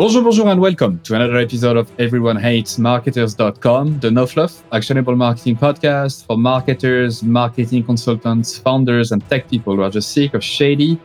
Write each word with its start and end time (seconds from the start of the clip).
Bonjour, 0.00 0.22
bonjour, 0.22 0.48
and 0.48 0.58
welcome 0.58 0.98
to 1.00 1.14
another 1.14 1.36
episode 1.36 1.76
of 1.76 1.90
Everyone 1.98 2.34
Hates 2.34 2.78
Marketers.com, 2.78 4.00
the 4.00 4.10
no 4.10 4.26
fluff, 4.26 4.62
actionable 4.72 5.14
marketing 5.14 5.56
podcast 5.56 6.24
for 6.24 6.38
marketers, 6.38 7.22
marketing 7.22 7.84
consultants, 7.84 8.56
founders, 8.56 9.12
and 9.12 9.22
tech 9.28 9.50
people 9.50 9.76
who 9.76 9.82
are 9.82 9.90
just 9.90 10.12
sick 10.12 10.32
of 10.32 10.42
shady, 10.42 10.98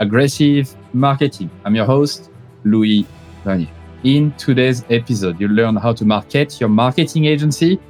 aggressive 0.00 0.76
marketing. 0.92 1.50
I'm 1.64 1.74
your 1.74 1.86
host, 1.86 2.30
Louis 2.64 3.06
Grenier. 3.44 3.70
In 4.02 4.30
today's 4.32 4.84
episode, 4.90 5.40
you'll 5.40 5.52
learn 5.52 5.76
how 5.76 5.94
to 5.94 6.04
market 6.04 6.60
your 6.60 6.68
marketing 6.68 7.24
agency 7.24 7.80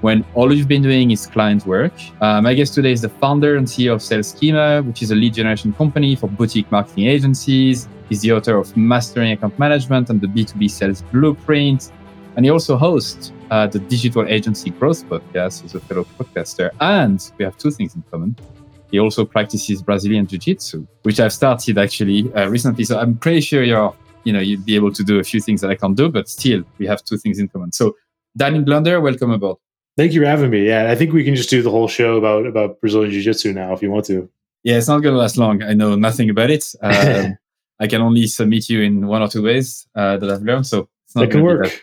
when 0.00 0.24
all 0.32 0.50
you've 0.50 0.66
been 0.66 0.80
doing 0.80 1.10
is 1.10 1.26
client 1.26 1.66
work. 1.66 1.92
Uh, 2.22 2.40
my 2.40 2.54
guest 2.54 2.72
today 2.72 2.92
is 2.92 3.02
the 3.02 3.10
founder 3.10 3.58
and 3.58 3.66
CEO 3.66 3.92
of 3.92 4.00
Sales 4.00 4.28
Schema, 4.28 4.82
which 4.82 5.02
is 5.02 5.10
a 5.10 5.14
lead 5.14 5.34
generation 5.34 5.74
company 5.74 6.16
for 6.16 6.26
boutique 6.26 6.72
marketing 6.72 7.04
agencies 7.04 7.86
He's 8.08 8.20
the 8.20 8.32
author 8.32 8.56
of 8.56 8.76
Mastering 8.76 9.32
Account 9.32 9.58
Management 9.58 10.10
and 10.10 10.20
the 10.20 10.26
B2B 10.26 10.70
Sales 10.70 11.02
Blueprint. 11.12 11.90
And 12.36 12.44
he 12.44 12.50
also 12.50 12.76
hosts 12.76 13.32
uh, 13.50 13.66
the 13.66 13.78
Digital 13.78 14.26
Agency 14.26 14.70
Growth 14.70 15.04
Podcast. 15.06 15.62
He's 15.62 15.74
a 15.74 15.80
fellow 15.80 16.04
podcaster. 16.18 16.70
And 16.80 17.30
we 17.38 17.44
have 17.44 17.56
two 17.56 17.70
things 17.70 17.94
in 17.94 18.02
common. 18.10 18.36
He 18.90 18.98
also 19.00 19.24
practices 19.24 19.82
Brazilian 19.82 20.26
Jiu 20.26 20.38
Jitsu, 20.38 20.86
which 21.02 21.18
I've 21.18 21.32
started 21.32 21.78
actually 21.78 22.32
uh, 22.34 22.48
recently. 22.48 22.84
So 22.84 22.98
I'm 22.98 23.16
pretty 23.16 23.40
sure 23.40 23.62
you're, 23.62 23.94
you 24.24 24.32
know, 24.32 24.40
you'd 24.40 24.64
be 24.64 24.76
able 24.76 24.92
to 24.92 25.02
do 25.02 25.18
a 25.18 25.24
few 25.24 25.40
things 25.40 25.60
that 25.62 25.70
I 25.70 25.74
can't 25.74 25.96
do, 25.96 26.08
but 26.08 26.28
still, 26.28 26.62
we 26.78 26.86
have 26.86 27.02
two 27.02 27.16
things 27.16 27.38
in 27.38 27.48
common. 27.48 27.72
So, 27.72 27.96
Dan 28.36 28.54
Englander, 28.54 29.00
welcome 29.00 29.30
aboard. 29.30 29.58
Thank 29.96 30.12
you 30.12 30.20
for 30.20 30.26
having 30.26 30.50
me. 30.50 30.66
Yeah, 30.66 30.90
I 30.90 30.96
think 30.96 31.12
we 31.12 31.24
can 31.24 31.34
just 31.34 31.50
do 31.50 31.62
the 31.62 31.70
whole 31.70 31.88
show 31.88 32.16
about 32.16 32.46
about 32.46 32.80
Brazilian 32.80 33.12
Jiu 33.12 33.22
Jitsu 33.22 33.52
now 33.52 33.72
if 33.72 33.82
you 33.82 33.90
want 33.90 34.06
to. 34.06 34.28
Yeah, 34.64 34.76
it's 34.76 34.88
not 34.88 35.00
going 35.02 35.14
to 35.14 35.18
last 35.18 35.36
long. 35.36 35.62
I 35.62 35.74
know 35.74 35.94
nothing 35.94 36.30
about 36.30 36.50
it. 36.50 36.72
I 37.80 37.86
can 37.86 38.00
only 38.00 38.26
submit 38.26 38.68
you 38.68 38.82
in 38.82 39.06
one 39.06 39.22
or 39.22 39.28
two 39.28 39.42
ways 39.42 39.86
uh, 39.94 40.16
that 40.18 40.30
I've 40.30 40.42
learned. 40.42 40.66
So 40.66 40.88
it's 41.06 41.14
not 41.14 41.24
it 41.24 41.30
can 41.30 41.42
work. 41.42 41.64
That, 41.64 41.80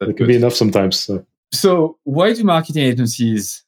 that 0.00 0.08
it 0.10 0.16
can 0.16 0.26
be 0.26 0.36
enough 0.36 0.54
sometimes. 0.54 0.98
So. 0.98 1.24
so 1.52 1.98
why 2.04 2.32
do 2.32 2.44
marketing 2.44 2.82
agencies 2.82 3.64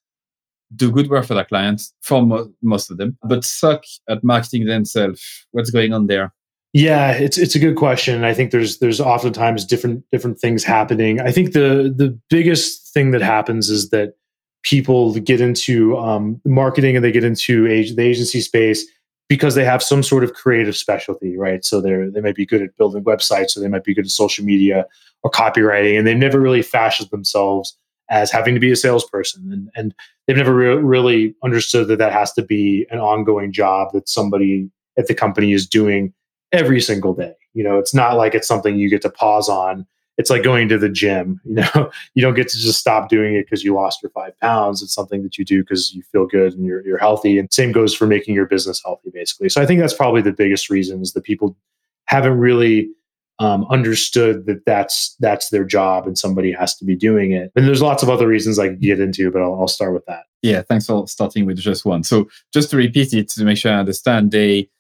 do 0.75 0.91
good 0.91 1.09
work 1.09 1.25
for 1.25 1.35
their 1.35 1.45
clients, 1.45 1.95
for 2.01 2.23
mo- 2.23 2.53
most 2.63 2.91
of 2.91 2.97
them, 2.97 3.17
but 3.23 3.45
suck 3.45 3.85
at 4.09 4.25
marketing 4.25 4.65
themselves? 4.67 5.47
What's 5.53 5.71
going 5.71 5.93
on 5.93 6.07
there? 6.07 6.33
Yeah, 6.73 7.13
it's 7.13 7.39
it's 7.39 7.55
a 7.55 7.59
good 7.59 7.77
question. 7.77 8.25
I 8.25 8.35
think 8.35 8.51
there's 8.51 8.79
there's 8.81 9.01
oftentimes 9.01 9.65
different 9.65 10.05
different 10.11 10.39
things 10.39 10.63
happening. 10.63 11.21
I 11.21 11.33
think 11.33 11.53
the 11.53 11.95
the 11.97 12.19
biggest 12.29 12.93
thing 12.93 13.13
that 13.13 13.23
happens 13.23 13.71
is 13.71 13.91
that 13.91 14.15
people 14.63 15.15
get 15.15 15.41
into 15.41 15.97
um, 15.97 16.41
marketing 16.45 16.97
and 16.97 17.05
they 17.05 17.13
get 17.13 17.25
into 17.25 17.67
age, 17.67 17.95
the 17.95 18.03
agency 18.03 18.41
space 18.41 18.85
because 19.29 19.55
they 19.55 19.65
have 19.65 19.83
some 19.83 20.03
sort 20.03 20.25
of 20.25 20.35
creative 20.35 20.77
specialty, 20.77 21.37
right? 21.37 21.65
So 21.65 21.81
they're 21.81 22.11
they 22.11 22.21
might 22.21 22.37
be 22.37 22.47
good 22.47 22.63
at 22.63 22.77
building 22.77 23.05
websites, 23.05 23.57
or 23.57 23.61
they 23.61 23.69
might 23.69 23.85
be 23.85 23.95
good 23.95 24.05
at 24.05 24.11
social 24.11 24.45
media 24.45 24.87
or 25.23 25.31
copywriting, 25.31 25.99
and 25.99 26.07
they've 26.07 26.17
never 26.17 26.41
really 26.41 26.63
fashioned 26.63 27.11
themselves 27.11 27.77
as 28.09 28.31
having 28.31 28.55
to 28.55 28.61
be 28.61 28.71
a 28.71 28.77
salesperson, 28.77 29.53
and 29.53 29.71
and 29.75 29.95
they've 30.27 30.37
never 30.37 30.55
re- 30.55 30.83
really 30.83 31.35
understood 31.43 31.89
that 31.89 31.99
that 31.99 32.13
has 32.13 32.33
to 32.35 32.43
be 32.43 32.87
an 32.91 32.99
ongoing 32.99 33.53
job 33.53 33.93
that 33.93 34.09
somebody 34.09 34.71
at 34.99 35.07
the 35.07 35.15
company 35.15 35.53
is 35.53 35.67
doing 35.67 36.13
every 36.53 36.81
single 36.81 37.15
day. 37.15 37.35
You 37.55 37.65
know, 37.65 37.79
it's 37.79 37.95
not 37.95 38.17
like 38.17 38.35
it's 38.35 38.49
something 38.49 38.77
you 38.77 38.89
get 38.89 39.03
to 39.03 39.11
pause 39.11 39.49
on 39.49 39.87
it's 40.19 40.31
like 40.31 40.43
going 40.43 40.69
to 40.69 40.79
the 40.79 40.89
gym 40.89 41.41
you 41.45 41.55
know? 41.55 41.91
You 42.15 42.23
don't 42.23 42.35
get 42.35 42.49
to 42.49 42.59
just 42.59 42.79
stop 42.79 43.09
doing 43.09 43.35
it 43.35 43.45
because 43.45 43.65
you 43.65 43.75
lost 43.75 44.03
your 44.03 44.11
five 44.11 44.39
pounds. 44.41 44.83
It's 44.83 44.95
something 44.95 45.23
that 45.23 45.37
you 45.37 45.45
do 45.45 45.63
because 45.63 45.95
you 45.95 46.03
feel 46.03 46.27
good 46.27 46.55
and 46.55 46.65
you're, 46.65 46.85
you're 46.87 46.99
healthy. 46.99 47.39
And 47.39 47.53
same 47.53 47.73
goes 47.73 47.95
for 47.95 48.07
making 48.07 48.35
your 48.35 48.47
business 48.47 48.81
healthy 48.85 49.11
basically. 49.11 49.49
So 49.49 49.61
i 49.61 49.67
think 49.67 49.81
that's 49.81 49.95
probably 49.95 50.23
the 50.23 50.33
biggest 50.33 50.71
reason 50.71 51.03
is 51.03 51.13
that 51.13 51.25
people 51.25 51.57
haven't 52.07 52.39
really 52.39 52.91
um, 53.39 53.67
understood 53.69 54.47
that 54.47 54.65
that's 54.65 55.15
that's 55.21 55.51
their 55.51 55.65
job 55.65 56.07
and 56.07 56.17
somebody 56.17 56.53
has 56.53 56.75
to 56.77 56.87
be 56.87 56.97
doing 56.97 57.33
it. 57.33 57.53
And 57.55 57.67
there's 57.67 57.83
lots 57.83 58.03
of 58.03 58.09
other 58.09 58.27
reasons 58.27 58.59
i 58.59 58.69
can 58.69 58.79
get 58.79 59.01
into 59.01 59.31
but 59.31 59.43
I'll, 59.43 59.61
I'll 59.61 59.69
start 59.69 59.93
with 59.93 60.07
that. 60.07 60.25
Yeah 60.43 60.63
thanks 60.63 60.87
for 60.87 61.07
starting 61.07 61.45
with 61.45 61.59
just 61.59 61.85
one. 61.85 62.03
So 62.03 62.29
just 62.53 62.71
to 62.71 62.77
repeat 62.77 63.13
it 63.13 63.29
to 63.31 63.45
make 63.45 63.59
sure 63.59 63.73
i 63.73 63.77
understand 63.77 64.31
they 64.31 64.71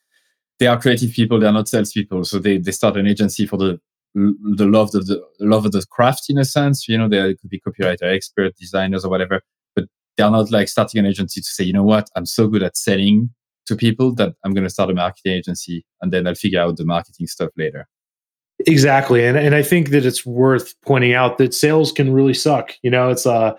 they 0.59 0.67
are 0.67 0.81
creative 0.81 1.13
people 1.13 1.39
they're 1.39 1.53
not 1.53 1.69
salespeople. 1.69 2.25
So 2.25 2.39
they, 2.39 2.57
they 2.59 2.73
start 2.73 2.97
an 2.97 3.07
agency 3.07 3.47
for 3.47 3.59
the 3.59 3.79
the 4.17 4.67
love 4.67 4.95
of 4.95 5.07
the 5.07 5.23
love 5.41 5.67
of 5.67 5.73
the 5.73 5.85
craft 5.91 6.27
in 6.29 6.39
a 6.39 6.45
sense. 6.45 6.89
You 6.89 6.97
know, 6.97 7.09
they 7.09 7.35
could 7.35 7.51
be 7.51 7.61
copywriter, 7.61 8.15
expert, 8.15 8.57
designers, 8.57 9.05
or 9.05 9.11
whatever, 9.11 9.43
but 9.75 9.85
they're 10.17 10.31
not 10.31 10.51
like 10.51 10.69
starting 10.69 10.99
an 10.99 11.07
agency 11.07 11.41
to 11.41 11.47
say, 11.47 11.65
you 11.65 11.73
know 11.73 11.85
what, 11.85 12.09
I'm 12.17 12.27
so 12.27 12.49
good 12.49 12.63
at 12.63 12.77
selling 12.77 13.31
to 13.67 13.77
people 13.77 14.15
that 14.15 14.35
I'm 14.45 14.55
going 14.55 14.65
to 14.65 14.71
start 14.71 14.91
a 14.91 14.95
marketing 14.95 15.33
agency 15.33 15.85
and 16.01 16.13
then 16.13 16.27
I'll 16.27 16.35
figure 16.35 16.61
out 16.61 16.77
the 16.77 16.85
marketing 16.85 17.27
stuff 17.27 17.51
later. 17.57 17.87
Exactly, 18.61 19.27
and 19.27 19.37
and 19.37 19.55
I 19.55 19.63
think 19.63 19.91
that 19.91 20.07
it's 20.07 20.25
worth 20.25 20.75
pointing 20.81 21.13
out 21.13 21.37
that 21.37 21.53
sales 21.53 21.93
can 21.93 22.13
really 22.13 22.35
suck. 22.35 22.73
You 22.83 22.91
know, 22.91 23.11
it's 23.11 23.27
uh 23.27 23.55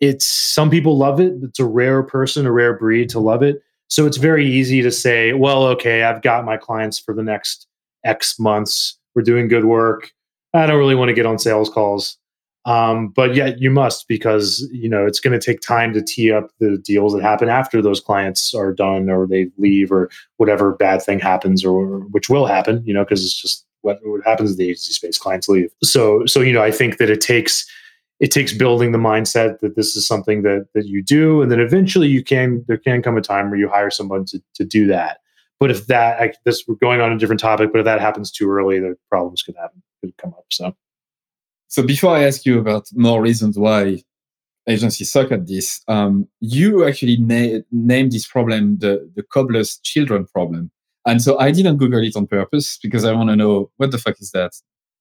it's 0.00 0.26
some 0.26 0.70
people 0.70 0.98
love 0.98 1.20
it. 1.20 1.34
It's 1.42 1.60
a 1.60 1.64
rare 1.64 2.02
person, 2.02 2.46
a 2.46 2.52
rare 2.52 2.76
breed 2.76 3.10
to 3.10 3.20
love 3.20 3.44
it. 3.44 3.62
So 3.86 4.06
it's 4.06 4.16
very 4.16 4.46
easy 4.46 4.82
to 4.82 4.90
say, 4.90 5.34
well, 5.34 5.64
okay, 5.66 6.02
I've 6.02 6.22
got 6.22 6.44
my 6.44 6.56
clients 6.56 6.98
for 6.98 7.14
the 7.14 7.22
next 7.22 7.68
X 8.04 8.40
months 8.40 8.98
we're 9.14 9.22
doing 9.22 9.48
good 9.48 9.64
work. 9.64 10.12
I 10.54 10.66
don't 10.66 10.78
really 10.78 10.94
want 10.94 11.08
to 11.08 11.14
get 11.14 11.26
on 11.26 11.38
sales 11.38 11.70
calls. 11.70 12.18
Um, 12.66 13.08
but 13.08 13.34
yet 13.34 13.58
you 13.58 13.70
must 13.70 14.06
because 14.06 14.68
you 14.70 14.88
know 14.88 15.06
it's 15.06 15.18
going 15.18 15.38
to 15.38 15.44
take 15.44 15.62
time 15.62 15.94
to 15.94 16.02
tee 16.02 16.30
up 16.30 16.50
the 16.58 16.76
deals 16.76 17.14
that 17.14 17.22
happen 17.22 17.48
after 17.48 17.80
those 17.80 18.00
clients 18.00 18.52
are 18.52 18.74
done 18.74 19.08
or 19.08 19.26
they 19.26 19.50
leave 19.56 19.90
or 19.90 20.10
whatever 20.36 20.72
bad 20.72 21.02
thing 21.02 21.18
happens 21.18 21.64
or 21.64 22.00
which 22.10 22.28
will 22.28 22.44
happen 22.44 22.82
you 22.84 22.92
know 22.92 23.02
because 23.02 23.24
it's 23.24 23.40
just 23.40 23.64
what, 23.80 23.98
what 24.02 24.22
happens 24.26 24.50
in 24.50 24.58
the 24.58 24.64
agency 24.64 24.92
space 24.92 25.16
clients 25.16 25.48
leave 25.48 25.70
so 25.82 26.26
so 26.26 26.42
you 26.42 26.52
know 26.52 26.62
i 26.62 26.70
think 26.70 26.98
that 26.98 27.08
it 27.08 27.22
takes 27.22 27.66
it 28.20 28.30
takes 28.30 28.52
building 28.52 28.92
the 28.92 28.98
mindset 28.98 29.58
that 29.60 29.74
this 29.74 29.96
is 29.96 30.06
something 30.06 30.42
that 30.42 30.66
that 30.74 30.86
you 30.86 31.02
do 31.02 31.40
and 31.40 31.50
then 31.50 31.60
eventually 31.60 32.08
you 32.08 32.22
can 32.22 32.62
there 32.68 32.76
can 32.76 33.00
come 33.00 33.16
a 33.16 33.22
time 33.22 33.48
where 33.48 33.58
you 33.58 33.70
hire 33.70 33.90
someone 33.90 34.26
to, 34.26 34.38
to 34.54 34.66
do 34.66 34.86
that 34.86 35.20
but 35.60 35.70
if 35.70 35.86
that, 35.86 36.20
I, 36.20 36.32
this 36.44 36.64
we're 36.66 36.74
going 36.76 37.02
on 37.02 37.12
a 37.12 37.18
different 37.18 37.40
topic, 37.40 37.70
but 37.70 37.80
if 37.80 37.84
that 37.84 38.00
happens 38.00 38.32
too 38.32 38.50
early, 38.50 38.80
the 38.80 38.96
problems 39.10 39.42
could 39.42 39.54
happen, 39.56 39.82
could 40.00 40.16
come 40.16 40.30
up. 40.30 40.46
So, 40.50 40.74
so 41.68 41.82
before 41.82 42.16
I 42.16 42.24
ask 42.24 42.46
you 42.46 42.58
about 42.58 42.88
more 42.94 43.20
reasons 43.20 43.58
why 43.58 44.02
agencies 44.66 45.12
suck 45.12 45.30
at 45.30 45.46
this, 45.46 45.82
um, 45.86 46.26
you 46.40 46.86
actually 46.86 47.18
na- 47.18 47.60
named 47.70 48.12
this 48.12 48.26
problem 48.26 48.78
the 48.78 49.08
the 49.14 49.22
cobbler's 49.22 49.78
children 49.84 50.26
problem, 50.26 50.70
and 51.06 51.20
so 51.20 51.38
I 51.38 51.50
didn't 51.50 51.76
Google 51.76 52.02
it 52.02 52.16
on 52.16 52.26
purpose 52.26 52.78
because 52.82 53.04
I 53.04 53.12
want 53.12 53.28
to 53.28 53.36
know 53.36 53.70
what 53.76 53.90
the 53.90 53.98
fuck 53.98 54.18
is 54.20 54.30
that. 54.30 54.52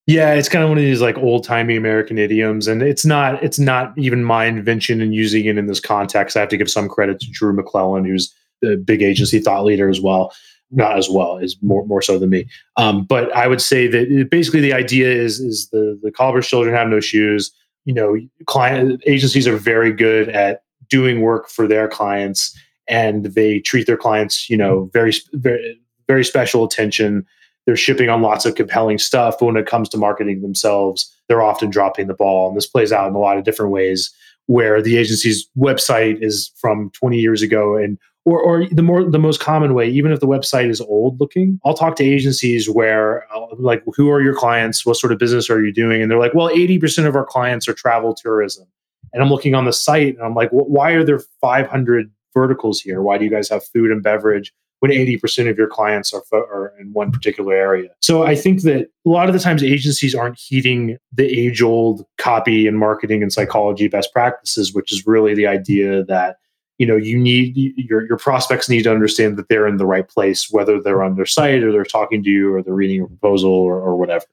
Yeah, 0.08 0.34
it's 0.34 0.50
kind 0.50 0.64
of 0.64 0.69
one 0.69 0.80
of 0.80 0.84
these 0.84 1.02
like 1.02 1.18
old 1.19 1.44
timey 1.44 1.78
American 1.78 2.18
idioms, 2.18 2.68
and 2.68 2.81
it's 2.81 3.06
not 3.06 3.42
it's 3.42 3.59
not 3.59 3.94
even 3.98 4.25
my 4.25 4.46
invention 4.46 5.02
and 5.02 5.16
using 5.16 5.46
it 5.46 5.58
in 5.58 5.68
this 5.68 5.80
context. 5.80 6.36
I 6.36 6.42
have 6.42 6.50
to 6.50 6.58
give 6.58 6.69
some 6.69 6.90
credit 6.90 7.22
to 7.22 7.31
Drew 7.31 7.56
McLellan, 7.56 8.06
who's 8.06 8.34
the 8.62 8.78
big 8.78 9.02
agency 9.02 9.40
thought 9.40 9.66
leader 9.66 9.90
as 9.90 10.02
well 10.02 10.34
not 10.72 10.97
as 10.97 11.09
well 11.09 11.38
is 11.38 11.58
more 11.62 11.86
more 11.86 12.02
so 12.02 12.20
than 12.20 12.30
me. 12.30 12.47
Um, 12.78 13.03
but 13.06 13.34
I 13.36 13.47
would 13.47 13.62
say 13.62 13.88
that 13.88 14.28
basically 14.30 14.62
the 14.62 14.74
idea 14.74 15.12
is 15.12 15.40
is 15.40 15.70
the 15.70 16.00
the 16.02 16.12
cobbler's 16.12 16.47
children 16.47 16.75
have 16.75 16.88
no 16.88 17.00
shoes. 17.00 17.52
You 17.86 17.94
know, 17.94 18.18
client 18.46 19.02
agencies 19.08 19.48
are 19.48 19.58
very 19.58 19.92
good 19.92 20.30
at 20.30 20.64
doing 20.90 21.22
work 21.22 21.50
for 21.50 21.68
their 21.68 21.88
clients, 21.88 22.58
and 22.88 23.25
they 23.25 23.59
treat 23.59 23.88
their 23.88 23.98
clients, 23.98 24.50
you 24.50 24.58
know, 24.58 24.90
very 24.94 25.14
very 25.34 25.80
very 26.08 26.24
special 26.24 26.64
attention. 26.64 27.25
They're 27.66 27.75
shipping 27.75 28.09
on 28.09 28.22
lots 28.22 28.46
of 28.46 28.56
compelling 28.56 28.98
stuff, 28.98 29.38
but 29.40 29.46
when 29.46 29.58
it 29.58 29.68
comes 29.68 29.90
to 29.90 29.98
marketing 29.98 30.42
themselves, 30.42 31.14
they're 31.28 31.44
often 31.44 31.69
dropping 31.69 32.08
the 32.08 32.16
ball. 32.16 32.48
And 32.48 32.58
this 32.58 32.66
plays 32.66 32.92
out 32.92 33.08
in 33.08 33.14
a 33.14 33.19
lot 33.19 33.38
of 33.38 33.44
different 33.44 33.72
ways 33.72 34.12
where 34.48 34.81
the 34.81 34.98
agency's 34.98 35.48
website 35.56 36.24
is 36.24 36.52
from 36.59 36.90
20 36.96 37.19
years 37.19 37.44
ago 37.44 37.75
and 37.75 38.00
or, 38.25 38.41
or 38.41 38.66
the 38.69 38.84
more 38.84 39.03
the 39.03 39.19
most 39.19 39.39
common 39.39 39.74
way 39.74 39.89
even 39.89 40.12
if 40.12 40.19
the 40.19 40.27
website 40.27 40.69
is 40.69 40.81
old 40.81 41.19
looking 41.19 41.60
i'll 41.66 41.74
talk 41.74 41.95
to 41.95 42.04
agencies 42.04 42.69
where 42.69 43.25
uh, 43.33 43.48
like 43.57 43.83
who 43.95 44.10
are 44.10 44.21
your 44.21 44.36
clients? 44.36 44.86
What 44.86 44.98
sort 44.98 45.12
of 45.12 45.19
business 45.19 45.50
are 45.50 45.63
you 45.63 45.74
doing? 45.74 46.01
And 46.01 46.10
they're 46.10 46.19
like 46.19 46.33
well 46.33 46.50
80% 46.50 47.07
of 47.07 47.16
our 47.16 47.25
clients 47.25 47.68
are 47.68 47.74
travel 47.74 48.13
tourism. 48.13 48.68
And 49.13 49.24
i'm 49.24 49.30
looking 49.30 49.56
on 49.56 49.66
the 49.66 49.74
site 49.74 50.16
and 50.16 50.24
i'm 50.24 50.36
like 50.36 50.50
why 50.51 50.92
are 50.92 51.04
there 51.04 51.19
500 51.42 52.12
verticals 52.33 52.80
here? 52.80 53.01
Why 53.01 53.18
do 53.18 53.25
you 53.25 53.31
guys 53.31 53.50
have 53.50 53.66
food 53.66 53.92
and 53.92 54.04
beverage 54.04 54.54
when 54.80 54.92
80% 54.92 55.50
of 55.50 55.57
your 55.57 55.68
clients 55.68 56.13
are, 56.13 56.24
are 56.31 56.74
in 56.80 56.94
one 56.94 57.12
particular 57.12 57.54
area. 57.54 57.89
So 58.01 58.24
I 58.24 58.36
think 58.36 58.62
that 58.62 58.88
a 59.06 59.10
lot 59.10 59.27
of 59.27 59.33
the 59.33 59.39
times 59.39 59.62
agencies 59.62 60.16
aren't 60.16 60.39
heeding 60.39 60.98
the 61.12 61.25
age 61.25 61.62
old 61.62 62.06
copy 62.18 62.66
and 62.66 62.80
marketing 62.80 63.21
and 63.21 63.31
psychology 63.31 63.88
best 63.88 64.13
practices, 64.13 64.74
which 64.74 64.92
is 64.94 65.06
really 65.06 65.33
the 65.33 65.48
idea 65.48 66.06
that 66.06 66.38
you 66.80 66.88
know 66.88 66.96
you 66.96 67.18
need 67.18 67.56
your 67.78 68.08
your 68.08 68.18
prospects 68.18 68.68
need 68.70 68.84
to 68.84 68.92
understand 68.92 69.38
that 69.38 69.48
they're 69.50 69.68
in 69.68 69.78
the 69.78 69.86
right 69.86 70.10
place 70.10 70.50
whether 70.50 70.81
they're 70.81 71.04
on 71.04 71.16
their 71.16 71.26
site 71.26 71.64
or 71.64 71.72
they're 71.72 71.84
talking 71.84 72.24
to 72.24 72.30
you 72.30 72.54
or 72.54 72.64
they're 72.64 72.74
reading 72.74 73.02
a 73.02 73.08
proposal 73.08 73.52
or, 73.52 73.80
or 73.80 73.96
whatever 73.96 74.26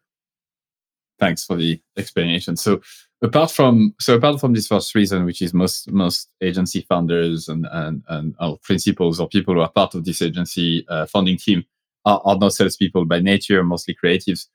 thanks 1.18 1.44
for 1.44 1.56
the 1.56 1.80
explanation 1.98 2.56
so 2.56 2.80
apart 3.22 3.50
from 3.50 3.94
so 4.00 4.14
apart 4.14 4.40
from 4.40 4.54
this 4.54 4.68
first 4.68 4.94
reason 4.94 5.24
which 5.24 5.42
is 5.42 5.52
most 5.52 5.90
most 5.92 6.30
agency 6.40 6.80
founders 6.88 7.48
and 7.48 7.66
and 7.72 8.02
and 8.08 8.34
or 8.40 8.58
principals 8.62 9.20
or 9.20 9.28
people 9.28 9.52
who 9.54 9.60
are 9.60 9.70
part 9.70 9.94
of 9.94 10.04
this 10.04 10.22
agency 10.22 10.86
uh, 10.88 11.04
funding 11.06 11.36
team 11.36 11.64
are, 12.06 12.22
are 12.24 12.38
not 12.38 12.52
salespeople 12.54 13.04
by 13.04 13.20
nature 13.20 13.62
mostly 13.62 13.94
creatives 14.02 14.46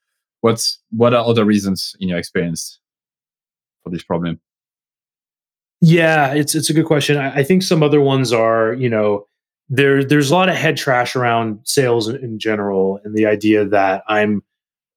What's 0.42 0.80
what 0.90 1.14
are 1.14 1.24
other 1.24 1.46
reasons 1.46 1.96
in 2.00 2.10
your 2.10 2.18
experience 2.18 2.80
for 3.84 3.92
this 3.92 4.04
problem? 4.04 4.42
Yeah, 5.81 6.33
it's 6.33 6.54
it's 6.54 6.69
a 6.69 6.74
good 6.74 6.86
question. 6.86 7.18
I, 7.18 7.38
I 7.38 7.44
think 7.44 7.63
some 7.63 7.81
other 7.81 8.01
ones 8.01 8.31
are, 8.31 8.74
you 8.74 8.89
know, 8.89 9.25
there 9.69 10.04
there's 10.04 10.30
a 10.30 10.36
lot 10.36 10.50
of 10.50 10.56
head 10.56 10.78
trash 10.78 11.16
around 11.16 11.60
sales 11.63 12.07
in, 12.07 12.18
in 12.18 12.39
general, 12.39 13.00
and 13.04 13.16
the 13.16 13.25
idea 13.25 13.66
that 13.66 14.04
I'm 14.07 14.44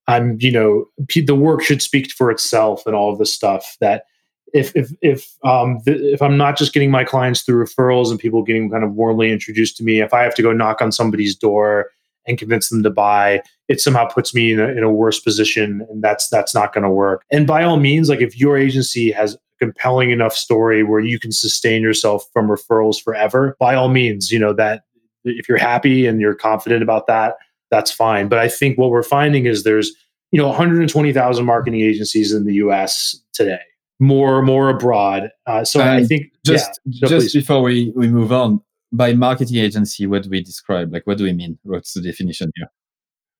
I'm, 0.06 0.36
you 0.40 0.52
know, 0.52 0.84
the 1.14 1.34
work 1.34 1.62
should 1.62 1.81
speak 1.81 2.12
for 2.12 2.31
itself 2.31 2.86
and 2.86 2.94
all 2.94 3.10
of 3.10 3.19
this 3.19 3.32
stuff. 3.32 3.76
That 3.81 4.04
if 4.52 4.76
if 4.76 4.90
if 5.00 5.26
um 5.42 5.81
if 5.86 6.20
I'm 6.20 6.36
not 6.36 6.58
just 6.58 6.75
getting 6.75 6.90
my 6.90 7.04
clients 7.04 7.42
through 7.42 7.64
referrals 7.64 8.10
and 8.10 8.20
people 8.20 8.42
getting 8.42 8.70
kind 8.70 8.84
of 8.84 8.92
warmly 8.92 9.32
introduced 9.32 9.78
to 9.78 9.84
me, 9.84 10.00
if 10.00 10.12
I 10.12 10.22
have 10.22 10.34
to 10.34 10.42
go 10.42 10.52
knock 10.52 10.82
on 10.82 10.92
somebody's 10.92 11.34
door 11.34 11.90
and 12.26 12.38
convince 12.38 12.69
them 12.69 12.82
to 12.82 12.90
buy, 12.90 13.42
it 13.69 13.81
somehow 13.81 14.06
puts 14.06 14.34
me 14.34 14.52
in 14.52 14.60
a, 14.60 14.69
in 14.69 14.82
a 14.82 14.90
worse 14.90 15.20
position, 15.20 15.86
and 15.90 16.02
that's 16.02 16.28
that's 16.28 16.54
not 16.54 16.75
going 16.75 16.84
to 16.84 16.90
work. 16.90 17.25
And 17.32 17.46
by 17.46 17.64
all 17.64 17.78
means, 17.78 18.10
like 18.10 18.20
if 18.20 18.38
your 18.38 18.58
agency 18.58 19.10
has 19.12 19.36
compelling 19.64 20.11
enough 20.11 20.34
story 20.34 20.82
where 20.82 21.00
you 21.00 21.19
can 21.19 21.32
sustain 21.32 21.82
yourself 21.82 22.25
from 22.32 22.49
referrals 22.49 23.02
forever, 23.02 23.56
by 23.58 23.75
all 23.75 23.88
means, 23.88 24.31
you 24.31 24.38
know 24.38 24.52
that 24.52 24.82
if 25.25 25.49
you're 25.49 25.58
happy 25.58 26.06
and 26.06 26.20
you're 26.20 26.34
confident 26.34 26.82
about 26.82 27.06
that, 27.06 27.37
that's 27.70 27.90
fine. 27.90 28.28
But 28.28 28.38
I 28.38 28.49
think 28.49 28.76
what 28.78 28.90
we're 28.90 29.02
finding 29.02 29.46
is 29.46 29.64
there's 29.64 29.93
you 30.32 30.38
know 30.38 30.49
120,000 30.49 31.44
marketing 31.44 31.81
agencies 31.81 32.32
in 32.32 32.44
the 32.44 32.55
U.S. 32.55 33.19
today, 33.32 33.61
more 34.00 34.43
more 34.43 34.69
abroad. 34.69 35.31
Uh, 35.46 35.64
so 35.64 35.81
I 35.81 36.05
think 36.05 36.32
just 36.44 36.81
yeah, 36.84 37.08
just 37.08 37.26
please. 37.26 37.34
before 37.34 37.62
we 37.62 37.93
we 37.96 38.08
move 38.08 38.32
on, 38.32 38.60
by 38.93 39.14
marketing 39.14 39.58
agency, 39.58 40.06
what 40.06 40.22
do 40.22 40.31
we 40.31 40.43
describe? 40.43 40.93
Like, 40.93 41.06
what 41.06 41.19
do 41.19 41.25
we 41.25 41.32
mean? 41.32 41.58
What's 41.62 41.94
the 41.94 42.02
definition 42.02 42.52
here? 42.56 42.70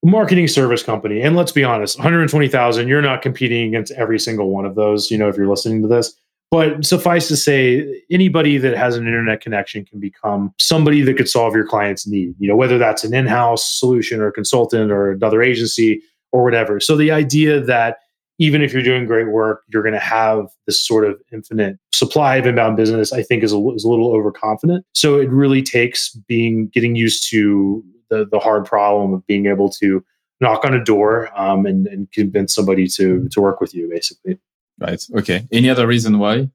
Marketing 0.05 0.47
service 0.47 0.83
company, 0.83 1.23
and 1.23 1.35
let's 1.35 1.53
be 1.53 1.65
honest, 1.65 1.99
120,000. 1.99 2.89
You're 2.89 3.01
not 3.01 3.23
competing 3.23 3.69
against 3.69 3.91
every 3.93 4.19
single 4.19 4.51
one 4.51 4.67
of 4.67 4.75
those. 4.75 5.11
You 5.11 5.17
know, 5.17 5.29
if 5.29 5.37
you're 5.37 5.49
listening 5.49 5.81
to 5.81 5.89
this, 5.89 6.15
but 6.51 6.85
suffice 6.85 7.27
to 7.29 7.37
say, 7.37 8.03
anybody 8.11 8.59
that 8.59 8.77
has 8.77 8.97
an 8.97 9.07
internet 9.07 9.41
connection 9.41 9.85
can 9.85 9.99
become 9.99 10.53
somebody 10.61 11.03
that 11.03 11.17
could 11.17 11.29
solve 11.29 11.55
your 11.55 11.67
client's 11.67 12.07
need. 12.07 12.35
You 12.39 12.49
know, 12.49 12.55
whether 12.55 12.79
that's 12.79 13.03
an 13.03 13.15
in-house 13.15 13.79
solution 13.79 14.21
or 14.21 14.29
a 14.29 14.33
consultant 14.33 14.93
or 14.93 15.11
another 15.11 15.43
agency 15.43 16.03
or 16.33 16.45
whatever. 16.45 16.81
So 16.81 16.97
the 16.97 17.11
idea 17.11 17.61
that 17.61 17.97
even 18.39 18.63
if 18.63 18.73
you're 18.73 18.83
doing 18.83 19.07
great 19.07 19.33
work, 19.33 19.63
you're 19.69 19.83
going 19.83 19.95
to 19.95 20.01
have 20.01 20.47
this 20.67 20.85
sort 20.85 21.05
of 21.05 21.21
infinite 21.33 21.79
supply 21.93 22.37
of 22.37 22.47
inbound 22.47 22.77
business, 22.77 23.13
I 23.13 23.23
think 23.23 23.43
is 23.43 23.53
a, 23.53 23.69
is 23.75 23.85
a 23.85 23.89
little 23.89 24.13
overconfident. 24.15 24.85
So 24.93 25.19
it 25.19 25.31
really 25.31 25.63
takes 25.63 26.11
being 26.11 26.69
getting 26.69 26.95
used 26.95 27.29
to 27.31 27.85
the 28.15 28.27
the 28.31 28.39
hard 28.39 28.65
problem 28.65 29.15
of 29.15 29.27
being 29.27 29.47
able 29.47 29.69
to 29.71 30.05
knock 30.41 30.65
on 30.65 30.75
a 30.75 30.85
door 30.85 31.31
um, 31.39 31.67
and, 31.67 31.87
and 31.87 32.11
convince 32.13 32.55
somebody 32.55 32.87
to 32.89 33.29
to 33.31 33.41
work 33.41 33.61
with 33.61 33.75
you, 33.75 33.89
basically. 33.89 34.39
Right. 34.79 35.03
Okay. 35.17 35.47
Any 35.53 35.71
other 35.71 35.87
reason 35.87 36.19
why 36.19 36.51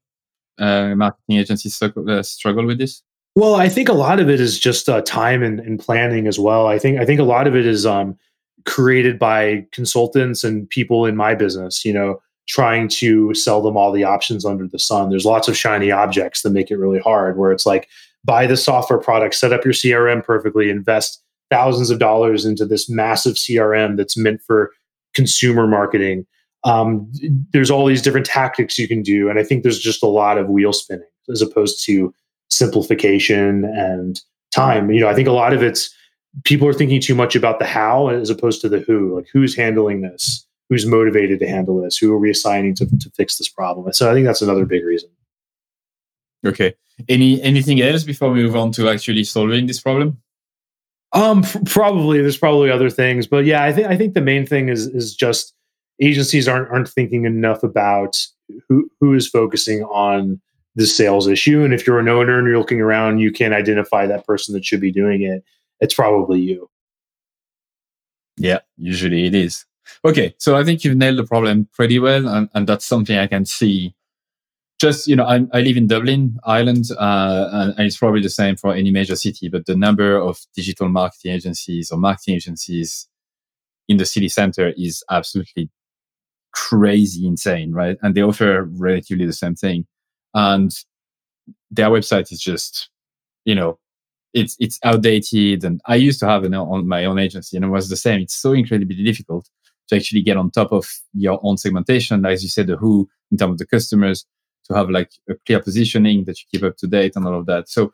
uh, 0.58 0.96
marketing 0.96 1.38
agencies 1.38 1.76
struggle, 1.76 2.10
uh, 2.10 2.66
with 2.66 2.78
this? 2.78 3.02
Well, 3.36 3.56
I 3.56 3.70
think 3.70 3.88
a 3.88 3.94
lot 3.94 4.20
of 4.20 4.30
it 4.30 4.42
is 4.42 4.60
just 4.60 4.90
uh, 4.90 5.02
time 5.02 5.44
and, 5.44 5.60
and, 5.60 5.80
planning 5.80 6.28
as 6.28 6.38
well. 6.38 6.68
I 6.68 6.78
think 6.78 7.00
I 7.00 7.06
think 7.06 7.20
a 7.20 7.24
lot 7.24 7.48
of 7.48 7.56
it 7.56 7.66
is 7.66 7.86
um, 7.86 8.18
created 8.66 9.18
by 9.18 9.66
consultants 9.72 10.44
and 10.44 10.70
people 10.70 11.06
in 11.06 11.16
my 11.16 11.36
business. 11.36 11.86
You 11.86 11.94
know, 11.94 12.22
trying 12.48 12.90
to 12.90 13.34
sell 13.34 13.62
them 13.62 13.78
all 13.78 13.92
the 13.92 14.04
options 14.04 14.44
under 14.44 14.68
the 14.68 14.80
sun. 14.80 15.10
There's 15.10 15.26
lots 15.26 15.48
of 15.48 15.56
shiny 15.56 15.92
objects 15.92 16.42
that 16.42 16.50
make 16.50 16.72
it 16.72 16.78
really 16.78 17.00
hard. 17.00 17.38
Where 17.38 17.52
it's 17.52 17.66
like 17.66 17.88
buy 18.26 18.46
the 18.48 18.58
software 18.58 19.00
product, 19.00 19.36
set 19.36 19.54
up 19.54 19.64
your 19.64 19.74
CRM 19.74 20.24
perfectly, 20.24 20.70
invest 20.70 21.24
thousands 21.50 21.90
of 21.90 22.00
dollars 22.00 22.46
into 22.46 22.66
this 22.66 22.90
massive 22.90 23.36
CRM 23.36 23.98
that's 23.98 24.18
meant 24.18 24.42
for 24.42 24.72
consumer 25.14 25.68
marketing. 25.68 26.26
Um, 26.64 27.12
there's 27.52 27.72
all 27.72 27.86
these 27.86 28.02
different 28.02 28.26
tactics 28.26 28.78
you 28.78 28.86
can 28.86 29.02
do 29.02 29.30
and 29.30 29.40
i 29.40 29.44
think 29.46 29.64
there's 29.64 29.80
just 29.80 30.04
a 30.04 30.08
lot 30.08 30.38
of 30.38 30.50
wheel 30.50 30.74
spinning 30.74 31.08
as 31.32 31.42
opposed 31.42 31.86
to 31.86 32.14
simplification 32.50 33.64
and 33.64 34.20
time. 34.54 34.92
You 34.92 35.00
know 35.00 35.08
i 35.08 35.14
think 35.14 35.30
a 35.30 35.32
lot 35.32 35.54
of 35.54 35.64
it's 35.64 35.96
people 36.44 36.68
are 36.68 36.74
thinking 36.74 37.02
too 37.02 37.16
much 37.16 37.36
about 37.36 37.60
the 37.60 37.66
how 37.66 38.10
as 38.10 38.30
opposed 38.30 38.62
to 38.62 38.70
the 38.70 38.80
who 38.80 39.16
like 39.16 39.28
who's 39.32 39.56
handling 39.56 40.02
this? 40.02 40.46
Who's 40.70 40.86
motivated 40.86 41.40
to 41.40 41.48
handle 41.48 41.82
this? 41.82 41.98
Who 41.98 42.14
are 42.14 42.20
we 42.20 42.30
assigning 42.30 42.76
to, 42.76 42.86
to 42.86 43.10
fix 43.12 43.38
this 43.38 43.50
problem? 43.50 43.92
So 43.94 44.10
i 44.10 44.14
think 44.14 44.26
that's 44.26 44.42
another 44.42 44.66
big 44.66 44.84
reason. 44.84 45.10
Okay. 46.46 46.76
Any 47.08 47.42
anything 47.42 47.82
else 47.82 48.04
before 48.04 48.32
we 48.32 48.44
move 48.44 48.56
on 48.56 48.72
to 48.74 48.90
actually 48.90 49.24
solving 49.24 49.66
this 49.68 49.80
problem 49.80 50.22
um 51.14 51.44
probably 51.66 52.22
there's 52.22 52.38
probably 52.38 52.70
other 52.70 52.90
things 52.90 53.26
but 53.26 53.46
yeah 53.46 53.64
i 53.64 53.72
think 53.72 53.88
i 53.88 53.98
think 53.98 54.14
the 54.14 54.22
main 54.22 54.46
thing 54.46 54.70
is 54.70 54.88
is 54.88 55.16
just 55.16 55.54
agencies 56.02 56.48
aren't 56.48 56.70
aren't 56.70 56.90
thinking 56.90 57.26
enough 57.26 57.64
about 57.64 58.18
who 58.68 58.90
who 59.00 59.14
is 59.14 59.28
focusing 59.28 59.84
on 59.84 60.40
the 60.76 60.88
sales 60.88 61.28
issue. 61.28 61.64
And 61.64 61.74
if 61.74 61.86
you're 61.86 62.00
an 62.00 62.08
owner 62.08 62.38
and 62.38 62.48
you're 62.48 62.58
looking 62.58 62.82
around, 62.82 63.20
you 63.20 63.32
can't 63.32 63.54
identify 63.54 64.08
that 64.08 64.26
person 64.26 64.54
that 64.54 64.66
should 64.66 64.82
be 64.82 64.92
doing 64.92 65.22
it. 65.22 65.44
It's 65.80 65.94
probably 65.94 66.40
you. 66.40 66.70
Yeah, 68.38 68.60
usually 68.78 69.26
it 69.26 69.36
is. 69.36 69.66
Okay, 70.06 70.34
so 70.38 70.56
I 70.56 70.64
think 70.64 70.84
you've 70.84 70.98
nailed 70.98 71.18
the 71.18 71.26
problem 71.26 71.68
pretty 71.74 72.00
well, 72.00 72.28
and, 72.28 72.50
and 72.54 72.68
that's 72.68 72.86
something 72.86 73.18
I 73.18 73.28
can 73.28 73.46
see. 73.46 73.94
Just 74.80 75.08
you 75.08 75.16
know, 75.16 75.26
I, 75.26 75.46
I 75.54 75.60
live 75.60 75.76
in 75.76 75.88
Dublin, 75.88 76.40
Ireland, 76.46 76.86
uh, 76.98 77.50
and, 77.52 77.74
and, 77.78 77.86
it's 77.86 77.98
probably 77.98 78.22
the 78.22 78.30
same 78.30 78.56
for 78.56 78.74
any 78.74 78.92
major 78.92 79.16
city. 79.16 79.50
But 79.50 79.66
the 79.66 79.76
number 79.76 80.16
of 80.16 80.40
digital 80.56 80.88
marketing 80.88 81.34
agencies 81.34 81.92
or 81.92 81.98
marketing 81.98 82.36
agencies 82.36 83.08
in 83.90 83.98
the 83.98 84.06
city 84.06 84.30
center 84.30 84.72
is 84.78 85.04
absolutely 85.12 85.70
crazy 86.54 87.28
insane, 87.28 87.74
right? 87.74 87.98
And 88.02 88.16
they 88.16 88.22
offer 88.22 88.64
relatively 88.64 89.26
the 89.26 89.34
same 89.34 89.56
thing. 89.56 89.86
And 90.34 90.74
their 91.72 91.90
website 91.90 92.32
is 92.32 92.40
just, 92.40 92.90
you 93.46 93.56
know, 93.56 93.80
it's 94.34 94.56
it's 94.60 94.80
outdated. 94.84 95.64
And 95.64 95.82
I 95.88 95.96
used 95.96 96.20
to 96.22 96.28
have 96.28 96.44
an 96.44 96.54
on 96.54 96.88
my 96.88 97.06
own 97.06 97.20
agency, 97.20 97.58
and 97.58 97.66
it 97.66 97.70
was 97.70 97.90
the 97.90 97.98
same. 97.98 98.22
It's 98.22 98.36
so 98.36 98.54
incredibly 98.54 99.04
difficult 99.04 99.50
to 99.90 99.96
actually 99.96 100.22
get 100.22 100.38
on 100.38 100.52
top 100.52 100.72
of 100.72 100.88
your 101.14 101.40
own 101.44 101.58
segmentation, 101.58 102.26
as 102.26 102.44
you 102.44 102.50
said, 102.50 102.68
the 102.68 102.78
who 102.78 103.10
in 103.32 103.38
terms 103.38 103.54
of 103.54 103.58
the 103.58 103.66
customers, 103.66 104.26
to 104.70 104.78
have 104.78 104.90
like 104.90 105.12
a 105.30 105.36
clear 105.46 105.60
positioning 105.60 106.26
that 106.26 106.40
you 106.40 106.46
keep 106.52 106.64
up 106.64 106.78
to 106.78 106.88
date 106.88 107.16
and 107.16 107.26
all 107.26 107.40
of 107.40 107.46
that. 107.48 107.70
So 107.70 107.92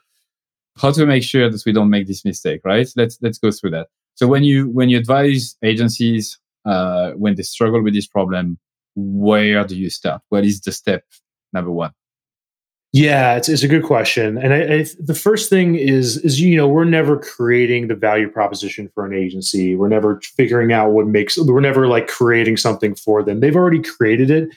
how 0.77 0.92
to 0.92 1.06
make 1.06 1.24
sure 1.24 1.50
that 1.50 1.63
we 1.66 1.72
don't 1.72 1.89
make 1.89 2.07
this 2.07 2.25
mistake, 2.25 2.62
right? 2.66 2.88
Let's 2.95 3.18
let's 3.22 3.38
go 3.38 3.52
through 3.52 3.71
that. 3.71 3.88
So 4.16 4.28
when 4.28 4.44
you 4.44 4.69
when 4.69 4.90
you 4.90 4.97
advise 4.97 5.56
agencies 5.64 6.38
uh, 6.66 7.11
when 7.11 7.35
they 7.35 7.44
struggle 7.44 7.81
with 7.81 7.94
this 7.94 8.07
problem, 8.07 8.57
where 8.95 9.64
do 9.64 9.76
you 9.76 9.90
start? 9.90 10.21
What 10.30 10.45
is 10.45 10.61
the 10.61 10.71
step 10.71 11.04
number 11.54 11.71
one? 11.71 11.92
Yeah, 12.92 13.35
it's, 13.35 13.49
it's 13.49 13.64
a 13.64 13.68
good 13.68 13.83
question, 13.83 14.38
and 14.38 14.54
I, 14.54 14.73
I, 14.73 14.85
the 14.99 15.14
first 15.14 15.49
thing 15.49 15.76
is 15.76 16.16
is 16.19 16.40
you 16.40 16.56
know 16.56 16.66
we're 16.66 16.85
never 16.85 17.19
creating 17.19 17.90
the 17.90 17.95
value 17.95 18.30
proposition 18.30 18.90
for 18.95 19.06
an 19.06 19.14
agency. 19.14 19.76
We're 19.76 19.90
never 19.90 20.21
figuring 20.38 20.71
out 20.71 20.92
what 20.92 21.06
makes. 21.06 21.38
We're 21.38 21.59
never 21.59 21.90
like 21.90 22.07
creating 22.07 22.56
something 22.56 22.95
for 22.95 23.21
them. 23.21 23.42
They've 23.42 23.56
already 23.56 23.81
created 23.81 24.31
it. 24.31 24.49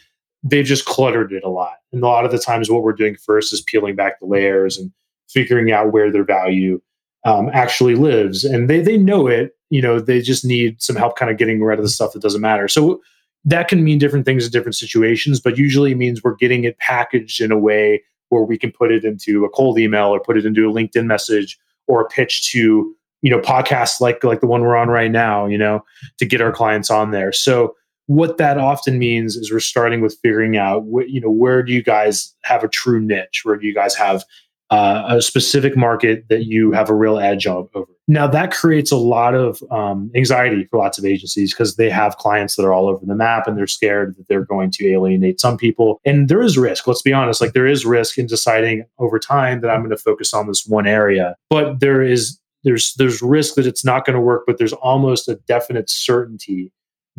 They've 0.42 0.64
just 0.64 0.84
cluttered 0.84 1.32
it 1.32 1.44
a 1.44 1.48
lot, 1.48 1.76
and 1.92 2.02
a 2.02 2.06
lot 2.06 2.24
of 2.24 2.30
the 2.30 2.38
times 2.38 2.70
what 2.70 2.82
we're 2.82 2.92
doing 2.92 3.16
first 3.16 3.52
is 3.52 3.60
peeling 3.60 3.96
back 3.96 4.20
the 4.20 4.26
layers 4.26 4.78
and 4.78 4.92
figuring 5.28 5.72
out 5.72 5.92
where 5.92 6.10
their 6.10 6.24
value 6.24 6.80
um, 7.24 7.50
actually 7.52 7.94
lives, 7.94 8.44
and 8.44 8.70
they 8.70 8.80
they 8.80 8.96
know 8.96 9.26
it 9.26 9.56
you 9.70 9.82
know 9.82 10.00
they 10.00 10.20
just 10.20 10.44
need 10.44 10.80
some 10.80 10.96
help 10.96 11.16
kind 11.16 11.30
of 11.30 11.38
getting 11.38 11.62
rid 11.62 11.78
of 11.78 11.84
the 11.84 11.90
stuff 11.90 12.12
that 12.12 12.22
doesn't 12.22 12.40
matter. 12.40 12.68
So 12.68 13.00
that 13.44 13.68
can 13.68 13.84
mean 13.84 13.98
different 13.98 14.24
things 14.26 14.44
in 14.44 14.50
different 14.50 14.74
situations 14.74 15.40
but 15.40 15.56
usually 15.56 15.94
means 15.94 16.24
we're 16.24 16.34
getting 16.34 16.64
it 16.64 16.76
packaged 16.78 17.40
in 17.40 17.52
a 17.52 17.58
way 17.58 18.02
where 18.30 18.42
we 18.42 18.58
can 18.58 18.72
put 18.72 18.90
it 18.90 19.04
into 19.04 19.44
a 19.44 19.48
cold 19.50 19.78
email 19.78 20.08
or 20.08 20.18
put 20.20 20.36
it 20.36 20.44
into 20.44 20.68
a 20.68 20.72
linkedin 20.72 21.06
message 21.06 21.56
or 21.86 22.00
a 22.00 22.08
pitch 22.08 22.50
to 22.50 22.94
you 23.22 23.30
know 23.30 23.40
podcasts 23.40 24.00
like 24.00 24.22
like 24.22 24.40
the 24.40 24.46
one 24.46 24.62
we're 24.62 24.76
on 24.76 24.88
right 24.88 25.10
now 25.10 25.46
you 25.46 25.58
know 25.58 25.84
to 26.18 26.26
get 26.26 26.40
our 26.40 26.52
clients 26.52 26.90
on 26.90 27.10
there. 27.10 27.32
So 27.32 27.74
what 28.08 28.38
that 28.38 28.56
often 28.56 28.98
means 28.98 29.36
is 29.36 29.52
we're 29.52 29.60
starting 29.60 30.00
with 30.00 30.18
figuring 30.22 30.56
out 30.56 30.84
what 30.84 31.10
you 31.10 31.20
know 31.20 31.30
where 31.30 31.62
do 31.62 31.72
you 31.72 31.82
guys 31.82 32.34
have 32.42 32.64
a 32.64 32.68
true 32.68 33.00
niche 33.00 33.42
where 33.44 33.56
do 33.56 33.66
you 33.66 33.74
guys 33.74 33.94
have 33.94 34.24
uh, 34.70 35.04
a 35.08 35.22
specific 35.22 35.76
market 35.76 36.26
that 36.28 36.44
you 36.44 36.72
have 36.72 36.90
a 36.90 36.94
real 36.94 37.18
edge 37.18 37.46
of, 37.46 37.70
over. 37.74 37.90
Now 38.06 38.26
that 38.26 38.50
creates 38.52 38.90
a 38.90 38.96
lot 38.96 39.34
of 39.34 39.62
um, 39.70 40.10
anxiety 40.14 40.64
for 40.64 40.78
lots 40.78 40.98
of 40.98 41.04
agencies 41.04 41.54
because 41.54 41.76
they 41.76 41.88
have 41.88 42.18
clients 42.18 42.56
that 42.56 42.64
are 42.64 42.72
all 42.72 42.86
over 42.86 43.04
the 43.04 43.14
map 43.14 43.46
and 43.46 43.56
they're 43.56 43.66
scared 43.66 44.16
that 44.16 44.28
they're 44.28 44.44
going 44.44 44.70
to 44.72 44.86
alienate 44.88 45.40
some 45.40 45.56
people. 45.56 46.00
And 46.04 46.28
there 46.28 46.42
is 46.42 46.58
risk. 46.58 46.86
Let's 46.86 47.02
be 47.02 47.14
honest. 47.14 47.40
Like 47.40 47.54
there 47.54 47.66
is 47.66 47.86
risk 47.86 48.18
in 48.18 48.26
deciding 48.26 48.84
over 48.98 49.18
time 49.18 49.62
that 49.62 49.70
I'm 49.70 49.80
going 49.80 49.90
to 49.90 49.96
focus 49.96 50.34
on 50.34 50.46
this 50.46 50.66
one 50.66 50.86
area, 50.86 51.34
but 51.48 51.80
there 51.80 52.02
is 52.02 52.38
there's 52.64 52.94
there's 52.94 53.22
risk 53.22 53.54
that 53.54 53.66
it's 53.66 53.84
not 53.84 54.04
going 54.04 54.14
to 54.14 54.20
work, 54.20 54.44
but 54.46 54.58
there's 54.58 54.72
almost 54.74 55.28
a 55.28 55.36
definite 55.46 55.88
certainty 55.88 56.72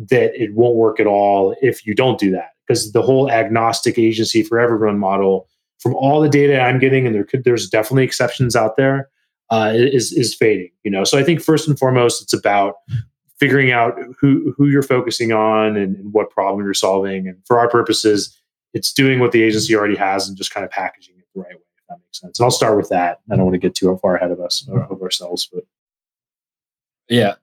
that 0.08 0.34
it 0.34 0.54
won't 0.54 0.76
work 0.76 0.98
at 0.98 1.06
all 1.06 1.54
if 1.60 1.86
you 1.86 1.94
don't 1.94 2.18
do 2.18 2.30
that 2.30 2.50
because 2.66 2.92
the 2.92 3.02
whole 3.02 3.30
agnostic 3.30 3.98
agency 3.98 4.42
for 4.42 4.58
everyone 4.58 4.98
model 4.98 5.48
from 5.80 5.94
all 5.94 6.20
the 6.20 6.28
data 6.28 6.60
I'm 6.60 6.78
getting, 6.78 7.06
and 7.06 7.14
there 7.14 7.24
could 7.24 7.44
there's 7.44 7.68
definitely 7.68 8.04
exceptions 8.04 8.54
out 8.54 8.76
there, 8.76 9.08
uh, 9.50 9.72
is 9.74 10.12
is 10.12 10.34
fading. 10.34 10.70
You 10.84 10.90
know, 10.90 11.04
so 11.04 11.18
I 11.18 11.24
think 11.24 11.40
first 11.40 11.66
and 11.66 11.78
foremost, 11.78 12.22
it's 12.22 12.32
about 12.32 12.76
figuring 13.38 13.72
out 13.72 13.98
who 14.20 14.54
who 14.56 14.66
you're 14.66 14.82
focusing 14.82 15.32
on 15.32 15.76
and, 15.76 15.96
and 15.96 16.12
what 16.12 16.30
problem 16.30 16.64
you're 16.64 16.74
solving. 16.74 17.26
And 17.26 17.38
for 17.46 17.58
our 17.58 17.68
purposes, 17.68 18.38
it's 18.74 18.92
doing 18.92 19.20
what 19.20 19.32
the 19.32 19.42
agency 19.42 19.74
already 19.74 19.96
has 19.96 20.28
and 20.28 20.36
just 20.36 20.52
kind 20.52 20.64
of 20.64 20.70
packaging 20.70 21.16
it 21.18 21.24
the 21.34 21.40
right 21.40 21.54
way. 21.54 21.62
If 21.76 21.84
that 21.88 21.98
makes 21.98 22.20
sense. 22.20 22.38
And 22.38 22.44
I'll 22.44 22.50
start 22.50 22.76
with 22.76 22.90
that. 22.90 23.20
I 23.30 23.36
don't 23.36 23.44
want 23.44 23.54
to 23.54 23.58
get 23.58 23.74
too 23.74 23.98
far 24.00 24.16
ahead 24.16 24.30
of 24.30 24.40
us 24.40 24.68
of 24.68 25.02
ourselves, 25.02 25.48
but 25.52 25.64
yeah. 27.08 27.34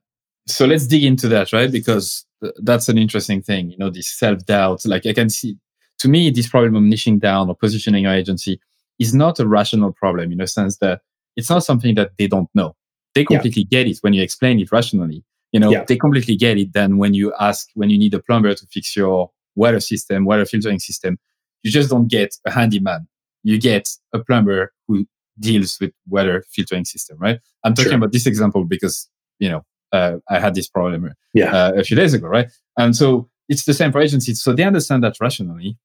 So 0.45 0.65
let's 0.65 0.87
dig 0.87 1.03
into 1.03 1.27
that, 1.29 1.51
right? 1.51 1.71
Because 1.71 2.26
that's 2.61 2.89
an 2.89 2.97
interesting 2.97 3.41
thing. 3.41 3.71
You 3.71 3.77
know, 3.77 3.89
this 3.89 4.07
self 4.07 4.45
doubt. 4.45 4.85
Like 4.85 5.05
I 5.05 5.13
can 5.13 5.29
see, 5.29 5.57
to 5.99 6.07
me, 6.07 6.29
this 6.29 6.47
problem 6.49 6.75
of 6.75 6.83
niching 6.83 7.19
down 7.19 7.49
or 7.49 7.55
positioning 7.55 8.03
your 8.03 8.13
agency 8.13 8.59
is 8.99 9.13
not 9.13 9.39
a 9.39 9.47
rational 9.47 9.93
problem 9.93 10.31
in 10.31 10.41
a 10.41 10.47
sense 10.47 10.77
that 10.77 11.01
it's 11.35 11.49
not 11.49 11.63
something 11.63 11.95
that 11.95 12.11
they 12.17 12.27
don't 12.27 12.49
know. 12.53 12.75
They 13.13 13.25
completely 13.25 13.67
yeah. 13.69 13.83
get 13.83 13.87
it 13.87 13.97
when 14.01 14.13
you 14.13 14.21
explain 14.21 14.59
it 14.59 14.71
rationally. 14.71 15.23
You 15.51 15.59
know, 15.59 15.71
yeah. 15.71 15.85
they 15.87 15.95
completely 15.95 16.35
get 16.35 16.57
it. 16.57 16.73
Then 16.73 16.97
when 16.97 17.13
you 17.13 17.33
ask, 17.39 17.69
when 17.73 17.89
you 17.89 17.97
need 17.97 18.13
a 18.13 18.19
plumber 18.19 18.53
to 18.53 18.65
fix 18.67 18.95
your 18.95 19.31
water 19.55 19.79
system, 19.79 20.25
water 20.25 20.45
filtering 20.45 20.79
system, 20.79 21.17
you 21.63 21.71
just 21.71 21.89
don't 21.89 22.07
get 22.07 22.35
a 22.45 22.51
handyman. 22.51 23.07
You 23.43 23.59
get 23.59 23.89
a 24.13 24.19
plumber 24.19 24.73
who 24.87 25.05
deals 25.39 25.77
with 25.79 25.91
water 26.07 26.43
filtering 26.51 26.85
system, 26.85 27.17
right? 27.19 27.39
I'm 27.63 27.73
talking 27.73 27.91
sure. 27.91 27.97
about 27.97 28.11
this 28.11 28.25
example 28.25 28.65
because, 28.65 29.09
you 29.39 29.49
know, 29.49 29.65
uh, 29.91 30.17
I 30.29 30.39
had 30.39 30.55
this 30.55 30.67
problem 30.67 31.13
yeah. 31.33 31.51
uh, 31.55 31.71
a 31.77 31.83
few 31.83 31.95
days 31.95 32.13
ago, 32.13 32.27
right? 32.27 32.49
And 32.77 32.95
so 32.95 33.29
it's 33.49 33.65
the 33.65 33.73
same 33.73 33.91
for 33.91 34.01
agencies. 34.01 34.41
So 34.41 34.53
they 34.53 34.63
understand 34.63 35.03
that 35.03 35.15
rationally. 35.21 35.77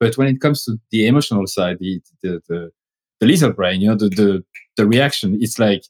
But 0.00 0.16
when 0.16 0.28
it 0.28 0.40
comes 0.40 0.64
to 0.64 0.76
the 0.90 1.06
emotional 1.06 1.46
side, 1.46 1.78
the, 1.80 2.00
the, 2.22 2.40
the, 2.48 2.70
the 3.20 3.26
lizard 3.26 3.56
brain, 3.56 3.80
you 3.80 3.88
know, 3.88 3.96
the, 3.96 4.08
the, 4.08 4.44
the 4.76 4.86
reaction, 4.86 5.36
it's 5.40 5.58
like, 5.58 5.82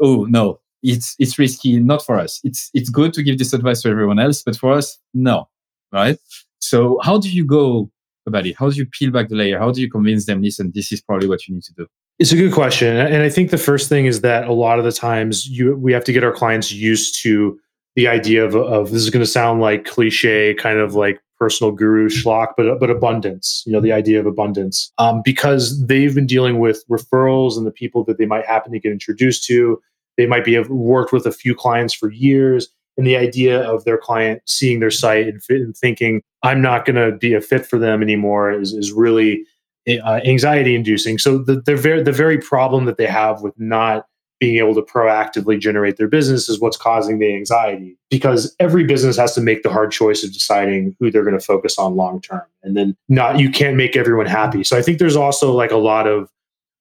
oh 0.00 0.24
no, 0.24 0.58
it's, 0.82 1.14
it's 1.18 1.38
risky, 1.38 1.78
not 1.78 2.04
for 2.04 2.18
us. 2.18 2.40
It's, 2.42 2.70
it's 2.74 2.90
good 2.90 3.12
to 3.14 3.22
give 3.22 3.38
this 3.38 3.52
advice 3.52 3.82
to 3.82 3.88
everyone 3.88 4.18
else, 4.18 4.42
but 4.42 4.56
for 4.56 4.72
us, 4.72 4.98
no, 5.14 5.48
right? 5.92 6.18
So 6.58 6.98
how 7.02 7.18
do 7.18 7.30
you 7.30 7.44
go 7.44 7.90
about 8.26 8.46
it? 8.46 8.56
How 8.58 8.70
do 8.70 8.76
you 8.76 8.86
peel 8.86 9.12
back 9.12 9.28
the 9.28 9.36
layer? 9.36 9.58
How 9.58 9.70
do 9.70 9.80
you 9.80 9.90
convince 9.90 10.26
them, 10.26 10.42
listen, 10.42 10.72
this 10.74 10.90
is 10.90 11.00
probably 11.00 11.28
what 11.28 11.46
you 11.46 11.54
need 11.54 11.64
to 11.64 11.74
do? 11.74 11.86
It's 12.18 12.30
a 12.30 12.36
good 12.36 12.52
question, 12.52 12.96
and 12.96 13.22
I 13.22 13.28
think 13.28 13.50
the 13.50 13.58
first 13.58 13.88
thing 13.88 14.06
is 14.06 14.20
that 14.20 14.46
a 14.46 14.52
lot 14.52 14.78
of 14.78 14.84
the 14.84 14.92
times 14.92 15.48
you 15.48 15.74
we 15.76 15.92
have 15.92 16.04
to 16.04 16.12
get 16.12 16.22
our 16.22 16.32
clients 16.32 16.70
used 16.70 17.20
to 17.22 17.58
the 17.96 18.08
idea 18.08 18.44
of, 18.44 18.54
of 18.54 18.90
this 18.90 19.02
is 19.02 19.10
going 19.10 19.24
to 19.24 19.30
sound 19.30 19.60
like 19.60 19.84
cliche, 19.84 20.54
kind 20.54 20.78
of 20.78 20.94
like 20.94 21.20
personal 21.38 21.72
guru 21.72 22.08
schlock, 22.08 22.48
but 22.56 22.78
but 22.78 22.90
abundance. 22.90 23.64
You 23.66 23.72
know, 23.72 23.80
the 23.80 23.92
idea 23.92 24.20
of 24.20 24.26
abundance, 24.26 24.92
um, 24.98 25.22
because 25.24 25.84
they've 25.86 26.14
been 26.14 26.26
dealing 26.26 26.58
with 26.58 26.84
referrals 26.88 27.56
and 27.56 27.66
the 27.66 27.72
people 27.72 28.04
that 28.04 28.18
they 28.18 28.26
might 28.26 28.46
happen 28.46 28.72
to 28.72 28.78
get 28.78 28.92
introduced 28.92 29.44
to. 29.46 29.80
They 30.18 30.26
might 30.26 30.44
be 30.44 30.52
have 30.52 30.68
worked 30.68 31.12
with 31.12 31.26
a 31.26 31.32
few 31.32 31.54
clients 31.54 31.94
for 31.94 32.12
years, 32.12 32.68
and 32.96 33.06
the 33.06 33.16
idea 33.16 33.60
of 33.62 33.84
their 33.84 33.98
client 33.98 34.42
seeing 34.46 34.80
their 34.80 34.90
site 34.90 35.26
and, 35.26 35.42
and 35.48 35.76
thinking 35.76 36.22
I'm 36.42 36.60
not 36.60 36.84
going 36.84 36.96
to 36.96 37.16
be 37.16 37.34
a 37.34 37.40
fit 37.40 37.66
for 37.66 37.78
them 37.78 38.02
anymore 38.02 38.52
is 38.52 38.72
is 38.72 38.92
really 38.92 39.44
uh, 39.88 40.20
anxiety 40.24 40.74
inducing. 40.74 41.18
So 41.18 41.38
the 41.38 41.60
the 41.60 41.76
very 41.76 42.02
the 42.02 42.12
very 42.12 42.38
problem 42.38 42.84
that 42.86 42.96
they 42.96 43.06
have 43.06 43.42
with 43.42 43.58
not 43.58 44.06
being 44.42 44.58
able 44.58 44.74
to 44.74 44.82
proactively 44.82 45.56
generate 45.56 45.98
their 45.98 46.08
business 46.08 46.48
is 46.48 46.58
what's 46.58 46.76
causing 46.76 47.20
the 47.20 47.32
anxiety 47.32 47.96
because 48.10 48.56
every 48.58 48.82
business 48.82 49.16
has 49.16 49.36
to 49.36 49.40
make 49.40 49.62
the 49.62 49.70
hard 49.70 49.92
choice 49.92 50.24
of 50.24 50.32
deciding 50.32 50.96
who 50.98 51.12
they're 51.12 51.22
going 51.22 51.38
to 51.38 51.44
focus 51.44 51.78
on 51.78 51.94
long 51.94 52.20
term 52.20 52.42
and 52.64 52.76
then 52.76 52.96
not 53.08 53.38
you 53.38 53.48
can't 53.48 53.76
make 53.76 53.96
everyone 53.96 54.26
happy 54.26 54.64
so 54.64 54.76
i 54.76 54.82
think 54.82 54.98
there's 54.98 55.14
also 55.14 55.52
like 55.52 55.70
a 55.70 55.76
lot 55.76 56.08
of 56.08 56.28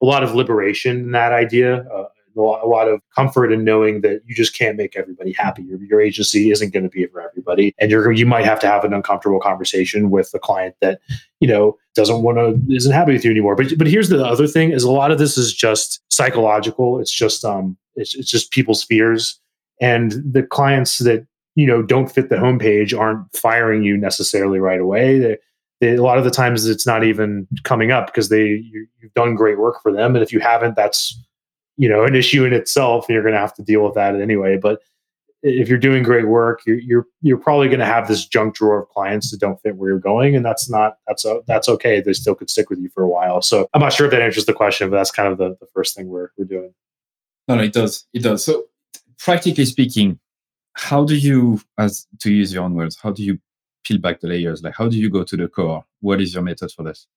a 0.01 0.05
lot 0.07 0.23
of 0.23 0.33
liberation 0.33 0.97
in 0.97 1.11
that 1.11 1.33
idea 1.33 1.87
uh, 1.91 2.07
a 2.35 2.67
lot 2.67 2.87
of 2.87 3.01
comfort 3.15 3.51
in 3.51 3.63
knowing 3.63 4.01
that 4.01 4.21
you 4.25 4.35
just 4.35 4.57
can't 4.57 4.77
make 4.77 4.95
everybody 4.95 5.33
happy. 5.33 5.63
Your, 5.63 5.81
your 5.83 6.01
agency 6.01 6.51
isn't 6.51 6.73
going 6.73 6.83
to 6.83 6.89
be 6.89 7.05
for 7.07 7.21
everybody, 7.21 7.73
and 7.79 7.91
you're 7.91 8.11
you 8.11 8.25
might 8.25 8.45
have 8.45 8.59
to 8.61 8.67
have 8.67 8.83
an 8.83 8.93
uncomfortable 8.93 9.39
conversation 9.39 10.09
with 10.09 10.31
the 10.31 10.39
client 10.39 10.75
that 10.81 10.99
you 11.39 11.47
know 11.47 11.77
doesn't 11.95 12.21
want 12.21 12.37
to 12.37 12.73
isn't 12.73 12.93
happy 12.93 13.13
with 13.13 13.25
you 13.25 13.31
anymore. 13.31 13.55
But 13.55 13.77
but 13.77 13.87
here's 13.87 14.09
the 14.09 14.25
other 14.25 14.47
thing: 14.47 14.71
is 14.71 14.83
a 14.83 14.91
lot 14.91 15.11
of 15.11 15.19
this 15.19 15.37
is 15.37 15.53
just 15.53 16.01
psychological. 16.09 16.99
It's 16.99 17.13
just 17.13 17.43
um 17.43 17.77
it's, 17.95 18.15
it's 18.15 18.29
just 18.29 18.51
people's 18.51 18.83
fears, 18.83 19.39
and 19.79 20.11
the 20.11 20.43
clients 20.43 20.99
that 20.99 21.25
you 21.55 21.67
know 21.67 21.81
don't 21.81 22.11
fit 22.11 22.29
the 22.29 22.35
homepage 22.35 22.97
aren't 22.97 23.33
firing 23.35 23.83
you 23.83 23.97
necessarily 23.97 24.59
right 24.59 24.79
away. 24.79 25.19
They, 25.19 25.37
a 25.95 26.03
lot 26.03 26.19
of 26.19 26.23
the 26.23 26.31
times 26.31 26.67
it's 26.67 26.85
not 26.85 27.03
even 27.03 27.47
coming 27.63 27.91
up 27.91 28.05
because 28.05 28.29
they 28.29 28.45
you, 28.45 28.87
you've 28.99 29.13
done 29.15 29.35
great 29.35 29.59
work 29.59 29.81
for 29.81 29.91
them, 29.91 30.15
and 30.15 30.23
if 30.23 30.31
you 30.31 30.39
haven't, 30.39 30.75
that's 30.75 31.19
you 31.81 31.89
know 31.89 32.03
an 32.05 32.15
issue 32.15 32.45
in 32.45 32.53
itself 32.53 33.07
and 33.07 33.15
you're 33.15 33.23
going 33.23 33.33
to 33.33 33.39
have 33.39 33.55
to 33.55 33.63
deal 33.63 33.83
with 33.83 33.95
that 33.95 34.13
anyway. 34.15 34.55
But 34.55 34.83
if 35.41 35.67
you're 35.67 35.79
doing 35.79 36.03
great 36.03 36.27
work 36.27 36.61
you're 36.67 36.77
you're, 36.77 37.07
you're 37.23 37.39
probably 37.39 37.67
going 37.67 37.79
to 37.79 37.85
have 37.85 38.07
this 38.07 38.27
junk 38.27 38.53
drawer 38.53 38.83
of 38.83 38.89
clients 38.89 39.31
that 39.31 39.39
don't 39.39 39.59
fit 39.63 39.75
where 39.75 39.89
you're 39.89 39.99
going 39.99 40.35
and 40.35 40.45
that's 40.45 40.69
not 40.69 40.97
that's 41.07 41.25
a, 41.25 41.41
that's 41.47 41.67
okay. 41.67 41.99
They 41.99 42.13
still 42.13 42.35
could 42.35 42.51
stick 42.51 42.69
with 42.69 42.77
you 42.77 42.89
for 42.89 43.01
a 43.01 43.07
while. 43.07 43.41
So 43.41 43.67
i'm 43.73 43.81
not 43.81 43.93
sure 43.93 44.05
if 44.05 44.11
that 44.11 44.21
answers 44.21 44.45
the 44.45 44.53
question 44.53 44.91
but 44.91 44.97
that's 44.97 45.09
kind 45.09 45.27
of 45.27 45.39
the, 45.39 45.57
the 45.59 45.65
first 45.73 45.95
thing 45.95 46.07
we're, 46.07 46.29
we're 46.37 46.45
doing. 46.45 46.71
No, 47.47 47.55
no 47.55 47.63
it 47.63 47.73
does. 47.73 48.05
It 48.13 48.21
does. 48.21 48.45
So 48.45 48.65
practically 49.17 49.65
speaking 49.65 50.19
how 50.73 51.03
do 51.03 51.15
you 51.15 51.59
as 51.79 52.05
to 52.19 52.31
use 52.31 52.53
your 52.53 52.63
own 52.63 52.75
words 52.75 52.95
how 53.01 53.09
do 53.09 53.23
you 53.23 53.39
peel 53.83 53.97
back 53.97 54.19
the 54.19 54.27
layers? 54.27 54.61
Like 54.61 54.75
how 54.75 54.87
do 54.87 54.97
you 54.97 55.09
go 55.09 55.23
to 55.23 55.35
the 55.35 55.47
core? 55.47 55.83
What 56.01 56.21
is 56.21 56.35
your 56.35 56.43
method 56.43 56.71
for 56.71 56.83
this 56.83 57.07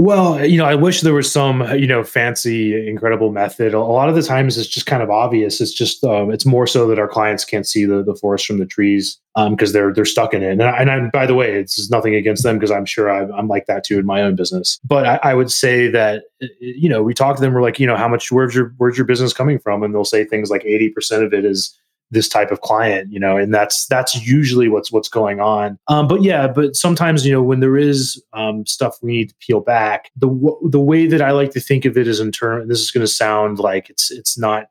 well, 0.00 0.44
you 0.46 0.56
know, 0.56 0.64
I 0.64 0.76
wish 0.76 1.00
there 1.00 1.12
was 1.12 1.30
some, 1.30 1.60
you 1.76 1.88
know, 1.88 2.04
fancy, 2.04 2.88
incredible 2.88 3.32
method. 3.32 3.74
A 3.74 3.80
lot 3.80 4.08
of 4.08 4.14
the 4.14 4.22
times, 4.22 4.56
it's 4.56 4.68
just 4.68 4.86
kind 4.86 5.02
of 5.02 5.10
obvious. 5.10 5.60
It's 5.60 5.72
just, 5.72 6.04
um, 6.04 6.30
it's 6.30 6.46
more 6.46 6.68
so 6.68 6.86
that 6.86 7.00
our 7.00 7.08
clients 7.08 7.44
can't 7.44 7.66
see 7.66 7.84
the, 7.84 8.04
the 8.04 8.14
forest 8.14 8.46
from 8.46 8.58
the 8.58 8.66
trees 8.66 9.18
because 9.34 9.70
um, 9.70 9.72
they're 9.72 9.92
they're 9.92 10.04
stuck 10.04 10.34
in 10.34 10.44
it. 10.44 10.52
And, 10.52 10.62
I, 10.62 10.76
and 10.78 10.90
I, 10.90 11.00
by 11.08 11.26
the 11.26 11.34
way, 11.34 11.52
it's 11.52 11.90
nothing 11.90 12.14
against 12.14 12.44
them 12.44 12.56
because 12.56 12.70
I'm 12.70 12.86
sure 12.86 13.10
I'm, 13.10 13.32
I'm, 13.32 13.48
like 13.48 13.66
that 13.66 13.84
too 13.84 13.98
in 13.98 14.06
my 14.06 14.22
own 14.22 14.36
business. 14.36 14.78
But 14.84 15.04
I, 15.04 15.30
I, 15.30 15.34
would 15.34 15.50
say 15.50 15.88
that, 15.88 16.24
you 16.60 16.88
know, 16.88 17.02
we 17.02 17.12
talk 17.12 17.34
to 17.34 17.42
them. 17.42 17.52
We're 17.52 17.62
like, 17.62 17.80
you 17.80 17.86
know, 17.86 17.96
how 17.96 18.08
much? 18.08 18.30
Where's 18.30 18.54
your 18.54 18.74
where's 18.76 18.96
your 18.96 19.06
business 19.06 19.32
coming 19.32 19.58
from? 19.58 19.82
And 19.82 19.92
they'll 19.92 20.04
say 20.04 20.24
things 20.24 20.48
like 20.48 20.64
eighty 20.64 20.90
percent 20.90 21.24
of 21.24 21.32
it 21.32 21.44
is 21.44 21.76
this 22.10 22.28
type 22.28 22.50
of 22.50 22.60
client 22.60 23.12
you 23.12 23.20
know 23.20 23.36
and 23.36 23.52
that's 23.52 23.86
that's 23.86 24.14
usually 24.26 24.68
what's 24.68 24.90
what's 24.90 25.08
going 25.08 25.40
on. 25.40 25.78
Um, 25.88 26.08
but 26.08 26.22
yeah 26.22 26.48
but 26.48 26.76
sometimes 26.76 27.26
you 27.26 27.32
know 27.32 27.42
when 27.42 27.60
there 27.60 27.76
is 27.76 28.22
um, 28.32 28.66
stuff 28.66 28.96
we 29.02 29.12
need 29.12 29.30
to 29.30 29.34
peel 29.40 29.60
back 29.60 30.10
the 30.16 30.28
the 30.70 30.80
way 30.80 31.06
that 31.06 31.22
i 31.22 31.30
like 31.30 31.50
to 31.52 31.60
think 31.60 31.84
of 31.84 31.96
it 31.96 32.08
is 32.08 32.20
in 32.20 32.32
turn 32.32 32.68
this 32.68 32.80
is 32.80 32.90
going 32.90 33.04
to 33.04 33.12
sound 33.12 33.58
like 33.58 33.90
it's 33.90 34.10
it's 34.10 34.38
not 34.38 34.70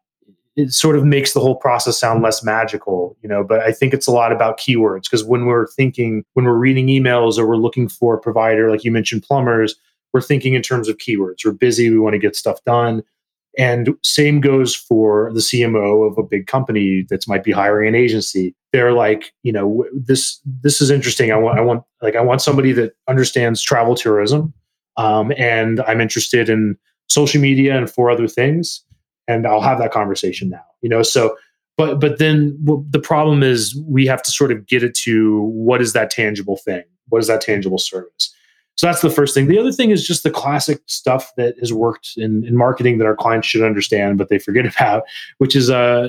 it 0.56 0.74
sort 0.74 0.96
of 0.96 1.06
makes 1.06 1.34
the 1.34 1.40
whole 1.40 1.56
process 1.56 1.98
sound 1.98 2.24
less 2.24 2.44
magical 2.44 3.16
you 3.22 3.30
know 3.30 3.44
but 3.44 3.60
i 3.60 3.72
think 3.72 3.94
it's 3.94 4.08
a 4.08 4.12
lot 4.12 4.32
about 4.32 4.60
keywords 4.60 5.04
because 5.04 5.24
when 5.24 5.46
we're 5.46 5.68
thinking 5.68 6.24
when 6.34 6.46
we're 6.46 6.58
reading 6.58 6.88
emails 6.88 7.38
or 7.38 7.48
we're 7.48 7.56
looking 7.56 7.88
for 7.88 8.16
a 8.16 8.20
provider 8.20 8.70
like 8.70 8.84
you 8.84 8.92
mentioned 8.92 9.24
plumbers 9.24 9.76
we're 10.14 10.22
thinking 10.22 10.54
in 10.54 10.62
terms 10.62 10.88
of 10.88 10.98
keywords. 10.98 11.46
We're 11.46 11.52
busy 11.52 11.90
we 11.90 12.00
want 12.00 12.14
to 12.14 12.20
get 12.20 12.36
stuff 12.36 12.64
done 12.64 13.04
and 13.58 13.90
same 14.04 14.40
goes 14.40 14.76
for 14.76 15.32
the 15.34 15.40
CMO 15.40 16.10
of 16.10 16.18
a 16.18 16.24
big 16.24 16.46
company 16.46 17.06
that 17.10 17.28
might 17.28 17.44
be 17.44 17.52
hiring 17.52 17.88
an 17.88 17.96
agency. 17.96 18.56
They're 18.72 18.94
like, 18.94 19.34
you 19.42 19.52
know, 19.52 19.86
this 19.94 20.40
this 20.46 20.80
is 20.80 20.92
interesting. 20.92 21.32
I 21.32 21.38
want 21.38 21.58
I 21.58 21.62
want 21.62 21.84
like 22.02 22.16
I 22.16 22.22
want 22.22 22.42
somebody 22.42 22.72
that 22.74 22.94
understands 23.08 23.62
travel 23.62 23.96
tourism, 23.96 24.54
um, 24.98 25.34
and 25.38 25.82
I'm 25.82 26.02
interested 26.02 26.50
in 26.50 26.78
social 27.08 27.42
media 27.42 27.76
and 27.78 27.90
four 27.90 28.12
other 28.12 28.28
things, 28.28 28.84
and 29.28 29.48
I'll 29.48 29.62
have 29.62 29.80
that 29.80 29.92
conversation 29.92 30.50
now. 30.50 30.66
You 30.82 30.90
know, 30.90 31.02
so 31.02 31.36
but 31.78 32.00
but 32.00 32.20
then 32.20 32.58
the 32.90 33.00
problem 33.00 33.42
is 33.42 33.80
we 33.88 34.06
have 34.06 34.22
to 34.24 34.32
sort 34.32 34.52
of 34.52 34.68
get 34.68 34.84
it 34.84 34.94
to 35.00 35.42
what 35.54 35.82
is 35.82 35.94
that 35.94 36.12
tangible 36.12 36.58
thing? 36.58 36.84
What 37.10 37.20
is 37.20 37.28
that 37.28 37.42
tangible 37.42 37.80
service? 37.80 38.34
So 38.78 38.86
that's 38.86 39.02
the 39.02 39.10
first 39.10 39.34
thing. 39.34 39.48
The 39.48 39.58
other 39.58 39.72
thing 39.72 39.90
is 39.90 40.06
just 40.06 40.22
the 40.22 40.30
classic 40.30 40.82
stuff 40.86 41.34
that 41.36 41.58
has 41.60 41.74
worked 41.74 42.12
in, 42.16 42.46
in 42.46 42.56
marketing 42.56 43.00
that 43.00 43.06
our 43.06 43.16
clients 43.16 43.48
should 43.48 43.64
understand, 43.64 44.20
but 44.20 44.30
they 44.30 44.38
forget 44.38 44.66
about, 44.76 45.04
which 45.40 45.56
is 45.56 45.70
uh, 45.70 46.08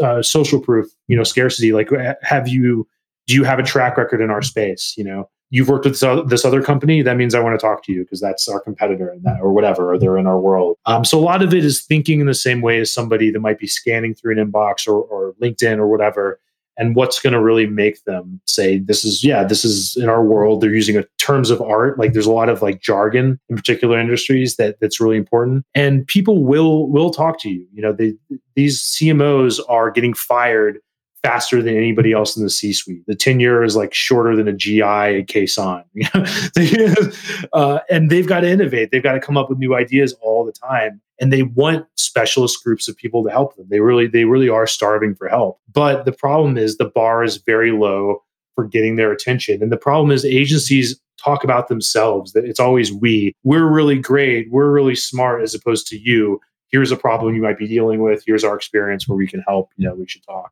uh, 0.00 0.22
social 0.22 0.60
proof, 0.60 0.86
you 1.08 1.16
know, 1.16 1.24
scarcity. 1.24 1.72
Like, 1.72 1.90
have 2.22 2.46
you, 2.46 2.86
do 3.26 3.34
you 3.34 3.42
have 3.44 3.58
a 3.58 3.64
track 3.64 3.96
record 3.96 4.20
in 4.20 4.30
our 4.30 4.42
space? 4.42 4.94
You 4.96 5.04
know, 5.04 5.28
you've 5.50 5.68
worked 5.68 5.86
with 5.86 5.98
this 6.28 6.44
other 6.44 6.62
company. 6.62 7.02
That 7.02 7.16
means 7.16 7.34
I 7.34 7.40
want 7.40 7.58
to 7.58 7.66
talk 7.66 7.82
to 7.84 7.92
you 7.92 8.02
because 8.04 8.20
that's 8.20 8.48
our 8.48 8.60
competitor 8.60 9.16
that 9.22 9.40
or 9.40 9.52
whatever, 9.52 9.92
or 9.92 9.98
they're 9.98 10.18
in 10.18 10.28
our 10.28 10.38
world. 10.38 10.76
Um, 10.86 11.04
so 11.04 11.18
a 11.18 11.20
lot 11.22 11.42
of 11.42 11.52
it 11.52 11.64
is 11.64 11.82
thinking 11.82 12.20
in 12.20 12.26
the 12.26 12.34
same 12.34 12.60
way 12.60 12.78
as 12.78 12.92
somebody 12.92 13.30
that 13.32 13.40
might 13.40 13.58
be 13.58 13.66
scanning 13.66 14.14
through 14.14 14.38
an 14.38 14.52
inbox 14.52 14.86
or, 14.86 15.02
or 15.02 15.34
LinkedIn 15.42 15.78
or 15.78 15.88
whatever 15.88 16.38
and 16.76 16.96
what's 16.96 17.20
going 17.20 17.32
to 17.32 17.40
really 17.40 17.66
make 17.66 18.02
them 18.04 18.40
say 18.46 18.78
this 18.78 19.04
is 19.04 19.24
yeah 19.24 19.44
this 19.44 19.64
is 19.64 19.96
in 19.96 20.08
our 20.08 20.24
world 20.24 20.60
they're 20.60 20.74
using 20.74 20.96
a 20.96 21.04
terms 21.24 21.50
of 21.50 21.60
art. 21.62 21.98
Like 21.98 22.12
there's 22.12 22.26
a 22.26 22.32
lot 22.32 22.50
of 22.50 22.60
like 22.60 22.82
jargon 22.82 23.40
in 23.48 23.56
particular 23.56 23.98
industries 23.98 24.56
that 24.56 24.76
that's 24.80 25.00
really 25.00 25.16
important. 25.16 25.64
And 25.74 26.06
people 26.06 26.44
will 26.44 26.88
will 26.90 27.10
talk 27.10 27.40
to 27.40 27.50
you. 27.50 27.66
You 27.72 27.82
know 27.82 27.92
they, 27.92 28.14
these 28.54 28.82
cmos 28.82 29.60
are 29.68 29.90
getting 29.90 30.14
fired 30.14 30.78
faster 31.24 31.62
than 31.62 31.74
anybody 31.74 32.12
else 32.12 32.36
in 32.36 32.42
the 32.42 32.50
C 32.50 32.74
suite. 32.74 33.02
The 33.06 33.14
tenure 33.14 33.64
is 33.64 33.74
like 33.74 33.94
shorter 33.94 34.36
than 34.36 34.46
a 34.46 34.52
GI 34.52 34.82
at 34.82 35.26
Kson. 35.26 35.82
uh, 37.54 37.78
and 37.90 38.10
they've 38.10 38.28
got 38.28 38.40
to 38.40 38.50
innovate. 38.50 38.90
They've 38.90 39.02
got 39.02 39.14
to 39.14 39.20
come 39.20 39.38
up 39.38 39.48
with 39.48 39.58
new 39.58 39.74
ideas 39.74 40.14
all 40.20 40.44
the 40.44 40.52
time. 40.52 41.00
And 41.18 41.32
they 41.32 41.44
want 41.44 41.86
specialist 41.96 42.62
groups 42.62 42.88
of 42.88 42.96
people 42.96 43.24
to 43.24 43.30
help 43.30 43.56
them. 43.56 43.66
They 43.70 43.80
really, 43.80 44.06
they 44.06 44.24
really 44.24 44.50
are 44.50 44.66
starving 44.66 45.14
for 45.14 45.26
help. 45.26 45.58
But 45.72 46.04
the 46.04 46.12
problem 46.12 46.58
is 46.58 46.76
the 46.76 46.84
bar 46.84 47.24
is 47.24 47.38
very 47.38 47.72
low 47.72 48.22
for 48.54 48.66
getting 48.66 48.96
their 48.96 49.10
attention. 49.10 49.62
And 49.62 49.72
the 49.72 49.78
problem 49.78 50.10
is 50.10 50.26
agencies 50.26 51.00
talk 51.18 51.42
about 51.42 51.68
themselves 51.68 52.34
that 52.34 52.44
it's 52.44 52.60
always 52.60 52.92
we. 52.92 53.32
We're 53.44 53.66
really 53.66 53.98
great. 53.98 54.50
We're 54.50 54.70
really 54.70 54.94
smart 54.94 55.42
as 55.42 55.54
opposed 55.54 55.86
to 55.88 55.98
you 55.98 56.38
here's 56.70 56.90
a 56.90 56.96
problem 56.96 57.36
you 57.36 57.42
might 57.42 57.56
be 57.56 57.68
dealing 57.68 58.02
with 58.02 58.24
here's 58.26 58.42
our 58.42 58.56
experience 58.56 59.06
where 59.06 59.16
we 59.16 59.28
can 59.28 59.40
help 59.46 59.70
you 59.76 59.86
know 59.86 59.94
we 59.94 60.08
should 60.08 60.24
talk 60.24 60.50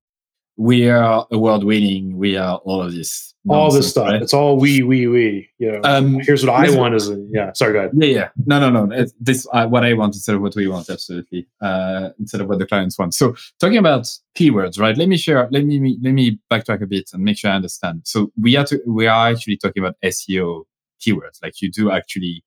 we 0.57 0.89
are 0.89 1.27
award 1.31 1.65
winning. 1.65 2.17
We 2.17 2.37
are 2.37 2.59
all 2.59 2.83
of 2.83 2.93
this. 2.93 3.35
All 3.49 3.73
this 3.73 3.91
stuff. 3.91 4.09
Right? 4.09 4.23
It's 4.23 4.33
all 4.33 4.57
we, 4.57 4.83
we, 4.83 5.09
we. 5.09 5.51
You 5.59 5.73
know. 5.73 5.81
Um, 5.83 6.21
here's 6.21 6.47
what 6.47 6.55
I 6.55 6.77
want. 6.77 6.95
Is 6.95 7.11
a, 7.11 7.17
yeah. 7.31 7.53
Sorry, 7.55 7.73
go 7.73 7.79
ahead. 7.81 7.91
Yeah, 7.95 8.07
yeah. 8.07 8.29
No, 8.47 8.61
no, 8.61 8.85
no. 8.85 8.95
It's 8.95 9.13
this 9.19 9.49
uh, 9.53 9.67
what 9.67 9.85
I 9.85 9.95
want 9.95 10.15
instead 10.15 10.37
of 10.37 10.43
what 10.43 10.55
we 10.55 10.69
want. 10.69 10.89
Absolutely. 10.89 11.49
Uh, 11.61 12.11
instead 12.21 12.41
of 12.41 12.49
what 12.49 12.61
the 12.61 12.67
clients 12.67 12.99
want. 12.99 13.15
So 13.15 13.35
talking 13.59 13.79
about 13.79 14.09
keywords, 14.39 14.79
right? 14.79 14.97
Let 14.97 15.09
me 15.09 15.17
share. 15.17 15.49
Let 15.51 15.65
me 15.65 15.99
let 16.03 16.13
me 16.13 16.39
backtrack 16.53 16.83
a 16.83 16.87
bit 16.87 17.11
and 17.13 17.25
make 17.25 17.39
sure 17.39 17.51
I 17.51 17.57
understand. 17.57 18.03
So 18.05 18.31
we 18.41 18.57
are 18.57 18.67
to, 18.67 18.81
we 18.87 19.07
are 19.09 19.31
actually 19.31 19.57
talking 19.57 19.83
about 19.83 19.97
SEO 20.05 20.65
keywords. 21.01 21.43
Like 21.43 21.61
you 21.61 21.71
do 21.71 21.91
actually 21.91 22.45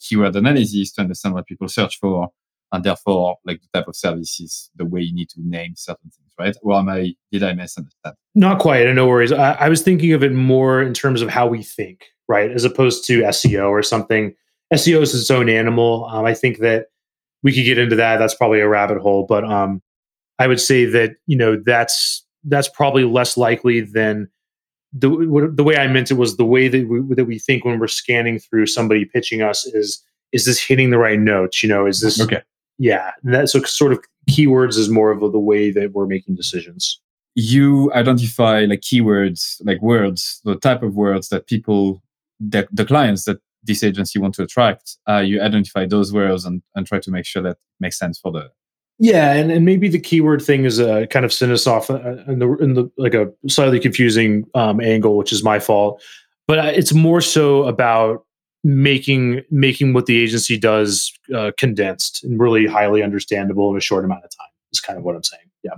keyword 0.00 0.36
analysis 0.36 0.92
to 0.92 1.02
understand 1.02 1.34
what 1.34 1.46
people 1.46 1.68
search 1.68 1.98
for 1.98 2.30
and 2.72 2.84
therefore 2.84 3.36
like 3.44 3.60
the 3.60 3.78
type 3.78 3.88
of 3.88 3.96
services, 3.96 4.70
the 4.76 4.84
way 4.84 5.00
you 5.00 5.14
need 5.14 5.28
to 5.30 5.40
name 5.42 5.74
certain 5.76 6.10
things, 6.10 6.32
right? 6.38 6.56
Or 6.62 6.78
am 6.78 6.88
I 6.88 7.14
did 7.32 7.42
I 7.42 7.52
misunderstand? 7.52 8.16
Not 8.34 8.60
quite. 8.60 8.92
No 8.94 9.06
worries. 9.06 9.32
I, 9.32 9.52
I 9.52 9.68
was 9.68 9.82
thinking 9.82 10.12
of 10.12 10.22
it 10.22 10.32
more 10.32 10.82
in 10.82 10.94
terms 10.94 11.22
of 11.22 11.28
how 11.28 11.46
we 11.46 11.62
think, 11.62 12.06
right, 12.28 12.50
as 12.50 12.64
opposed 12.64 13.06
to 13.06 13.22
SEO 13.22 13.68
or 13.68 13.82
something. 13.82 14.34
SEO 14.72 15.02
is 15.02 15.14
its 15.14 15.30
own 15.30 15.48
animal. 15.48 16.06
Um, 16.10 16.24
I 16.24 16.34
think 16.34 16.58
that 16.58 16.86
we 17.42 17.52
could 17.52 17.64
get 17.64 17.78
into 17.78 17.96
that. 17.96 18.18
That's 18.18 18.34
probably 18.34 18.60
a 18.60 18.68
rabbit 18.68 18.98
hole, 18.98 19.26
but 19.28 19.44
um, 19.44 19.82
I 20.38 20.46
would 20.46 20.60
say 20.60 20.84
that 20.86 21.16
you 21.26 21.36
know 21.36 21.56
that's 21.64 22.24
that's 22.44 22.68
probably 22.68 23.04
less 23.04 23.36
likely 23.36 23.80
than 23.80 24.28
the 24.92 25.50
the 25.54 25.64
way 25.64 25.76
I 25.76 25.86
meant 25.86 26.10
it 26.10 26.14
was 26.14 26.36
the 26.36 26.44
way 26.44 26.68
that 26.68 26.88
we 26.88 27.14
that 27.14 27.24
we 27.24 27.38
think 27.38 27.64
when 27.64 27.78
we're 27.78 27.88
scanning 27.88 28.38
through 28.38 28.66
somebody 28.66 29.04
pitching 29.04 29.42
us 29.42 29.66
is 29.66 30.02
is 30.32 30.44
this 30.44 30.60
hitting 30.60 30.90
the 30.90 30.98
right 30.98 31.18
notes? 31.18 31.62
You 31.62 31.68
know, 31.68 31.86
is 31.86 32.00
this 32.00 32.20
okay? 32.20 32.42
Yeah, 32.80 33.10
that's 33.22 33.52
so 33.52 33.62
sort 33.64 33.92
of 33.92 34.02
keywords 34.28 34.78
is 34.78 34.88
more 34.88 35.10
of 35.10 35.20
the 35.20 35.38
way 35.38 35.70
that 35.70 35.92
we're 35.92 36.06
making 36.06 36.34
decisions. 36.34 36.98
You 37.34 37.92
identify 37.92 38.64
like 38.64 38.80
keywords, 38.80 39.60
like 39.66 39.82
words, 39.82 40.40
the 40.44 40.56
type 40.56 40.82
of 40.82 40.96
words 40.96 41.28
that 41.28 41.46
people, 41.46 42.02
that 42.40 42.68
the 42.72 42.86
clients 42.86 43.24
that 43.24 43.38
this 43.62 43.84
agency 43.84 44.18
want 44.18 44.34
to 44.36 44.42
attract. 44.42 44.96
Uh, 45.06 45.18
you 45.18 45.42
identify 45.42 45.84
those 45.84 46.10
words 46.10 46.46
and, 46.46 46.62
and 46.74 46.86
try 46.86 46.98
to 47.00 47.10
make 47.10 47.26
sure 47.26 47.42
that 47.42 47.58
makes 47.80 47.98
sense 47.98 48.18
for 48.18 48.32
the. 48.32 48.50
Yeah, 48.98 49.34
and, 49.34 49.52
and 49.52 49.66
maybe 49.66 49.90
the 49.90 50.00
keyword 50.00 50.40
thing 50.40 50.64
is 50.64 50.78
a 50.78 51.06
kind 51.08 51.26
of 51.26 51.34
send 51.34 51.52
us 51.52 51.66
off 51.66 51.90
in 51.90 52.38
the 52.38 52.56
in 52.60 52.74
the 52.74 52.90
like 52.96 53.14
a 53.14 53.30
slightly 53.46 53.78
confusing 53.78 54.46
um, 54.54 54.80
angle, 54.80 55.18
which 55.18 55.32
is 55.32 55.44
my 55.44 55.58
fault. 55.58 56.02
But 56.48 56.58
uh, 56.58 56.72
it's 56.74 56.94
more 56.94 57.20
so 57.20 57.64
about 57.64 58.24
making 58.62 59.42
making 59.50 59.92
what 59.92 60.06
the 60.06 60.22
agency 60.22 60.58
does 60.58 61.12
uh, 61.34 61.50
condensed 61.56 62.22
and 62.24 62.38
really 62.38 62.66
highly 62.66 63.02
understandable 63.02 63.70
in 63.70 63.76
a 63.76 63.80
short 63.80 64.04
amount 64.04 64.24
of 64.24 64.30
time 64.36 64.48
is 64.72 64.80
kind 64.80 64.98
of 64.98 65.04
what 65.04 65.16
i'm 65.16 65.22
saying. 65.22 65.42
Yeah. 65.62 65.74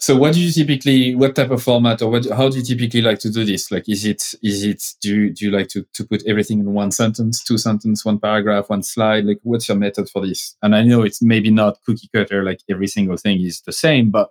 So 0.00 0.16
what 0.16 0.34
do 0.34 0.40
you 0.40 0.52
typically 0.52 1.14
what 1.14 1.34
type 1.34 1.50
of 1.50 1.62
format 1.62 2.02
or 2.02 2.10
what 2.10 2.26
how 2.30 2.48
do 2.48 2.58
you 2.58 2.64
typically 2.64 3.02
like 3.02 3.18
to 3.20 3.30
do 3.30 3.44
this? 3.44 3.70
Like 3.70 3.88
is 3.88 4.04
it 4.04 4.34
is 4.42 4.64
it 4.64 4.82
do 5.00 5.14
you, 5.14 5.30
do 5.32 5.44
you 5.46 5.50
like 5.50 5.68
to, 5.68 5.84
to 5.94 6.04
put 6.04 6.24
everything 6.26 6.60
in 6.60 6.72
one 6.72 6.90
sentence 6.90 7.42
two 7.42 7.58
sentence 7.58 8.04
one 8.04 8.18
paragraph 8.18 8.70
one 8.70 8.82
slide? 8.82 9.24
Like 9.24 9.40
what's 9.42 9.68
your 9.68 9.76
method 9.76 10.08
for 10.08 10.24
this? 10.26 10.56
And 10.62 10.76
i 10.76 10.82
know 10.82 11.02
it's 11.02 11.20
maybe 11.20 11.50
not 11.50 11.78
cookie 11.84 12.08
cutter 12.14 12.44
like 12.44 12.60
every 12.70 12.86
single 12.86 13.16
thing 13.16 13.40
is 13.40 13.62
the 13.62 13.72
same 13.72 14.10
but 14.10 14.30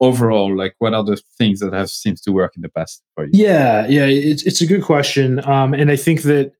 overall 0.00 0.56
like 0.56 0.76
what 0.78 0.94
are 0.94 1.02
the 1.02 1.20
things 1.36 1.58
that 1.58 1.72
have 1.72 1.90
seemed 1.90 2.22
to 2.22 2.30
work 2.30 2.54
in 2.54 2.62
the 2.62 2.68
past 2.68 3.02
for 3.14 3.24
you? 3.24 3.30
Yeah 3.32 3.86
yeah 3.88 4.04
it's, 4.04 4.44
it's 4.44 4.60
a 4.60 4.66
good 4.66 4.84
question. 4.84 5.44
Um, 5.48 5.74
and 5.74 5.90
i 5.90 5.96
think 5.96 6.22
that 6.22 6.52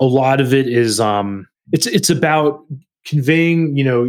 a 0.00 0.04
lot 0.06 0.40
of 0.40 0.52
it 0.54 0.66
is 0.66 0.98
um, 0.98 1.46
it's 1.72 1.86
it's 1.86 2.10
about 2.10 2.64
conveying 3.04 3.76
you 3.76 3.84
know 3.84 4.04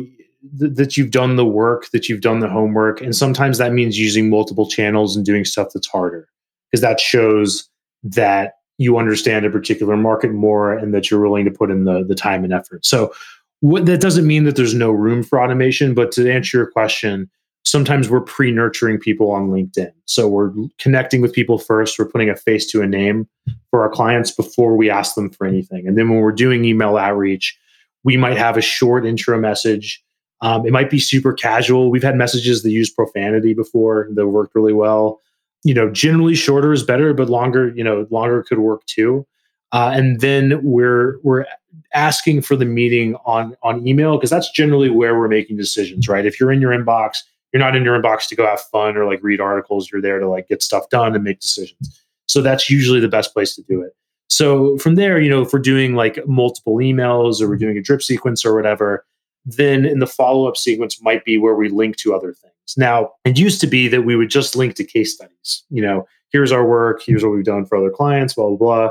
th- 0.60 0.74
that 0.76 0.98
you've 0.98 1.12
done 1.12 1.36
the 1.36 1.46
work 1.46 1.90
that 1.92 2.10
you've 2.10 2.22
done 2.22 2.40
the 2.40 2.50
homework 2.50 3.02
and 3.02 3.16
sometimes 3.16 3.58
that 3.58 3.74
means 3.74 4.00
using 4.00 4.30
multiple 4.30 4.68
channels 4.68 5.16
and 5.16 5.26
doing 5.26 5.46
stuff 5.46 5.70
that's 5.74 5.88
harder 5.88 6.28
because 6.70 6.82
that 6.82 7.00
shows 7.00 7.70
that 8.04 8.54
you 8.78 8.98
understand 8.98 9.46
a 9.46 9.50
particular 9.50 9.96
market 9.96 10.32
more 10.32 10.74
and 10.74 10.94
that 10.94 11.12
you're 11.12 11.22
willing 11.22 11.46
to 11.46 11.52
put 11.52 11.70
in 11.70 11.84
the 11.86 12.04
the 12.04 12.16
time 12.16 12.44
and 12.44 12.54
effort. 12.54 12.86
So 12.86 13.14
what, 13.60 13.86
that 13.86 14.02
doesn't 14.02 14.26
mean 14.26 14.46
that 14.46 14.56
there's 14.56 14.74
no 14.74 14.90
room 14.90 15.22
for 15.22 15.42
automation 15.42 15.94
but 15.94 16.12
to 16.14 16.32
answer 16.32 16.58
your 16.58 16.72
question 16.72 17.30
sometimes 17.64 18.10
we're 18.10 18.22
pre-nurturing 18.22 18.98
people 18.98 19.32
on 19.32 19.50
linkedin. 19.50 19.92
So 20.06 20.28
we're 20.28 20.52
connecting 20.80 21.22
with 21.22 21.34
people 21.34 21.58
first. 21.58 21.98
We're 22.00 22.10
putting 22.10 22.30
a 22.30 22.36
face 22.36 22.66
to 22.72 22.82
a 22.82 22.88
name 22.88 23.28
for 23.70 23.82
our 23.82 23.90
clients 23.90 24.32
before 24.32 24.76
we 24.76 24.90
ask 24.90 25.16
them 25.16 25.30
for 25.30 25.46
anything. 25.46 25.88
And 25.88 25.98
then 25.98 26.10
when 26.10 26.20
we're 26.20 26.32
doing 26.32 26.66
email 26.66 26.98
outreach 26.98 27.58
we 28.04 28.18
might 28.18 28.38
have 28.38 28.58
a 28.58 28.62
short 28.62 29.06
intro 29.06 29.40
message. 29.40 30.04
Um, 30.42 30.66
it 30.66 30.72
might 30.72 30.90
be 30.90 31.00
super 31.00 31.34
casual. 31.34 31.92
We've 31.92 32.04
had 32.04 32.16
messages 32.16 32.64
that 32.64 32.72
use 32.72 32.90
profanity 32.90 33.54
before 33.54 34.10
that 34.14 34.28
worked 34.28 34.56
really 34.56 34.74
well. 34.74 35.22
You 35.64 35.76
know 35.76 35.92
generally 35.92 36.34
shorter 36.34 36.74
is 36.74 36.82
better 36.82 37.14
but 37.14 37.30
longer 37.30 37.72
you 37.76 37.84
know 37.84 38.08
longer 38.10 38.44
could 38.44 38.60
work 38.60 38.84
too. 38.86 39.28
Uh, 39.72 39.92
and 39.94 40.20
then 40.20 40.60
we're 40.64 41.20
we're 41.22 41.46
asking 41.94 42.42
for 42.42 42.56
the 42.56 42.66
meeting 42.66 43.16
on 43.26 43.56
on 43.62 43.88
email 43.88 44.18
because 44.18 44.32
that's 44.32 44.50
generally 44.50 44.90
where 44.90 45.18
we're 45.18 45.28
making 45.28 45.58
decisions 45.58 46.08
right? 46.08 46.26
If 46.26 46.40
you're 46.40 46.52
in 46.52 46.62
your 46.62 46.72
inbox 46.72 47.20
you're 47.52 47.62
not 47.62 47.76
in 47.76 47.84
your 47.84 48.00
inbox 48.02 48.28
to 48.30 48.36
go 48.36 48.46
have 48.46 48.62
fun 48.62 48.98
or 48.98 49.06
like 49.06 49.22
read 49.22 49.42
articles. 49.42 49.92
You're 49.92 50.02
there 50.02 50.20
to 50.20 50.28
like 50.28 50.48
get 50.48 50.64
stuff 50.64 50.90
done 50.90 51.16
and 51.16 51.24
make 51.24 51.40
decisions. 51.40 52.02
So 52.28 52.42
that's 52.42 52.70
usually 52.70 53.00
the 53.00 53.10
best 53.10 53.34
place 53.34 53.56
to 53.56 53.64
do 53.64 53.82
it. 53.82 53.96
So 54.30 54.78
from 54.78 54.96
there, 54.96 55.20
you 55.20 55.30
know, 55.30 55.42
if 55.42 55.52
we're 55.52 55.60
doing 55.60 55.96
like 55.96 56.26
multiple 56.26 56.78
emails 56.78 57.42
or 57.42 57.50
we're 57.50 57.58
doing 57.58 57.78
a 57.78 57.82
drip 57.82 58.02
sequence 58.02 58.46
or 58.46 58.56
whatever, 58.56 59.06
then 59.44 59.86
in 59.86 60.00
the 60.00 60.08
follow 60.08 60.48
up 60.48 60.56
sequence 60.56 61.02
might 61.02 61.26
be 61.26 61.38
where 61.38 61.56
we 61.56 61.68
link 61.68 61.98
to 61.98 62.16
other 62.16 62.34
things. 62.34 62.54
Now, 62.78 63.12
it 63.26 63.38
used 63.38 63.60
to 63.62 63.68
be 63.68 63.90
that 63.90 64.04
we 64.04 64.16
would 64.16 64.30
just 64.30 64.56
link 64.56 64.76
to 64.76 64.86
case 64.86 65.16
studies. 65.16 65.64
You 65.70 65.82
know, 65.82 66.08
here's 66.30 66.54
our 66.54 66.66
work, 66.66 67.02
here's 67.06 67.24
what 67.24 67.34
we've 67.34 67.44
done 67.44 67.66
for 67.66 67.78
other 67.78 67.90
clients, 67.90 68.36
blah, 68.36 68.48
blah, 68.48 68.58
blah. 68.58 68.90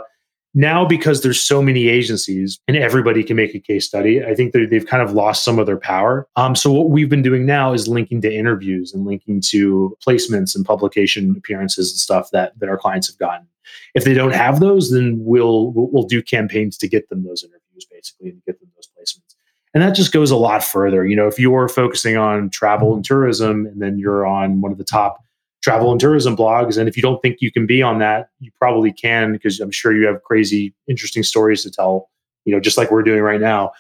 Now, 0.52 0.84
because 0.84 1.22
there's 1.22 1.40
so 1.40 1.62
many 1.62 1.88
agencies 1.88 2.58
and 2.66 2.76
everybody 2.76 3.22
can 3.22 3.36
make 3.36 3.54
a 3.54 3.60
case 3.60 3.86
study, 3.86 4.24
I 4.24 4.34
think 4.34 4.52
they've 4.52 4.86
kind 4.86 5.02
of 5.02 5.12
lost 5.12 5.44
some 5.44 5.60
of 5.60 5.66
their 5.66 5.78
power. 5.78 6.26
Um, 6.34 6.56
so 6.56 6.72
what 6.72 6.90
we've 6.90 7.08
been 7.08 7.22
doing 7.22 7.46
now 7.46 7.72
is 7.72 7.86
linking 7.86 8.20
to 8.22 8.34
interviews 8.34 8.92
and 8.92 9.06
linking 9.06 9.40
to 9.46 9.96
placements 10.04 10.56
and 10.56 10.64
publication 10.64 11.34
appearances 11.38 11.92
and 11.92 11.98
stuff 11.98 12.30
that 12.32 12.58
that 12.58 12.68
our 12.68 12.78
clients 12.78 13.06
have 13.08 13.18
gotten. 13.18 13.46
If 13.94 14.04
they 14.04 14.14
don't 14.14 14.34
have 14.34 14.58
those, 14.58 14.90
then 14.90 15.18
we'll 15.20 15.72
we'll 15.74 16.06
do 16.06 16.20
campaigns 16.22 16.76
to 16.78 16.88
get 16.88 17.08
them 17.08 17.22
those 17.22 17.44
interviews, 17.44 17.86
basically, 17.88 18.30
and 18.30 18.42
get 18.44 18.58
them 18.58 18.70
those 18.74 18.88
placements. 18.88 19.36
And 19.72 19.82
that 19.84 19.94
just 19.94 20.12
goes 20.12 20.32
a 20.32 20.36
lot 20.36 20.64
further. 20.64 21.06
You 21.06 21.14
know, 21.14 21.28
if 21.28 21.38
you're 21.38 21.68
focusing 21.68 22.16
on 22.16 22.50
travel 22.50 22.94
and 22.94 23.04
tourism, 23.04 23.66
and 23.66 23.80
then 23.80 23.98
you're 23.98 24.26
on 24.26 24.60
one 24.60 24.72
of 24.72 24.78
the 24.78 24.84
top 24.84 25.22
travel 25.62 25.90
and 25.90 26.00
tourism 26.00 26.36
blogs. 26.36 26.78
And 26.78 26.88
if 26.88 26.96
you 26.96 27.02
don't 27.02 27.20
think 27.20 27.38
you 27.40 27.52
can 27.52 27.66
be 27.66 27.82
on 27.82 27.98
that, 27.98 28.30
you 28.40 28.50
probably 28.58 28.92
can 28.92 29.32
because 29.32 29.60
I'm 29.60 29.70
sure 29.70 29.94
you 29.94 30.06
have 30.06 30.22
crazy, 30.22 30.74
interesting 30.88 31.22
stories 31.22 31.62
to 31.62 31.70
tell. 31.70 32.08
You 32.44 32.54
know, 32.54 32.60
just 32.60 32.78
like 32.78 32.90
we're 32.90 33.02
doing 33.02 33.20
right 33.20 33.40
now. 33.40 33.72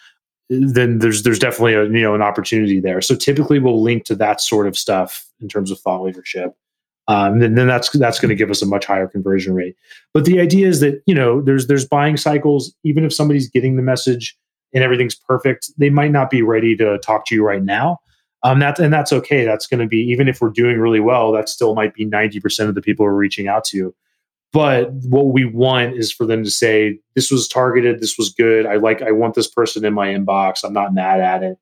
Then 0.50 0.98
there's 0.98 1.22
there's 1.22 1.38
definitely 1.38 1.74
a 1.74 1.84
you 1.84 2.02
know 2.02 2.14
an 2.14 2.22
opportunity 2.22 2.80
there. 2.80 3.00
So 3.00 3.14
typically 3.14 3.58
we'll 3.58 3.82
link 3.82 4.04
to 4.04 4.14
that 4.16 4.40
sort 4.40 4.66
of 4.66 4.76
stuff 4.76 5.26
in 5.40 5.48
terms 5.48 5.70
of 5.70 5.80
thought 5.80 6.02
leadership. 6.02 6.54
Um, 7.08 7.40
and 7.42 7.56
then 7.56 7.66
that's 7.66 7.90
that's 7.90 8.20
going 8.20 8.28
to 8.28 8.34
give 8.34 8.50
us 8.50 8.62
a 8.62 8.66
much 8.66 8.84
higher 8.84 9.08
conversion 9.08 9.54
rate. 9.54 9.76
But 10.12 10.26
the 10.26 10.40
idea 10.40 10.68
is 10.68 10.80
that 10.80 11.02
you 11.06 11.14
know 11.14 11.40
there's 11.40 11.66
there's 11.66 11.86
buying 11.86 12.16
cycles. 12.16 12.74
Even 12.84 13.04
if 13.04 13.12
somebody's 13.14 13.48
getting 13.48 13.76
the 13.76 13.82
message 13.82 14.36
and 14.74 14.84
everything's 14.84 15.14
perfect, 15.14 15.70
they 15.78 15.90
might 15.90 16.12
not 16.12 16.30
be 16.30 16.42
ready 16.42 16.76
to 16.76 16.98
talk 16.98 17.26
to 17.26 17.34
you 17.34 17.44
right 17.44 17.62
now. 17.62 17.98
Um, 18.42 18.58
that's 18.58 18.80
and 18.80 18.92
that's 18.92 19.12
okay. 19.12 19.44
That's 19.44 19.66
going 19.66 19.80
to 19.80 19.86
be 19.86 19.98
even 19.98 20.28
if 20.28 20.40
we're 20.40 20.50
doing 20.50 20.78
really 20.78 21.00
well, 21.00 21.32
that 21.32 21.48
still 21.48 21.74
might 21.74 21.94
be 21.94 22.04
ninety 22.04 22.40
percent 22.40 22.68
of 22.68 22.74
the 22.74 22.82
people 22.82 23.04
we're 23.04 23.12
reaching 23.12 23.48
out 23.48 23.64
to. 23.64 23.94
But 24.52 24.90
what 24.92 25.26
we 25.26 25.44
want 25.44 25.94
is 25.94 26.10
for 26.10 26.26
them 26.26 26.42
to 26.44 26.50
say, 26.50 26.98
"This 27.14 27.30
was 27.30 27.46
targeted. 27.46 28.00
This 28.00 28.16
was 28.16 28.30
good. 28.30 28.66
I 28.66 28.76
like. 28.76 29.02
I 29.02 29.12
want 29.12 29.34
this 29.34 29.48
person 29.48 29.84
in 29.84 29.92
my 29.92 30.08
inbox. 30.08 30.64
I'm 30.64 30.72
not 30.72 30.94
mad 30.94 31.20
at 31.20 31.42
it." 31.42 31.58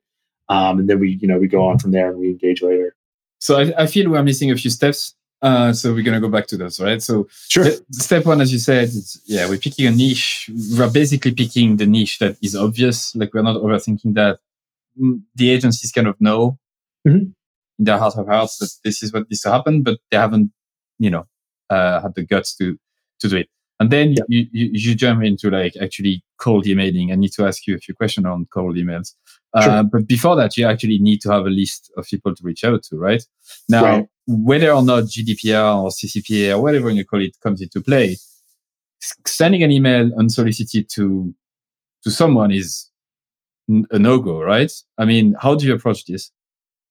Um, 0.49 0.79
and 0.79 0.88
then 0.88 0.99
we, 0.99 1.19
you 1.21 1.29
know, 1.29 1.38
we 1.38 1.49
go 1.49 1.67
on 1.67 1.79
from 1.79 1.91
there 1.91 2.11
and 2.11 2.19
we 2.19 2.29
engage 2.29 2.62
later. 2.62 2.95
So 3.41 3.59
I, 3.59 3.83
I 3.83 3.87
feel 3.87 4.11
we're 4.11 4.23
missing 4.23 4.51
a 4.51 4.57
few 4.57 4.71
steps. 4.71 5.14
Uh, 5.43 5.73
so 5.73 5.93
we're 5.93 6.03
gonna 6.03 6.21
go 6.21 6.29
back 6.29 6.47
to 6.49 6.57
those, 6.57 6.81
right? 6.81 7.03
So 7.03 7.29
sure. 7.49 7.67
step 7.93 8.25
one, 8.25 8.41
as 8.41 8.53
you 8.53 8.59
said, 8.59 8.91
yeah, 9.27 9.49
we're 9.49 9.59
picking 9.59 9.87
a 9.87 9.91
niche. 9.91 10.51
We're 10.77 10.91
basically 10.91 11.33
picking 11.33 11.77
the 11.77 11.87
niche 11.87 12.19
that 12.21 12.37
is 12.43 12.57
obvious. 12.57 13.14
Like 13.14 13.35
we're 13.35 13.43
not 13.43 13.57
overthinking 13.57 14.14
that. 14.14 14.38
Mm, 15.01 15.23
the 15.37 15.51
agencies 15.51 15.93
kind 15.93 16.09
of 16.09 16.21
know 16.21 16.59
mm-hmm. 17.07 17.17
in 17.17 17.35
their 17.79 17.99
heart 17.99 18.17
of 18.17 18.27
hearts 18.27 18.59
that 18.59 18.71
this 18.85 19.03
is 19.03 19.13
what 19.13 19.29
needs 19.31 19.43
to 19.43 19.51
happen, 19.51 19.83
but 19.83 19.99
they 20.11 20.17
haven't 20.17 20.51
you 20.99 21.11
know 21.11 21.25
uh, 21.71 22.01
had 22.01 22.15
the 22.15 22.25
guts 22.25 22.57
to 22.57 22.79
to 23.21 23.29
do 23.29 23.37
it. 23.37 23.49
And 23.81 23.91
then 23.91 24.13
yeah. 24.13 24.23
you, 24.29 24.47
you, 24.51 24.71
you 24.73 24.95
jump 24.95 25.23
into 25.23 25.51
like 25.51 25.75
actually 25.81 26.25
cold 26.39 26.67
emailing. 26.67 27.13
I 27.13 27.15
need 27.15 27.33
to 27.33 27.47
ask 27.47 27.67
you 27.67 27.77
a 27.77 27.79
few 27.79 27.95
questions 27.95 28.27
on 28.27 28.47
cold 28.53 28.77
emails. 28.77 29.15
Sure. 29.63 29.71
Uh, 29.71 29.83
but 29.85 30.07
before 30.07 30.35
that, 30.37 30.57
you 30.57 30.67
actually 30.67 30.99
need 30.99 31.21
to 31.23 31.31
have 31.31 31.47
a 31.47 31.51
list 31.51 31.93
of 31.97 32.07
people 32.07 32.35
to 32.35 32.43
reach 32.43 32.65
out 32.65 32.83
to, 32.85 32.97
right? 32.97 33.23
Now, 33.69 33.85
right. 33.85 34.07
whether 34.27 34.73
or 34.73 34.83
not 34.83 35.05
GDPR 35.05 35.83
or 35.83 35.91
CCPA 35.91 36.57
or 36.57 36.63
whatever 36.63 36.91
you 36.91 37.05
call 37.05 37.23
it 37.23 37.37
comes 37.41 37.63
into 37.63 37.81
play, 37.81 38.17
sending 39.27 39.63
an 39.63 39.71
email 39.71 40.11
unsolicited 40.19 40.89
to 40.95 41.33
to 42.05 42.11
someone 42.11 42.51
is 42.51 42.89
a 43.91 43.99
no 43.99 44.19
go, 44.19 44.41
right? 44.41 44.73
I 44.99 45.05
mean, 45.05 45.35
how 45.41 45.55
do 45.55 45.67
you 45.67 45.75
approach 45.75 46.05
this? 46.07 46.31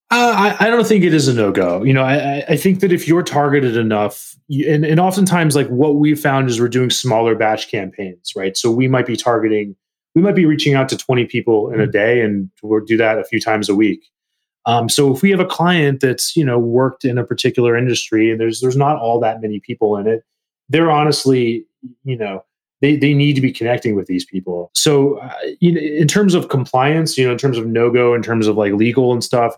Uh, 0.09 0.55
I, 0.59 0.67
I, 0.67 0.69
don't 0.69 0.87
think 0.87 1.03
it 1.03 1.13
is 1.13 1.27
a 1.27 1.33
no 1.33 1.51
go. 1.51 1.83
You 1.83 1.93
know, 1.93 2.03
I, 2.03 2.41
I 2.47 2.55
think 2.55 2.79
that 2.79 2.93
if 2.93 3.09
you're 3.09 3.23
targeted 3.23 3.75
enough, 3.75 4.37
you, 4.47 4.71
and, 4.71 4.85
and 4.85 5.01
oftentimes, 5.01 5.53
like 5.53 5.67
what 5.67 5.95
we've 5.95 6.19
found 6.19 6.49
is 6.49 6.61
we're 6.61 6.69
doing 6.69 6.89
smaller 6.89 7.35
batch 7.35 7.69
campaigns, 7.69 8.31
right? 8.33 8.55
So 8.55 8.71
we 8.71 8.87
might 8.87 9.05
be 9.05 9.17
targeting, 9.17 9.75
we 10.15 10.21
might 10.21 10.35
be 10.35 10.45
reaching 10.45 10.75
out 10.75 10.87
to 10.89 10.97
20 10.97 11.25
people 11.25 11.71
in 11.71 11.81
a 11.81 11.87
day, 11.87 12.21
and 12.21 12.49
we'll 12.63 12.85
do 12.85 12.95
that 12.95 13.19
a 13.19 13.25
few 13.25 13.41
times 13.41 13.67
a 13.67 13.75
week. 13.75 14.05
Um, 14.65 14.87
so 14.87 15.13
if 15.13 15.21
we 15.21 15.29
have 15.31 15.41
a 15.41 15.45
client 15.45 15.99
that's 15.99 16.37
you 16.37 16.45
know 16.45 16.57
worked 16.57 17.03
in 17.03 17.17
a 17.17 17.25
particular 17.25 17.75
industry 17.75 18.31
and 18.31 18.39
there's 18.39 18.61
there's 18.61 18.77
not 18.77 18.97
all 18.97 19.19
that 19.19 19.41
many 19.41 19.59
people 19.59 19.97
in 19.97 20.07
it, 20.07 20.23
they're 20.69 20.91
honestly, 20.91 21.65
you 22.05 22.17
know, 22.17 22.45
they 22.79 22.95
they 22.95 23.13
need 23.13 23.33
to 23.33 23.41
be 23.41 23.51
connecting 23.51 23.93
with 23.93 24.07
these 24.07 24.23
people. 24.23 24.71
So 24.73 25.17
uh, 25.17 25.33
you 25.59 25.73
know, 25.73 25.81
in 25.81 26.07
terms 26.07 26.33
of 26.33 26.47
compliance, 26.47 27.17
you 27.17 27.25
know, 27.25 27.33
in 27.33 27.37
terms 27.37 27.57
of 27.57 27.67
no 27.67 27.91
go, 27.91 28.13
in 28.13 28.21
terms 28.21 28.47
of 28.47 28.55
like 28.55 28.71
legal 28.71 29.11
and 29.11 29.21
stuff 29.21 29.57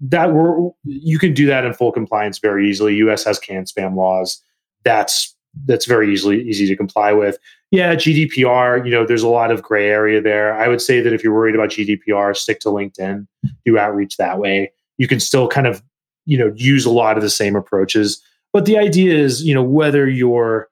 that 0.00 0.32
we're 0.32 0.70
you 0.84 1.18
can 1.18 1.34
do 1.34 1.46
that 1.46 1.64
in 1.64 1.74
full 1.74 1.92
compliance 1.92 2.38
very 2.38 2.68
easily. 2.68 2.96
US 2.96 3.24
has 3.24 3.38
CAN 3.38 3.64
spam 3.64 3.96
laws. 3.96 4.42
That's 4.84 5.34
that's 5.66 5.86
very 5.86 6.12
easily 6.12 6.42
easy 6.42 6.66
to 6.66 6.76
comply 6.76 7.12
with. 7.12 7.38
Yeah, 7.70 7.94
GDPR, 7.94 8.84
you 8.84 8.90
know, 8.90 9.06
there's 9.06 9.22
a 9.22 9.28
lot 9.28 9.50
of 9.50 9.62
gray 9.62 9.88
area 9.88 10.20
there. 10.20 10.54
I 10.54 10.68
would 10.68 10.80
say 10.80 11.00
that 11.00 11.12
if 11.12 11.22
you're 11.22 11.34
worried 11.34 11.54
about 11.54 11.70
GDPR, 11.70 12.36
stick 12.36 12.60
to 12.60 12.68
LinkedIn, 12.68 13.26
do 13.64 13.78
outreach 13.78 14.16
that 14.16 14.38
way. 14.38 14.72
You 14.98 15.06
can 15.06 15.20
still 15.20 15.48
kind 15.48 15.66
of, 15.66 15.82
you 16.26 16.38
know, 16.38 16.52
use 16.56 16.84
a 16.84 16.90
lot 16.90 17.16
of 17.16 17.22
the 17.22 17.30
same 17.30 17.56
approaches. 17.56 18.22
But 18.52 18.64
the 18.64 18.78
idea 18.78 19.16
is, 19.16 19.44
you 19.44 19.54
know, 19.54 19.62
whether 19.62 20.08
you're 20.08 20.68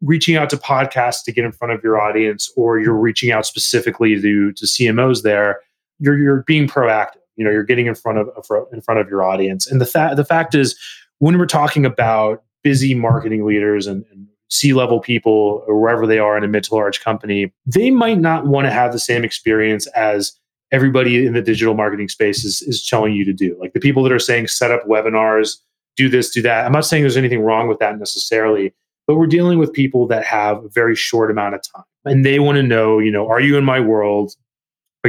reaching 0.00 0.36
out 0.36 0.48
to 0.50 0.56
podcasts 0.56 1.24
to 1.24 1.32
get 1.32 1.44
in 1.44 1.52
front 1.52 1.74
of 1.74 1.82
your 1.82 2.00
audience 2.00 2.50
or 2.56 2.78
you're 2.78 2.94
reaching 2.94 3.30
out 3.30 3.44
specifically 3.46 4.20
to 4.20 4.52
to 4.52 4.64
CMOs 4.64 5.22
there, 5.22 5.60
you're 5.98 6.18
you're 6.18 6.42
being 6.44 6.68
proactive 6.68 7.17
you 7.38 7.44
know 7.44 7.50
you're 7.50 7.64
getting 7.64 7.86
in 7.86 7.94
front 7.94 8.18
of 8.18 8.28
uh, 8.50 8.66
in 8.72 8.80
front 8.82 9.00
of 9.00 9.08
your 9.08 9.22
audience. 9.22 9.66
And 9.66 9.80
the 9.80 9.86
fact 9.86 10.16
the 10.16 10.24
fact 10.24 10.54
is 10.54 10.78
when 11.18 11.38
we're 11.38 11.46
talking 11.46 11.86
about 11.86 12.42
busy 12.62 12.94
marketing 12.94 13.46
leaders 13.46 13.86
and, 13.86 14.04
and 14.10 14.26
C-level 14.50 15.00
people 15.00 15.64
or 15.66 15.80
wherever 15.80 16.06
they 16.06 16.18
are 16.18 16.36
in 16.36 16.44
a 16.44 16.48
mid 16.48 16.64
to 16.64 16.74
large 16.74 17.00
company 17.00 17.52
they 17.66 17.90
might 17.90 18.18
not 18.18 18.46
want 18.46 18.66
to 18.66 18.70
have 18.70 18.92
the 18.92 18.98
same 18.98 19.24
experience 19.24 19.86
as 19.88 20.32
everybody 20.72 21.24
in 21.24 21.32
the 21.32 21.40
digital 21.40 21.74
marketing 21.74 22.08
space 22.08 22.44
is, 22.44 22.60
is 22.62 22.86
telling 22.86 23.14
you 23.14 23.24
to 23.24 23.32
do. 23.32 23.56
Like 23.58 23.72
the 23.72 23.80
people 23.80 24.02
that 24.02 24.12
are 24.12 24.18
saying 24.18 24.48
set 24.48 24.70
up 24.70 24.86
webinars 24.86 25.56
do 25.96 26.08
this 26.08 26.30
do 26.30 26.42
that. 26.42 26.66
I'm 26.66 26.72
not 26.72 26.84
saying 26.84 27.02
there's 27.02 27.16
anything 27.16 27.40
wrong 27.40 27.68
with 27.68 27.78
that 27.78 27.98
necessarily 27.98 28.74
but 29.08 29.16
we're 29.16 29.26
dealing 29.26 29.58
with 29.58 29.72
people 29.72 30.06
that 30.06 30.22
have 30.24 30.62
a 30.62 30.68
very 30.68 30.94
short 30.94 31.30
amount 31.30 31.54
of 31.54 31.62
time. 31.74 31.84
And 32.04 32.26
they 32.26 32.38
want 32.38 32.56
to 32.56 32.62
know 32.62 33.00
you 33.00 33.10
know 33.10 33.26
are 33.26 33.40
you 33.40 33.56
in 33.56 33.64
my 33.64 33.80
world 33.80 34.34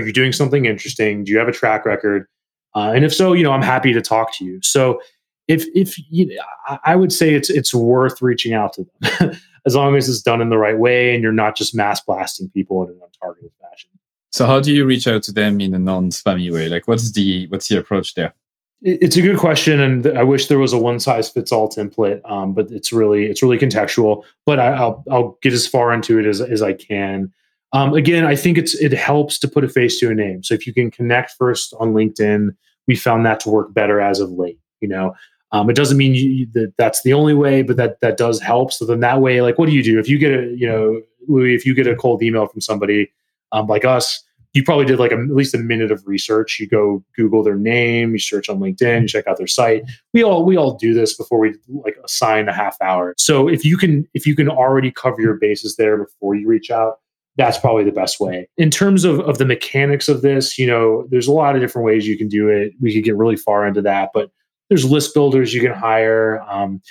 are 0.03 0.07
you 0.07 0.13
doing 0.13 0.31
something 0.31 0.65
interesting? 0.65 1.23
Do 1.23 1.31
you 1.31 1.37
have 1.37 1.47
a 1.47 1.53
track 1.53 1.85
record? 1.85 2.27
Uh, 2.75 2.91
and 2.95 3.03
if 3.03 3.13
so, 3.13 3.33
you 3.33 3.43
know, 3.43 3.51
I'm 3.51 3.61
happy 3.61 3.93
to 3.93 4.01
talk 4.01 4.35
to 4.37 4.45
you. 4.45 4.59
So 4.61 5.01
if 5.47 5.65
if 5.73 5.97
you, 6.09 6.39
I 6.85 6.95
would 6.95 7.11
say 7.11 7.33
it's 7.33 7.49
it's 7.49 7.73
worth 7.73 8.21
reaching 8.21 8.53
out 8.53 8.73
to 8.73 8.85
them 9.01 9.35
as 9.65 9.75
long 9.75 9.95
as 9.95 10.07
it's 10.07 10.21
done 10.21 10.41
in 10.41 10.49
the 10.49 10.57
right 10.57 10.77
way 10.77 11.13
and 11.13 11.23
you're 11.23 11.31
not 11.31 11.55
just 11.55 11.73
mass 11.75 11.99
blasting 12.01 12.49
people 12.49 12.83
in 12.83 12.89
an 12.89 12.99
untargeted 12.99 13.51
fashion. 13.59 13.89
So 14.31 14.45
how 14.45 14.59
do 14.59 14.73
you 14.73 14.85
reach 14.85 15.07
out 15.07 15.23
to 15.23 15.31
them 15.31 15.59
in 15.59 15.73
a 15.73 15.79
non-spammy 15.79 16.53
way? 16.53 16.69
Like 16.69 16.87
what's 16.87 17.11
the 17.11 17.47
what's 17.47 17.67
the 17.67 17.79
approach 17.79 18.13
there? 18.13 18.33
It's 18.81 19.17
a 19.17 19.21
good 19.21 19.37
question, 19.37 19.81
and 19.81 20.07
I 20.17 20.23
wish 20.23 20.47
there 20.47 20.59
was 20.59 20.71
a 20.71 20.77
one 20.77 21.01
size 21.01 21.29
fits 21.29 21.51
all 21.51 21.67
template. 21.67 22.21
Um, 22.29 22.53
but 22.53 22.71
it's 22.71 22.93
really 22.93 23.25
it's 23.25 23.43
really 23.43 23.57
contextual. 23.57 24.23
But 24.45 24.59
I, 24.59 24.79
will 24.79 25.03
I'll 25.11 25.37
get 25.41 25.51
as 25.51 25.67
far 25.67 25.91
into 25.91 26.17
it 26.17 26.25
as 26.25 26.39
as 26.39 26.61
I 26.61 26.73
can. 26.73 27.33
Um, 27.71 27.93
again, 27.93 28.25
I 28.25 28.35
think 28.35 28.57
it's 28.57 28.75
it 28.75 28.93
helps 28.93 29.37
to 29.39 29.47
put 29.47 29.63
a 29.63 29.69
face 29.69 29.99
to 29.99 30.09
a 30.09 30.15
name. 30.15 30.43
So 30.43 30.53
if 30.53 30.65
you 30.65 30.73
can 30.73 30.89
connect 30.89 31.33
first 31.37 31.73
on 31.79 31.93
LinkedIn, 31.93 32.49
we 32.87 32.95
found 32.95 33.25
that 33.25 33.39
to 33.41 33.49
work 33.49 33.73
better 33.73 34.01
as 34.01 34.19
of 34.19 34.31
late. 34.31 34.59
You 34.81 34.87
know, 34.87 35.13
um, 35.51 35.69
it 35.69 35.75
doesn't 35.75 35.97
mean 35.97 36.15
you, 36.15 36.47
that 36.53 36.73
that's 36.77 37.03
the 37.03 37.13
only 37.13 37.33
way, 37.33 37.61
but 37.61 37.77
that 37.77 38.01
that 38.01 38.17
does 38.17 38.39
help. 38.39 38.71
So 38.71 38.85
then 38.85 39.01
that 39.01 39.21
way, 39.21 39.41
like, 39.41 39.57
what 39.57 39.67
do 39.67 39.73
you 39.73 39.83
do 39.83 39.99
if 39.99 40.09
you 40.09 40.17
get 40.17 40.31
a 40.31 40.55
you 40.57 40.67
know, 40.67 41.01
Louis, 41.27 41.53
if 41.53 41.65
you 41.65 41.75
get 41.75 41.87
a 41.87 41.95
cold 41.95 42.23
email 42.23 42.47
from 42.47 42.61
somebody 42.61 43.11
um, 43.51 43.67
like 43.67 43.85
us? 43.85 44.23
You 44.53 44.63
probably 44.63 44.85
did 44.85 44.97
like 44.97 45.11
a, 45.11 45.15
at 45.15 45.29
least 45.29 45.53
a 45.53 45.59
minute 45.59 45.91
of 45.91 46.07
research. 46.07 46.59
You 46.59 46.67
go 46.67 47.03
Google 47.15 47.43
their 47.43 47.55
name, 47.55 48.13
you 48.13 48.17
search 48.17 48.49
on 48.49 48.57
LinkedIn, 48.57 49.03
you 49.03 49.07
check 49.07 49.27
out 49.27 49.37
their 49.37 49.45
site. 49.45 49.83
We 50.11 50.23
all 50.23 50.43
we 50.43 50.57
all 50.57 50.75
do 50.75 50.91
this 50.95 51.15
before 51.15 51.37
we 51.37 51.53
like 51.67 51.97
assign 52.03 52.49
a 52.49 52.53
half 52.53 52.75
hour. 52.81 53.13
So 53.19 53.47
if 53.47 53.63
you 53.63 53.77
can 53.77 54.07
if 54.15 54.25
you 54.25 54.35
can 54.35 54.49
already 54.49 54.91
cover 54.91 55.21
your 55.21 55.35
bases 55.35 55.75
there 55.75 56.03
before 56.03 56.33
you 56.33 56.47
reach 56.47 56.71
out, 56.71 56.99
that's 57.39 57.57
probably 57.57 57.85
the 57.85 57.91
best 57.91 58.19
way. 58.19 58.49
In 58.57 58.69
terms 58.69 59.05
of, 59.05 59.21
of 59.21 59.37
the 59.37 59.45
mechanics 59.45 60.09
of 60.09 60.21
this, 60.21 60.59
you 60.59 60.67
know, 60.67 61.07
there's 61.09 61.27
a 61.27 61.31
lot 61.31 61.55
of 61.55 61.61
different 61.61 61.85
ways 61.85 62.05
you 62.05 62.17
can 62.17 62.27
do 62.27 62.49
it. 62.49 62.73
We 62.81 62.93
could 62.93 63.05
get 63.05 63.15
really 63.15 63.37
far 63.37 63.65
into 63.65 63.81
that, 63.83 64.09
but 64.13 64.29
there's 64.67 64.83
list 64.83 65.13
builders 65.13 65.53
you 65.53 65.61
can 65.61 65.71
hire. 65.71 66.41
Um, 66.41 66.81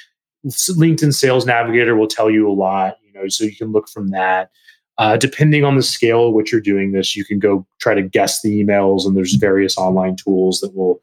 LinkedIn 0.46 1.12
Sales 1.12 1.44
Navigator 1.44 1.96
will 1.96 2.06
tell 2.06 2.30
you 2.30 2.48
a 2.48 2.52
lot, 2.52 2.96
you 3.04 3.12
know, 3.12 3.28
so 3.28 3.44
you 3.44 3.54
can 3.54 3.72
look 3.72 3.90
from 3.90 4.08
that. 4.08 4.50
Uh, 4.96 5.18
depending 5.18 5.64
on 5.64 5.76
the 5.76 5.82
scale 5.82 6.28
of 6.28 6.32
which 6.32 6.50
you're 6.50 6.62
doing 6.62 6.92
this, 6.92 7.14
you 7.14 7.26
can 7.26 7.38
go 7.38 7.66
try 7.78 7.92
to 7.92 8.02
guess 8.02 8.40
the 8.40 8.64
emails, 8.64 9.04
and 9.04 9.14
there's 9.14 9.34
various 9.34 9.76
online 9.76 10.16
tools 10.16 10.60
that 10.60 10.74
will 10.74 10.98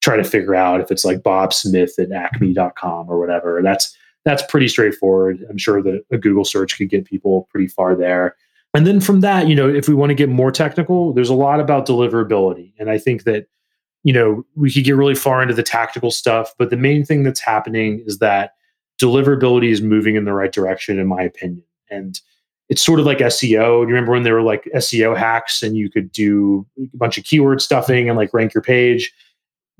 try 0.00 0.16
to 0.16 0.24
figure 0.24 0.56
out 0.56 0.80
if 0.80 0.90
it's 0.90 1.04
like 1.04 1.22
Bob 1.22 1.54
Smith 1.54 1.96
at 1.96 2.10
acme.com 2.10 3.08
or 3.08 3.20
whatever. 3.20 3.60
That's 3.62 3.96
that's 4.24 4.42
pretty 4.48 4.66
straightforward. 4.66 5.46
I'm 5.48 5.58
sure 5.58 5.80
that 5.80 6.02
a 6.10 6.18
Google 6.18 6.44
search 6.44 6.76
could 6.76 6.90
get 6.90 7.04
people 7.04 7.48
pretty 7.52 7.68
far 7.68 7.94
there. 7.94 8.34
And 8.74 8.86
then 8.86 9.00
from 9.00 9.20
that, 9.20 9.48
you 9.48 9.54
know, 9.54 9.68
if 9.68 9.88
we 9.88 9.94
want 9.94 10.10
to 10.10 10.14
get 10.14 10.28
more 10.28 10.52
technical, 10.52 11.12
there's 11.12 11.28
a 11.28 11.34
lot 11.34 11.60
about 11.60 11.86
deliverability. 11.86 12.72
And 12.78 12.88
I 12.88 12.98
think 12.98 13.24
that, 13.24 13.46
you 14.04 14.12
know, 14.12 14.44
we 14.54 14.72
could 14.72 14.84
get 14.84 14.96
really 14.96 15.14
far 15.14 15.42
into 15.42 15.54
the 15.54 15.62
tactical 15.62 16.10
stuff, 16.10 16.54
but 16.56 16.70
the 16.70 16.76
main 16.76 17.04
thing 17.04 17.24
that's 17.24 17.40
happening 17.40 18.02
is 18.06 18.18
that 18.18 18.54
deliverability 19.00 19.70
is 19.70 19.82
moving 19.82 20.14
in 20.14 20.24
the 20.24 20.32
right 20.32 20.52
direction, 20.52 20.98
in 20.98 21.06
my 21.06 21.22
opinion. 21.22 21.64
And 21.90 22.20
it's 22.68 22.84
sort 22.84 23.00
of 23.00 23.06
like 23.06 23.18
SEO. 23.18 23.80
You 23.80 23.86
remember 23.86 24.12
when 24.12 24.22
there 24.22 24.34
were 24.34 24.42
like 24.42 24.68
SEO 24.76 25.16
hacks 25.16 25.62
and 25.62 25.76
you 25.76 25.90
could 25.90 26.12
do 26.12 26.64
a 26.78 26.96
bunch 26.96 27.18
of 27.18 27.24
keyword 27.24 27.60
stuffing 27.60 28.08
and 28.08 28.16
like 28.16 28.32
rank 28.32 28.54
your 28.54 28.62
page? 28.62 29.12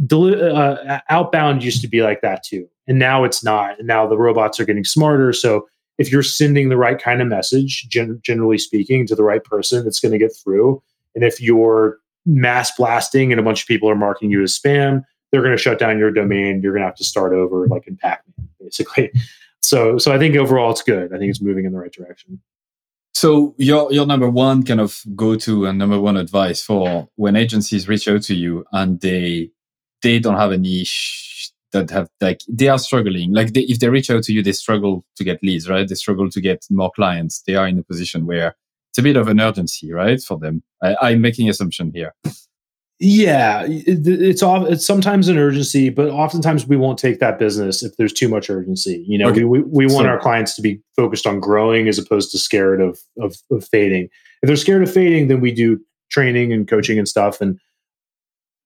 Deli- 0.04 0.42
uh, 0.42 1.00
outbound 1.08 1.62
used 1.62 1.82
to 1.82 1.88
be 1.88 2.02
like 2.02 2.22
that 2.22 2.42
too. 2.42 2.66
And 2.88 2.98
now 2.98 3.22
it's 3.22 3.44
not. 3.44 3.78
And 3.78 3.86
now 3.86 4.08
the 4.08 4.18
robots 4.18 4.58
are 4.58 4.64
getting 4.64 4.84
smarter. 4.84 5.32
So 5.32 5.68
if 6.00 6.10
you're 6.10 6.22
sending 6.22 6.70
the 6.70 6.78
right 6.78 6.98
kind 6.98 7.20
of 7.20 7.28
message, 7.28 7.86
gen- 7.90 8.18
generally 8.22 8.56
speaking, 8.56 9.06
to 9.06 9.14
the 9.14 9.22
right 9.22 9.44
person, 9.44 9.86
it's 9.86 10.00
going 10.00 10.12
to 10.12 10.18
get 10.18 10.32
through. 10.34 10.82
And 11.14 11.22
if 11.22 11.42
you're 11.42 11.98
mass 12.24 12.72
blasting 12.74 13.32
and 13.32 13.38
a 13.38 13.42
bunch 13.42 13.60
of 13.60 13.68
people 13.68 13.88
are 13.90 13.94
marking 13.94 14.30
you 14.30 14.42
as 14.42 14.58
spam, 14.58 15.04
they're 15.30 15.42
going 15.42 15.54
to 15.54 15.62
shut 15.62 15.78
down 15.78 15.98
your 15.98 16.10
domain. 16.10 16.62
You're 16.62 16.72
going 16.72 16.80
to 16.80 16.86
have 16.86 16.96
to 16.96 17.04
start 17.04 17.34
over, 17.34 17.68
like 17.68 17.86
in 17.86 17.96
Pac-Man, 17.96 18.48
basically. 18.58 19.12
So, 19.62 19.98
so 19.98 20.10
I 20.10 20.18
think 20.18 20.34
overall 20.36 20.70
it's 20.70 20.82
good. 20.82 21.12
I 21.12 21.18
think 21.18 21.28
it's 21.28 21.42
moving 21.42 21.66
in 21.66 21.72
the 21.72 21.78
right 21.78 21.92
direction. 21.92 22.40
So 23.12 23.54
your 23.58 23.92
your 23.92 24.06
number 24.06 24.30
one 24.30 24.62
kind 24.62 24.80
of 24.80 25.02
go 25.14 25.36
to 25.36 25.66
and 25.66 25.78
number 25.78 26.00
one 26.00 26.16
advice 26.16 26.62
for 26.62 27.10
when 27.16 27.36
agencies 27.36 27.86
reach 27.86 28.08
out 28.08 28.22
to 28.22 28.34
you 28.34 28.64
and 28.72 28.98
they 29.02 29.50
they 30.00 30.18
don't 30.18 30.38
have 30.38 30.52
any 30.52 30.86
that 31.72 31.90
have 31.90 32.08
like 32.20 32.40
they 32.48 32.68
are 32.68 32.78
struggling. 32.78 33.32
Like 33.32 33.52
they, 33.52 33.62
if 33.62 33.78
they 33.78 33.88
reach 33.88 34.10
out 34.10 34.22
to 34.24 34.32
you 34.32 34.42
they 34.42 34.52
struggle 34.52 35.04
to 35.16 35.24
get 35.24 35.42
leads 35.42 35.68
right? 35.68 35.88
They 35.88 35.94
struggle 35.94 36.30
to 36.30 36.40
get 36.40 36.66
more 36.70 36.90
clients. 36.94 37.42
They 37.46 37.54
are 37.54 37.66
in 37.66 37.78
a 37.78 37.82
position 37.82 38.26
where 38.26 38.56
it's 38.90 38.98
a 38.98 39.02
bit 39.02 39.16
of 39.16 39.28
an 39.28 39.40
urgency 39.40 39.92
right 39.92 40.20
for 40.20 40.38
them. 40.38 40.62
I, 40.82 41.12
am 41.12 41.20
making 41.20 41.48
assumption 41.48 41.92
here. 41.94 42.14
Yeah 42.98 43.64
it, 43.66 44.06
it's 44.06 44.42
off 44.42 44.68
it's 44.68 44.84
sometimes 44.84 45.28
an 45.28 45.38
urgency 45.38 45.88
but 45.88 46.08
oftentimes 46.08 46.66
we 46.66 46.76
won't 46.76 46.98
take 46.98 47.18
that 47.20 47.38
business 47.38 47.82
if 47.82 47.96
there's 47.96 48.12
too 48.12 48.28
much 48.28 48.50
urgency. 48.50 49.04
You 49.06 49.18
know 49.18 49.30
okay. 49.30 49.44
we, 49.44 49.60
we, 49.60 49.86
we 49.86 49.94
want 49.94 50.06
so, 50.06 50.10
our 50.10 50.18
clients 50.18 50.54
to 50.56 50.62
be 50.62 50.80
focused 50.96 51.26
on 51.26 51.40
growing 51.40 51.88
as 51.88 51.98
opposed 51.98 52.30
to 52.32 52.38
scared 52.38 52.80
of, 52.80 53.00
of 53.18 53.36
of 53.50 53.66
fading. 53.68 54.08
If 54.42 54.48
they're 54.48 54.56
scared 54.56 54.82
of 54.82 54.92
fading 54.92 55.28
then 55.28 55.40
we 55.40 55.52
do 55.52 55.80
training 56.10 56.52
and 56.52 56.66
coaching 56.66 56.98
and 56.98 57.08
stuff 57.08 57.40
and 57.40 57.58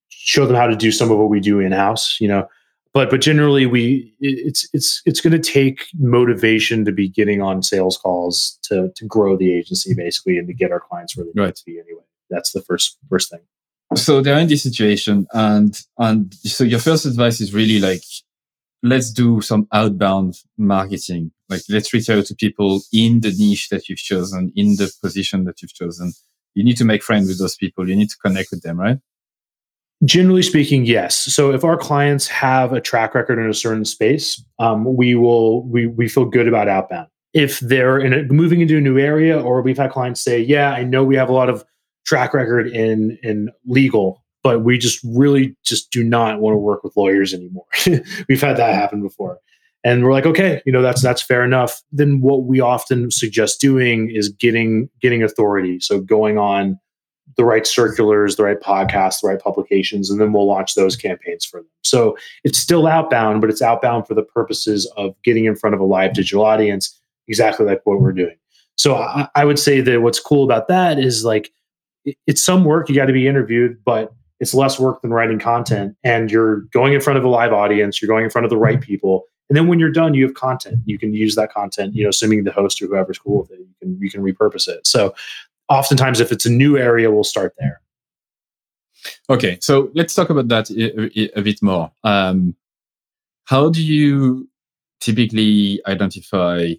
show 0.09 0.47
them 0.47 0.57
how 0.57 0.67
to 0.67 0.77
do 0.77 0.91
some 0.91 1.11
of 1.11 1.19
what 1.19 1.29
we 1.29 1.39
do 1.39 1.61
in 1.61 1.71
house 1.71 2.19
you 2.19 2.27
know 2.27 2.49
but 2.95 3.11
but 3.11 3.21
generally 3.21 3.67
we 3.67 4.15
it's 4.21 4.69
it's 4.73 5.03
it's 5.05 5.21
going 5.21 5.33
to 5.33 5.39
take 5.39 5.87
motivation 5.99 6.85
to 6.85 6.93
be 6.93 7.09
getting 7.09 7.43
on 7.43 7.63
sales 7.63 7.99
calls 7.99 8.59
to 8.63 8.91
to 8.97 9.05
grow 9.05 9.37
the 9.37 9.53
agency 9.53 9.95
basically 9.95 10.39
and 10.39 10.49
to 10.49 10.55
get 10.55 10.73
our 10.73 10.81
clients 10.81 11.17
where 11.17 11.27
they 11.27 11.41
right. 11.41 11.47
need 11.47 11.57
to 11.57 11.65
be 11.67 11.79
anyway 11.79 12.03
that's 12.31 12.53
the 12.53 12.63
first 12.63 12.99
first 13.11 13.31
thing 13.31 13.41
so 13.95 14.21
they're 14.21 14.39
in 14.39 14.49
this 14.49 14.63
situation 14.63 15.27
and 15.35 15.83
and 15.99 16.33
so 16.35 16.65
your 16.65 16.81
first 16.81 17.05
advice 17.05 17.41
is 17.41 17.53
really 17.53 17.79
like 17.79 18.03
let's 18.85 19.11
do 19.11 19.41
some 19.41 19.67
outbound 19.73 20.35
marketing. 20.59 21.33
Like 21.49 21.63
let's 21.69 21.93
reach 21.93 22.11
out 22.11 22.27
to 22.27 22.35
people 22.35 22.83
in 22.93 23.21
the 23.21 23.33
niche 23.37 23.71
that 23.71 23.89
you've 23.89 23.99
chosen, 23.99 24.53
in 24.55 24.77
the 24.77 24.93
position 25.03 25.45
that 25.45 25.63
you've 25.63 25.75
chosen. 25.75 26.13
You 26.55 26.63
need 26.63 26.77
to 26.77 26.85
make 26.85 27.03
friends 27.03 27.29
with 27.29 27.39
those 27.39 27.57
people. 27.57 27.89
You 27.89 27.97
need 27.97 28.11
to 28.11 28.19
connect 28.19 28.51
with 28.51 28.63
them, 28.63 28.79
right? 28.79 28.99
Generally 30.05 30.43
speaking, 30.43 30.85
yes. 30.85 31.17
So 31.17 31.53
if 31.53 31.65
our 31.65 31.77
clients 31.77 32.27
have 32.27 32.73
a 32.73 32.81
track 32.81 33.15
record 33.15 33.39
in 33.39 33.49
a 33.49 33.55
certain 33.55 33.85
space, 33.85 34.43
um, 34.59 34.97
we 34.97 35.15
will 35.15 35.67
we 35.69 35.87
we 35.87 36.09
feel 36.09 36.25
good 36.25 36.49
about 36.49 36.69
outbound. 36.69 37.09
If 37.33 37.61
they're 37.61 37.99
in 37.99 38.13
a, 38.13 38.23
moving 38.25 38.61
into 38.61 38.77
a 38.77 38.81
new 38.81 38.99
area, 38.99 39.41
or 39.41 39.63
we've 39.63 39.79
had 39.79 39.93
clients 39.93 40.21
say, 40.21 40.41
"Yeah, 40.41 40.73
I 40.73 40.85
know 40.85 41.05
we 41.05 41.17
have 41.17 41.29
a 41.29 41.33
lot 41.33 41.49
of 41.49 41.65
track 42.05 42.35
record 42.35 42.67
in 42.67 43.19
in 43.23 43.51
legal, 43.67 44.23
but 44.43 44.63
we 44.63 44.79
just 44.79 45.01
really 45.05 45.57
just 45.65 45.91
do 45.91 46.03
not 46.03 46.41
want 46.41 46.55
to 46.55 46.59
work 46.59 46.83
with 46.83 46.97
lawyers 46.97 47.33
anymore." 47.33 47.67
we've 48.29 48.43
had 48.43 48.57
that 48.57 48.75
happen 48.75 49.01
before, 49.01 49.39
and 49.85 50.05
we're 50.05 50.13
like, 50.13 50.27
"Okay, 50.27 50.61
you 50.67 50.73
know 50.73 50.83
that's 50.83 51.03
that's 51.03 51.23
fair 51.23 51.45
enough." 51.45 51.83
Then 51.93 52.21
what 52.21 52.45
we 52.45 52.61
often 52.61 53.11
suggest 53.11 53.61
doing 53.61 54.11
is 54.11 54.29
getting 54.29 54.91
getting 55.01 55.23
authority. 55.23 55.79
So 55.81 56.01
going 56.01 56.37
on 56.37 56.79
the 57.37 57.45
right 57.45 57.67
circulars, 57.67 58.37
the 58.37 58.45
right 58.45 58.61
podcasts, 58.61 59.21
the 59.21 59.29
right 59.29 59.41
publications, 59.41 60.11
and 60.11 60.21
then 60.21 60.33
we'll 60.33 60.47
launch 60.47 60.75
those 60.75 60.97
campaigns 60.97 61.45
for 61.45 61.61
them. 61.61 61.69
So 61.83 62.17
it's 62.45 62.59
still 62.59 62.87
outbound, 62.87 63.41
but 63.41 63.51
it's 63.51 63.63
outbound 63.63 64.07
for 64.07 64.15
the 64.15 64.23
purposes 64.23 64.91
of 64.97 65.15
getting 65.25 65.45
in 65.47 65.57
front 65.57 65.75
of 65.75 65.81
a 65.81 65.85
live 65.85 66.13
digital 66.13 66.45
audience, 66.45 67.01
exactly 67.27 67.67
like 67.67 67.81
what 67.85 68.01
we're 68.01 68.13
doing. 68.13 68.37
So 68.77 68.97
I, 68.97 69.29
I 69.35 69.45
would 69.45 69.59
say 69.59 69.81
that 69.81 70.03
what's 70.03 70.21
cool 70.21 70.45
about 70.45 70.69
that 70.69 70.99
is 70.99 71.25
like 71.25 71.53
it, 72.05 72.17
it's 72.27 72.45
some 72.45 72.65
work, 72.65 72.89
you 72.89 72.95
got 72.95 73.07
to 73.07 73.13
be 73.13 73.27
interviewed, 73.27 73.83
but 73.85 74.13
it's 74.41 74.55
less 74.55 74.79
work 74.79 75.03
than 75.03 75.13
writing 75.13 75.39
content. 75.39 75.97
And 76.05 76.31
you're 76.31 76.61
going 76.73 76.93
in 76.93 77.01
front 77.01 77.19
of 77.19 77.25
a 77.25 77.29
live 77.29 77.53
audience, 77.53 78.01
you're 78.01 78.09
going 78.09 78.25
in 78.25 78.31
front 78.31 78.45
of 78.45 78.51
the 78.51 78.57
right 78.57 78.81
people. 78.81 79.25
And 79.49 79.57
then 79.57 79.69
when 79.69 79.79
you're 79.79 79.93
done, 79.93 80.15
you 80.15 80.25
have 80.25 80.35
content. 80.35 80.81
You 80.87 80.99
can 80.99 81.13
use 81.13 81.35
that 81.35 81.53
content, 81.53 81.95
you 81.95 82.03
know, 82.03 82.09
assuming 82.09 82.45
the 82.45 82.53
host 82.53 82.81
or 82.81 82.87
whoever's 82.87 83.19
cool 83.19 83.41
with 83.43 83.51
it, 83.53 83.61
you 83.61 83.75
can 83.81 83.99
you 84.01 84.11
can 84.11 84.23
repurpose 84.23 84.69
it. 84.69 84.87
So 84.87 85.15
oftentimes 85.69 86.21
if 86.21 86.33
it's 86.33 86.47
a 86.47 86.51
new 86.51 86.77
area 86.77 87.11
we'll 87.11 87.25
start 87.25 87.55
there. 87.59 87.81
Okay 89.29 89.59
so 89.61 89.91
let's 89.95 90.15
talk 90.15 90.31
about 90.31 90.49
that 90.49 90.71
a, 90.71 91.39
a 91.39 91.43
bit 91.43 91.63
more. 91.63 91.91
Um, 92.03 92.55
how 93.45 93.69
do 93.69 93.83
you 93.83 94.49
typically 95.01 95.81
identify 95.87 96.73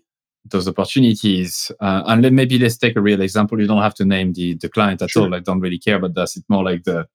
those 0.45 0.67
opportunities? 0.67 1.71
Uh, 1.79 2.03
and 2.07 2.23
then 2.23 2.35
maybe 2.35 2.57
let's 2.57 2.77
take 2.77 2.95
a 2.95 3.01
real 3.01 3.21
example. 3.21 3.59
You 3.59 3.67
don't 3.67 3.81
have 3.81 3.95
to 3.95 4.05
name 4.05 4.33
the, 4.33 4.55
the 4.55 4.69
client 4.69 5.01
at 5.01 5.11
sure. 5.11 5.23
all 5.23 5.35
i 5.35 5.39
don't 5.39 5.59
really 5.59 5.79
care 5.79 5.97
about 5.97 6.15
that. 6.15 6.35
It's 6.35 6.43
more 6.49 6.63
like 6.63 6.83
the, 6.83 7.07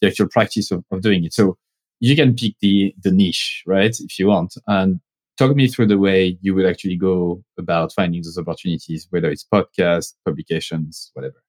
the 0.00 0.08
actual 0.08 0.28
practice 0.28 0.70
of, 0.70 0.84
of 0.90 1.02
doing 1.02 1.24
it. 1.24 1.34
So 1.34 1.58
you 2.00 2.16
can 2.16 2.34
pick 2.34 2.54
the 2.60 2.94
the 3.02 3.10
niche 3.10 3.62
right 3.66 3.94
if 3.98 4.18
you 4.18 4.26
want. 4.26 4.54
And 4.66 5.00
talk 5.36 5.54
me 5.56 5.68
through 5.68 5.86
the 5.86 5.98
way 5.98 6.38
you 6.40 6.54
would 6.54 6.66
actually 6.66 6.96
go 6.96 7.42
about 7.58 7.92
finding 7.92 8.22
those 8.22 8.38
opportunities, 8.38 9.06
whether 9.10 9.30
it's 9.30 9.44
podcasts, 9.44 10.14
publications, 10.24 11.10
whatever. 11.14 11.42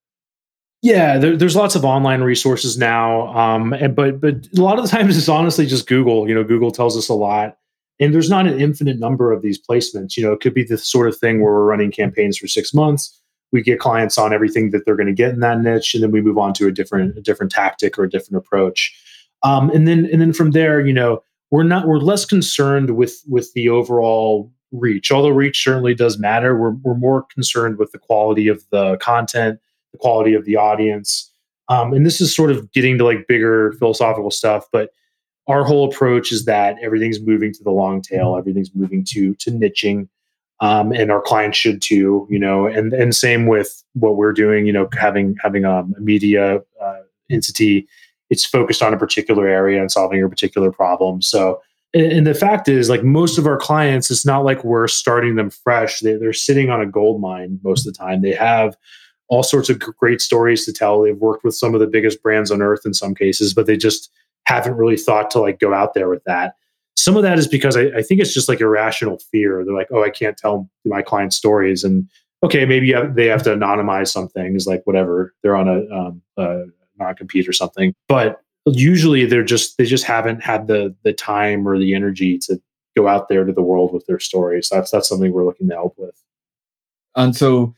Yeah, 0.81 1.17
there, 1.17 1.35
there's 1.35 1.55
lots 1.55 1.75
of 1.75 1.83
online 1.83 2.21
resources 2.21 2.77
now, 2.77 3.35
um, 3.35 3.73
and, 3.73 3.95
but 3.95 4.21
but 4.21 4.47
a 4.55 4.61
lot 4.61 4.77
of 4.77 4.85
the 4.85 4.91
times 4.95 5.17
it's 5.17 5.29
honestly 5.29 5.65
just 5.65 5.87
Google. 5.87 6.27
You 6.27 6.35
know, 6.35 6.43
Google 6.43 6.71
tells 6.71 6.95
us 6.97 7.09
a 7.09 7.13
lot, 7.13 7.57
and 7.99 8.13
there's 8.13 8.29
not 8.29 8.45
an 8.45 8.59
infinite 8.59 8.99
number 8.99 9.31
of 9.31 9.41
these 9.41 9.59
placements. 9.59 10.15
You 10.15 10.23
know, 10.23 10.33
it 10.33 10.41
could 10.41 10.53
be 10.53 10.63
the 10.63 10.77
sort 10.77 11.07
of 11.07 11.17
thing 11.17 11.41
where 11.41 11.53
we're 11.53 11.65
running 11.65 11.91
campaigns 11.91 12.37
for 12.37 12.47
six 12.47 12.73
months. 12.73 13.19
We 13.51 13.63
get 13.63 13.79
clients 13.79 14.17
on 14.17 14.33
everything 14.33 14.71
that 14.71 14.85
they're 14.85 14.95
going 14.95 15.07
to 15.07 15.13
get 15.13 15.33
in 15.33 15.39
that 15.39 15.61
niche, 15.61 15.95
and 15.95 16.03
then 16.03 16.11
we 16.11 16.21
move 16.21 16.37
on 16.37 16.53
to 16.55 16.67
a 16.67 16.71
different 16.71 17.17
a 17.17 17.21
different 17.21 17.51
tactic 17.51 17.97
or 17.97 18.03
a 18.03 18.09
different 18.09 18.37
approach. 18.37 18.95
Um, 19.41 19.69
and 19.71 19.87
then 19.87 20.07
and 20.11 20.21
then 20.21 20.33
from 20.33 20.51
there, 20.51 20.85
you 20.85 20.93
know, 20.93 21.23
we're 21.51 21.63
not 21.63 21.88
we're 21.88 21.99
less 21.99 22.25
concerned 22.25 22.95
with 22.97 23.21
with 23.27 23.51
the 23.53 23.69
overall 23.69 24.51
reach. 24.71 25.12
Although 25.12 25.29
reach 25.29 25.63
certainly 25.63 25.95
does 25.95 26.17
matter 26.17 26.58
we're, 26.58 26.71
we're 26.71 26.95
more 26.95 27.25
concerned 27.34 27.77
with 27.77 27.91
the 27.91 27.99
quality 27.99 28.47
of 28.47 28.63
the 28.71 28.97
content 28.97 29.60
the 29.91 29.97
quality 29.97 30.34
of 30.34 30.45
the 30.45 30.58
audience. 30.58 31.31
Um, 31.69 31.93
and 31.93 32.05
this 32.05 32.21
is 32.21 32.36
sort 32.36 32.51
of 32.51 32.71
getting 32.73 32.97
to 32.99 33.05
like 33.05 33.27
bigger 33.27 33.73
philosophical 33.79 34.29
stuff 34.29 34.65
but 34.71 34.91
our 35.47 35.63
whole 35.63 35.89
approach 35.89 36.31
is 36.31 36.45
that 36.45 36.75
everything's 36.81 37.19
moving 37.19 37.53
to 37.53 37.63
the 37.63 37.71
long 37.71 38.01
tail 38.01 38.36
everything's 38.38 38.73
moving 38.75 39.03
to 39.10 39.34
to 39.36 39.51
niching 39.51 40.08
um, 40.60 40.91
and 40.91 41.12
our 41.12 41.21
clients 41.21 41.58
should 41.58 41.81
too 41.81 42.27
you 42.29 42.38
know 42.38 42.67
and 42.67 42.93
and 42.93 43.15
same 43.15 43.47
with 43.47 43.84
what 43.93 44.15
we're 44.15 44.31
doing 44.31 44.67
you 44.67 44.73
know 44.73 44.88
having 44.93 45.36
having 45.41 45.65
um, 45.65 45.93
a 45.97 46.01
media 46.01 46.62
uh, 46.79 46.99
entity 47.31 47.88
it's 48.29 48.45
focused 48.45 48.81
on 48.81 48.93
a 48.93 48.97
particular 48.97 49.47
area 49.47 49.79
and 49.79 49.91
solving 49.91 50.23
a 50.23 50.29
particular 50.29 50.71
problem. 50.71 51.21
So, 51.21 51.61
and 51.93 52.27
the 52.27 52.33
fact 52.33 52.67
is, 52.67 52.89
like 52.89 53.03
most 53.03 53.38
of 53.38 53.47
our 53.47 53.57
clients, 53.57 54.11
it's 54.11 54.25
not 54.25 54.43
like 54.43 54.63
we're 54.63 54.88
starting 54.88 55.35
them 55.35 55.49
fresh. 55.49 55.99
They, 55.99 56.15
they're 56.15 56.33
sitting 56.33 56.69
on 56.69 56.81
a 56.81 56.85
gold 56.85 57.21
mine 57.21 57.59
most 57.63 57.88
of 57.88 57.93
the 57.93 57.97
time. 57.97 58.21
They 58.21 58.33
have 58.33 58.75
all 59.27 59.43
sorts 59.43 59.69
of 59.69 59.79
great 59.79 60.21
stories 60.21 60.65
to 60.65 60.73
tell. 60.73 61.01
They've 61.01 61.17
worked 61.17 61.43
with 61.43 61.55
some 61.55 61.73
of 61.73 61.79
the 61.79 61.88
biggest 61.88 62.21
brands 62.21 62.51
on 62.51 62.61
earth 62.61 62.85
in 62.85 62.93
some 62.93 63.15
cases, 63.15 63.53
but 63.53 63.65
they 63.65 63.77
just 63.77 64.11
haven't 64.45 64.75
really 64.75 64.97
thought 64.97 65.31
to 65.31 65.39
like 65.39 65.59
go 65.59 65.73
out 65.73 65.93
there 65.93 66.09
with 66.09 66.23
that. 66.25 66.55
Some 66.97 67.17
of 67.17 67.23
that 67.23 67.38
is 67.38 67.47
because 67.47 67.75
I, 67.75 67.83
I 67.97 68.01
think 68.01 68.21
it's 68.21 68.33
just 68.33 68.47
like 68.47 68.61
irrational 68.61 69.19
fear. 69.31 69.63
They're 69.63 69.73
like, 69.73 69.89
oh, 69.91 70.03
I 70.03 70.09
can't 70.09 70.38
tell 70.38 70.69
my 70.85 71.01
clients 71.01 71.35
stories. 71.35 71.83
And 71.83 72.07
okay, 72.43 72.65
maybe 72.65 72.93
they 73.15 73.25
have 73.25 73.43
to 73.43 73.55
anonymize 73.55 74.09
some 74.09 74.27
things, 74.27 74.67
like 74.67 74.81
whatever. 74.85 75.33
They're 75.41 75.55
on 75.55 75.67
a, 75.67 75.95
um, 75.95 76.21
a 76.38 76.65
non-compete 76.97 77.47
or 77.47 77.53
something. 77.53 77.93
But 78.08 78.41
usually 78.65 79.25
they're 79.25 79.43
just 79.43 79.77
they 79.77 79.86
just 79.86 80.05
haven't 80.05 80.43
had 80.43 80.67
the 80.67 80.95
the 81.03 81.13
time 81.13 81.67
or 81.67 81.77
the 81.77 81.93
energy 81.93 82.38
to 82.39 82.60
go 82.95 83.08
out 83.08 83.27
there 83.29 83.43
to 83.43 83.53
the 83.53 83.62
world 83.62 83.93
with 83.93 84.05
their 84.08 84.19
stories. 84.19 84.69
That's 84.69 84.91
that's 84.91 85.10
something 85.10 85.31
we're 85.31 85.45
looking 85.45 85.69
to 85.69 85.75
help 85.75 85.95
with. 85.97 86.15
And 87.15 87.36
so 87.36 87.73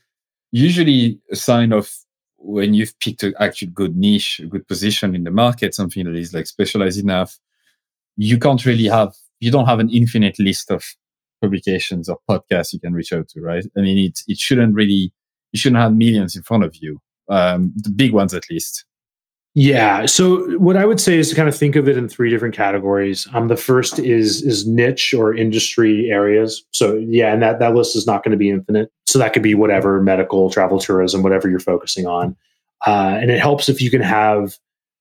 usually 0.50 1.20
a 1.30 1.36
sign 1.36 1.72
of 1.72 1.92
when 2.38 2.72
you've 2.72 2.98
picked 3.00 3.22
an 3.22 3.34
actually 3.40 3.68
good 3.68 3.96
niche, 3.96 4.40
a 4.40 4.46
good 4.46 4.66
position 4.68 5.14
in 5.14 5.24
the 5.24 5.30
market, 5.30 5.74
something 5.74 6.04
that 6.04 6.14
is 6.14 6.32
like 6.32 6.46
specialized 6.46 7.00
enough, 7.00 7.38
you 8.16 8.38
can't 8.38 8.64
really 8.64 8.86
have 8.86 9.14
you 9.40 9.50
don't 9.50 9.66
have 9.66 9.78
an 9.78 9.90
infinite 9.90 10.38
list 10.38 10.70
of 10.70 10.84
publications 11.40 12.08
or 12.08 12.18
podcasts 12.28 12.72
you 12.72 12.80
can 12.80 12.92
reach 12.92 13.12
out 13.12 13.28
to, 13.28 13.40
right? 13.40 13.64
I 13.76 13.80
mean 13.80 13.98
it 13.98 14.20
it 14.26 14.38
shouldn't 14.38 14.74
really 14.74 15.12
you 15.52 15.58
shouldn't 15.58 15.80
have 15.80 15.94
millions 15.94 16.36
in 16.36 16.42
front 16.42 16.64
of 16.64 16.76
you. 16.76 17.00
Um, 17.28 17.72
the 17.76 17.90
big 17.90 18.12
ones 18.12 18.34
at 18.34 18.48
least. 18.50 18.84
Yeah. 19.60 20.06
So 20.06 20.56
what 20.58 20.76
I 20.76 20.86
would 20.86 21.00
say 21.00 21.18
is 21.18 21.30
to 21.30 21.34
kind 21.34 21.48
of 21.48 21.56
think 21.56 21.74
of 21.74 21.88
it 21.88 21.96
in 21.96 22.08
three 22.08 22.30
different 22.30 22.54
categories. 22.54 23.26
Um, 23.32 23.48
the 23.48 23.56
first 23.56 23.98
is 23.98 24.40
is 24.40 24.68
niche 24.68 25.12
or 25.12 25.34
industry 25.34 26.12
areas. 26.12 26.64
So 26.70 26.94
yeah, 26.94 27.32
and 27.32 27.42
that 27.42 27.58
that 27.58 27.74
list 27.74 27.96
is 27.96 28.06
not 28.06 28.22
going 28.22 28.30
to 28.30 28.38
be 28.38 28.50
infinite. 28.50 28.92
So 29.06 29.18
that 29.18 29.32
could 29.32 29.42
be 29.42 29.56
whatever 29.56 30.00
medical, 30.00 30.48
travel, 30.48 30.78
tourism, 30.78 31.24
whatever 31.24 31.50
you're 31.50 31.58
focusing 31.58 32.06
on. 32.06 32.36
Uh, 32.86 33.18
and 33.20 33.32
it 33.32 33.40
helps 33.40 33.68
if 33.68 33.82
you 33.82 33.90
can 33.90 34.00
have 34.00 34.56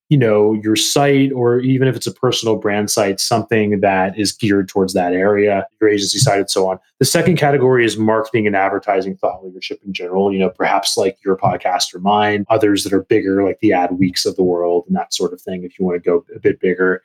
you 0.09 0.17
know 0.17 0.53
your 0.53 0.75
site 0.75 1.31
or 1.33 1.59
even 1.59 1.87
if 1.87 1.95
it's 1.95 2.07
a 2.07 2.13
personal 2.13 2.55
brand 2.55 2.89
site 2.89 3.19
something 3.19 3.79
that 3.81 4.17
is 4.17 4.31
geared 4.31 4.69
towards 4.69 4.93
that 4.93 5.13
area 5.13 5.67
your 5.81 5.89
agency 5.89 6.17
site 6.17 6.39
and 6.39 6.49
so 6.49 6.69
on. 6.69 6.79
The 6.99 7.05
second 7.05 7.37
category 7.37 7.85
is 7.85 7.97
marketing 7.97 8.47
and 8.47 8.55
advertising 8.55 9.17
thought 9.17 9.43
leadership 9.43 9.81
in 9.85 9.93
general 9.93 10.31
you 10.31 10.39
know 10.39 10.49
perhaps 10.49 10.97
like 10.97 11.17
your 11.23 11.37
podcast 11.37 11.93
or 11.93 11.99
mine 11.99 12.45
others 12.49 12.83
that 12.83 12.93
are 12.93 13.03
bigger 13.03 13.43
like 13.43 13.59
the 13.59 13.71
Adweeks 13.71 14.25
of 14.25 14.35
the 14.35 14.43
world 14.43 14.85
and 14.87 14.95
that 14.95 15.13
sort 15.13 15.33
of 15.33 15.41
thing 15.41 15.63
if 15.63 15.77
you 15.77 15.85
want 15.85 16.01
to 16.01 16.09
go 16.09 16.25
a 16.35 16.39
bit 16.39 16.59
bigger. 16.59 17.01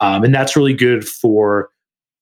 Um, 0.00 0.24
and 0.24 0.34
that's 0.34 0.56
really 0.56 0.74
good 0.74 1.06
for 1.06 1.70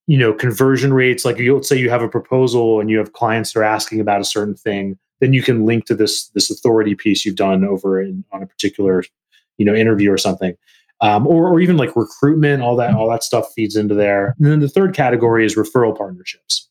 you 0.07 0.19
know 0.19 0.33
conversion 0.33 0.93
rates. 0.93 1.25
Like 1.25 1.39
you, 1.39 1.55
let's 1.55 1.69
say 1.69 1.79
you 1.79 1.91
have 1.91 2.03
a 2.03 2.09
proposal 2.09 2.81
and 2.81 2.91
you 2.91 2.99
have 2.99 3.13
clients 3.13 3.53
that 3.53 3.61
are 3.61 3.65
asking 3.65 4.01
about 4.01 4.21
a 4.21 4.25
certain 4.25 4.55
thing 4.55 4.99
then 5.21 5.33
you 5.33 5.43
can 5.43 5.65
link 5.65 5.87
to 5.87 5.95
this 5.95 6.29
this 6.29 6.51
authority 6.51 6.95
piece 6.95 7.25
you've 7.25 7.37
done 7.37 7.65
over 7.65 8.01
in, 8.01 8.25
on 8.33 8.43
a 8.43 8.47
particular 8.47 9.03
you 9.59 9.65
know 9.65 9.75
interview 9.75 10.11
or 10.11 10.19
something. 10.19 10.55
Um, 11.01 11.27
or, 11.27 11.49
or 11.49 11.61
even 11.61 11.77
like 11.77 11.95
recruitment 11.97 12.63
all 12.63 12.77
that 12.77 12.95
all 12.95 13.11
that 13.11 13.25
stuff 13.25 13.47
feeds 13.55 13.77
into 13.77 13.95
there. 13.95 14.35
And 14.39 14.47
then 14.47 14.61
the 14.61 14.69
third 14.69 14.95
category 14.95 15.45
is 15.45 15.57
referral 15.57 15.97
partnerships. 15.97 16.69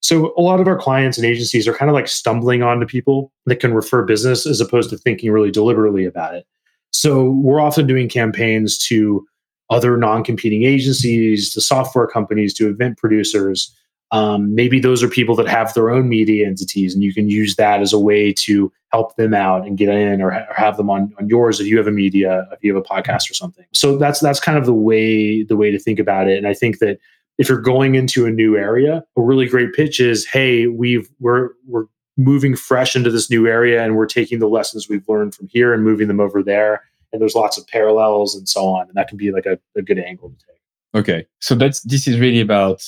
So 0.00 0.34
a 0.36 0.42
lot 0.42 0.60
of 0.60 0.66
our 0.66 0.78
clients 0.78 1.16
and 1.16 1.24
agencies 1.24 1.66
are 1.66 1.72
kind 1.72 1.88
of 1.88 1.94
like 1.94 2.08
stumbling 2.08 2.62
onto 2.62 2.86
people 2.86 3.32
that 3.46 3.60
can 3.60 3.72
refer 3.72 4.02
business 4.04 4.46
as 4.46 4.60
opposed 4.60 4.90
to 4.90 4.98
thinking 4.98 5.30
really 5.30 5.50
deliberately 5.50 6.04
about 6.04 6.34
it. 6.34 6.44
So 6.92 7.30
we're 7.42 7.60
often 7.60 7.86
doing 7.86 8.08
campaigns 8.08 8.78
to 8.88 9.26
other 9.70 9.96
non-competing 9.96 10.64
agencies 10.64 11.52
to 11.54 11.60
software 11.60 12.06
companies 12.06 12.52
to 12.54 12.68
event 12.68 12.98
producers. 12.98 13.74
Um, 14.10 14.54
maybe 14.54 14.78
those 14.78 15.02
are 15.02 15.08
people 15.08 15.34
that 15.36 15.48
have 15.48 15.72
their 15.72 15.88
own 15.88 16.08
media 16.08 16.46
entities, 16.46 16.94
and 16.94 17.02
you 17.02 17.14
can 17.14 17.30
use 17.30 17.56
that 17.56 17.80
as 17.80 17.92
a 17.92 17.98
way 17.98 18.34
to 18.40 18.70
help 18.92 19.16
them 19.16 19.32
out 19.32 19.66
and 19.66 19.78
get 19.78 19.88
in, 19.88 20.20
or, 20.20 20.30
ha- 20.30 20.46
or, 20.50 20.54
have 20.54 20.76
them 20.76 20.90
on, 20.90 21.12
on 21.18 21.28
yours 21.28 21.60
if 21.60 21.66
you 21.66 21.78
have 21.78 21.86
a 21.86 21.92
media, 21.92 22.46
if 22.52 22.62
you 22.62 22.74
have 22.74 22.84
a 22.84 22.86
podcast 22.86 23.30
or 23.30 23.34
something. 23.34 23.64
So 23.72 23.96
that's 23.96 24.20
that's 24.20 24.40
kind 24.40 24.58
of 24.58 24.66
the 24.66 24.74
way 24.74 25.42
the 25.42 25.56
way 25.56 25.70
to 25.70 25.78
think 25.78 25.98
about 25.98 26.28
it. 26.28 26.38
And 26.38 26.46
I 26.46 26.54
think 26.54 26.78
that 26.78 26.98
if 27.38 27.48
you're 27.48 27.60
going 27.60 27.94
into 27.94 28.26
a 28.26 28.30
new 28.30 28.56
area, 28.56 29.02
a 29.16 29.22
really 29.22 29.46
great 29.46 29.72
pitch 29.72 30.00
is, 30.00 30.26
hey, 30.26 30.66
we've 30.66 31.08
we're 31.20 31.50
we're 31.66 31.86
moving 32.18 32.54
fresh 32.54 32.94
into 32.94 33.10
this 33.10 33.30
new 33.30 33.46
area, 33.46 33.82
and 33.82 33.96
we're 33.96 34.06
taking 34.06 34.38
the 34.38 34.48
lessons 34.48 34.88
we've 34.88 35.08
learned 35.08 35.34
from 35.34 35.48
here 35.48 35.72
and 35.72 35.82
moving 35.82 36.08
them 36.08 36.20
over 36.20 36.42
there. 36.42 36.82
And 37.12 37.20
there's 37.20 37.34
lots 37.34 37.58
of 37.58 37.66
parallels 37.66 38.34
and 38.34 38.48
so 38.48 38.66
on, 38.66 38.88
and 38.88 38.94
that 38.94 39.08
can 39.08 39.18
be 39.18 39.32
like 39.32 39.46
a, 39.46 39.58
a 39.76 39.82
good 39.82 39.98
angle 39.98 40.30
to 40.30 40.36
take. 40.36 40.52
Okay, 40.94 41.26
so 41.40 41.54
that's 41.54 41.80
this 41.82 42.06
is 42.06 42.18
really 42.20 42.40
about 42.40 42.82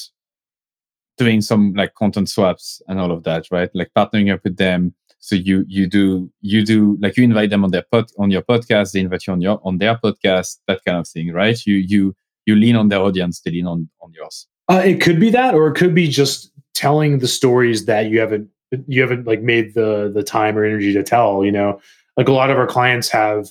doing 1.17 1.41
some 1.41 1.73
like 1.75 1.95
content 1.95 2.29
swaps 2.29 2.83
and 2.89 3.01
all 3.01 3.13
of 3.13 3.23
that, 3.25 3.47
right? 3.51 3.71
Like 3.75 3.91
partnering 3.97 4.33
up 4.33 4.43
with 4.45 4.57
them. 4.57 4.95
So 5.25 5.37
you 5.37 5.65
you 5.69 5.87
do 5.87 6.31
you 6.43 6.63
do 6.63 6.99
like 7.01 7.17
you 7.17 7.25
invite 7.25 7.49
them 7.49 7.65
on 7.65 7.71
their 7.71 7.85
pod 7.91 8.11
on 8.19 8.31
your 8.31 8.43
podcast, 8.43 8.93
they 8.93 9.01
invite 9.01 9.27
you 9.27 9.33
on 9.33 9.41
your 9.41 9.59
on 9.65 9.79
their 9.79 9.97
podcast, 9.97 10.59
that 10.69 10.85
kind 10.85 10.99
of 10.99 11.09
thing, 11.09 11.33
right? 11.33 11.59
You 11.65 11.77
you 11.77 12.15
you 12.45 12.55
lean 12.55 12.77
on 12.77 12.89
their 12.91 13.01
audience, 13.01 13.41
they 13.41 13.51
lean 13.51 13.67
on 13.67 13.89
on 14.03 14.13
yours. 14.13 14.47
Uh, 14.71 14.83
it 14.85 15.01
could 15.01 15.19
be 15.19 15.31
that, 15.31 15.55
or 15.55 15.69
it 15.69 15.77
could 15.77 15.95
be 15.95 16.09
just 16.09 16.51
telling 16.75 17.21
the 17.21 17.29
stories 17.29 17.87
that 17.87 18.11
you 18.11 18.21
haven't 18.21 18.51
you 18.87 19.01
haven't 19.01 19.27
like 19.27 19.41
made 19.41 19.73
the 19.73 20.13
the 20.15 20.23
time 20.23 20.59
or 20.59 20.65
energy 20.65 20.93
to 20.93 21.03
tell. 21.03 21.43
You 21.43 21.53
know, 21.53 21.81
like 22.19 22.29
a 22.29 22.33
lot 22.33 22.51
of 22.51 22.59
our 22.59 22.67
clients 22.67 23.09
have 23.09 23.49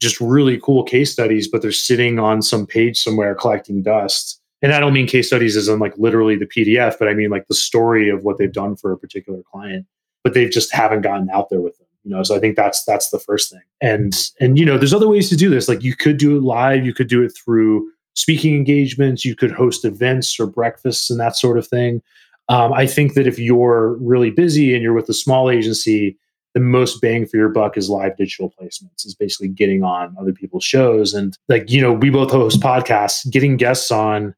just 0.00 0.20
really 0.20 0.58
cool 0.58 0.82
case 0.82 1.12
studies, 1.12 1.46
but 1.46 1.62
they're 1.62 1.70
sitting 1.70 2.18
on 2.18 2.42
some 2.42 2.66
page 2.66 2.98
somewhere 3.00 3.36
collecting 3.36 3.80
dust 3.80 4.42
and 4.62 4.72
I 4.72 4.80
don't 4.80 4.92
mean 4.92 5.08
case 5.08 5.26
studies 5.26 5.56
as 5.56 5.68
in 5.68 5.80
like 5.80 5.98
literally 5.98 6.36
the 6.36 6.46
PDF, 6.46 6.96
but 6.98 7.08
I 7.08 7.14
mean 7.14 7.30
like 7.30 7.48
the 7.48 7.54
story 7.54 8.08
of 8.08 8.22
what 8.22 8.38
they've 8.38 8.52
done 8.52 8.76
for 8.76 8.92
a 8.92 8.98
particular 8.98 9.40
client, 9.50 9.86
but 10.24 10.34
they've 10.34 10.50
just 10.50 10.72
haven't 10.72 11.02
gotten 11.02 11.28
out 11.30 11.50
there 11.50 11.60
with 11.60 11.76
them. 11.78 11.86
You 12.04 12.10
know, 12.10 12.22
so 12.24 12.34
I 12.34 12.40
think 12.40 12.56
that's 12.56 12.84
that's 12.84 13.10
the 13.10 13.18
first 13.18 13.50
thing. 13.50 13.62
And 13.80 14.14
and 14.40 14.58
you 14.58 14.64
know, 14.64 14.76
there's 14.76 14.94
other 14.94 15.08
ways 15.08 15.28
to 15.30 15.36
do 15.36 15.48
this. 15.48 15.68
Like 15.68 15.82
you 15.82 15.94
could 15.94 16.16
do 16.16 16.36
it 16.36 16.42
live, 16.42 16.84
you 16.84 16.94
could 16.94 17.08
do 17.08 17.22
it 17.22 17.30
through 17.30 17.88
speaking 18.14 18.56
engagements, 18.56 19.24
you 19.24 19.36
could 19.36 19.52
host 19.52 19.84
events 19.84 20.38
or 20.38 20.46
breakfasts 20.46 21.10
and 21.10 21.20
that 21.20 21.36
sort 21.36 21.58
of 21.58 21.66
thing. 21.66 22.02
Um, 22.48 22.72
I 22.72 22.86
think 22.86 23.14
that 23.14 23.26
if 23.26 23.38
you're 23.38 23.94
really 23.98 24.30
busy 24.30 24.74
and 24.74 24.82
you're 24.82 24.92
with 24.92 25.08
a 25.08 25.14
small 25.14 25.48
agency, 25.48 26.18
the 26.54 26.60
most 26.60 27.00
bang 27.00 27.24
for 27.24 27.36
your 27.36 27.48
buck 27.48 27.78
is 27.78 27.88
live 27.88 28.16
digital 28.16 28.52
placements 28.60 29.06
is 29.06 29.14
basically 29.14 29.48
getting 29.48 29.82
on 29.82 30.14
other 30.20 30.32
people's 30.32 30.64
shows 30.64 31.14
and 31.14 31.38
like 31.48 31.70
you 31.70 31.80
know 31.80 31.92
we 31.92 32.10
both 32.10 32.30
host 32.30 32.60
podcasts 32.60 33.28
getting 33.30 33.56
guests 33.56 33.90
on 33.90 34.34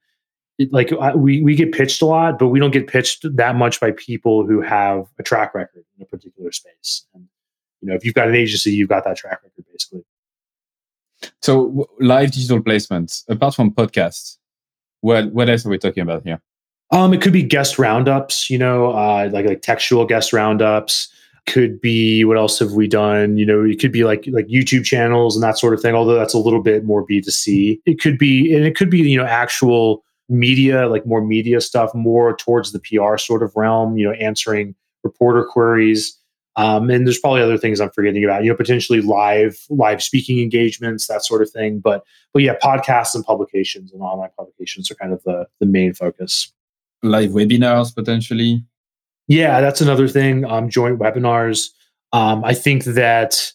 like 0.71 0.91
we 1.17 1.43
we 1.43 1.55
get 1.55 1.73
pitched 1.73 2.01
a 2.03 2.07
lot, 2.07 2.39
but 2.39 2.49
we 2.49 2.59
don't 2.59 2.71
get 2.71 2.87
pitched 2.87 3.27
that 3.37 3.57
much 3.57 3.81
by 3.81 3.91
people 3.93 4.47
who 4.47 4.61
have 4.61 5.07
a 5.19 5.23
track 5.23 5.55
record 5.55 5.85
in 5.97 6.03
a 6.03 6.07
particular 6.07 6.53
space. 6.53 7.07
And 7.15 7.27
you 7.81 7.89
know, 7.89 7.95
if 7.95 8.05
you've 8.05 8.15
got 8.15 8.29
an 8.29 8.35
agency, 8.35 8.73
you've 8.73 8.89
got 8.89 9.05
that 9.05 9.17
track 9.17 9.41
record 9.43 9.65
basically. 9.71 10.05
So 11.43 11.67
w- 11.67 11.87
live 12.01 12.33
digital 12.33 12.61
placements, 12.61 13.25
apart 13.29 13.55
from 13.55 13.71
podcasts, 13.73 14.39
what 15.01 15.33
what 15.33 15.49
else 15.49 15.67
are 15.67 15.71
we 15.71 15.79
talking 15.79 16.03
about 16.03 16.23
here? 16.25 16.41
Um, 16.91 17.13
it 17.13 17.21
could 17.21 17.33
be 17.33 17.43
guest 17.43 17.79
roundups, 17.79 18.49
you 18.49 18.59
know, 18.59 18.93
uh, 18.93 19.29
like 19.33 19.47
like 19.47 19.63
textual 19.63 20.05
guest 20.07 20.33
roundups. 20.33 21.09
Could 21.47 21.81
be 21.81 22.25
what 22.25 22.39
else 22.39 22.59
have 22.61 22.73
we 22.73 22.89
done? 22.89 23.37
You 23.37 23.45
know, 23.45 23.65
it 23.65 23.79
could 23.79 23.93
be 23.93 24.05
like 24.05 24.25
like 24.29 24.47
YouTube 24.47 24.85
channels 24.85 25.37
and 25.37 25.43
that 25.43 25.59
sort 25.59 25.75
of 25.75 25.81
thing. 25.81 25.95
Although 25.95 26.15
that's 26.15 26.33
a 26.33 26.39
little 26.39 26.63
bit 26.63 26.85
more 26.85 27.05
B 27.05 27.21
two 27.21 27.31
C. 27.31 27.83
It 27.85 28.01
could 28.01 28.17
be, 28.17 28.55
and 28.55 28.65
it 28.65 28.77
could 28.77 28.89
be 28.89 28.99
you 29.01 29.19
know 29.19 29.27
actual 29.27 30.05
media, 30.29 30.89
like 30.89 31.07
more 31.07 31.25
media 31.25 31.61
stuff, 31.61 31.95
more 31.95 32.37
towards 32.37 32.73
the 32.73 32.81
PR 32.81 33.17
sort 33.17 33.43
of 33.43 33.53
realm, 33.57 33.97
you 33.97 34.07
know, 34.07 34.15
answering 34.15 34.75
reporter 35.03 35.45
queries. 35.45 36.19
Um, 36.57 36.89
and 36.89 37.07
there's 37.07 37.19
probably 37.19 37.43
other 37.43 37.59
things 37.59 37.81
I'm 37.81 37.91
forgetting 37.91 38.25
about, 38.25 38.45
you 38.45 38.51
know, 38.51 38.57
potentially 38.57 39.01
live, 39.01 39.59
live 39.71 40.03
speaking 40.03 40.41
engagements, 40.41 41.09
that 41.09 41.25
sort 41.25 41.43
of 41.43 41.51
thing. 41.51 41.81
But, 41.81 42.05
but 42.33 42.43
yeah, 42.43 42.55
podcasts 42.63 43.15
and 43.15 43.25
publications 43.25 43.93
and 43.93 44.01
online 44.03 44.31
publications 44.37 44.91
are 44.91 44.95
kind 44.95 45.13
of 45.13 45.23
the, 45.25 45.47
the 45.59 45.67
main 45.67 45.95
focus. 45.95 46.53
Live 47.03 47.31
webinars 47.31 47.95
potentially. 47.95 48.65
Yeah, 49.27 49.61
that's 49.61 49.81
another 49.81 50.07
thing. 50.07 50.45
Um, 50.45 50.69
joint 50.69 50.99
webinars. 50.99 51.71
Um, 52.13 52.45
I 52.45 52.55
think 52.55 52.85
that 52.85 53.53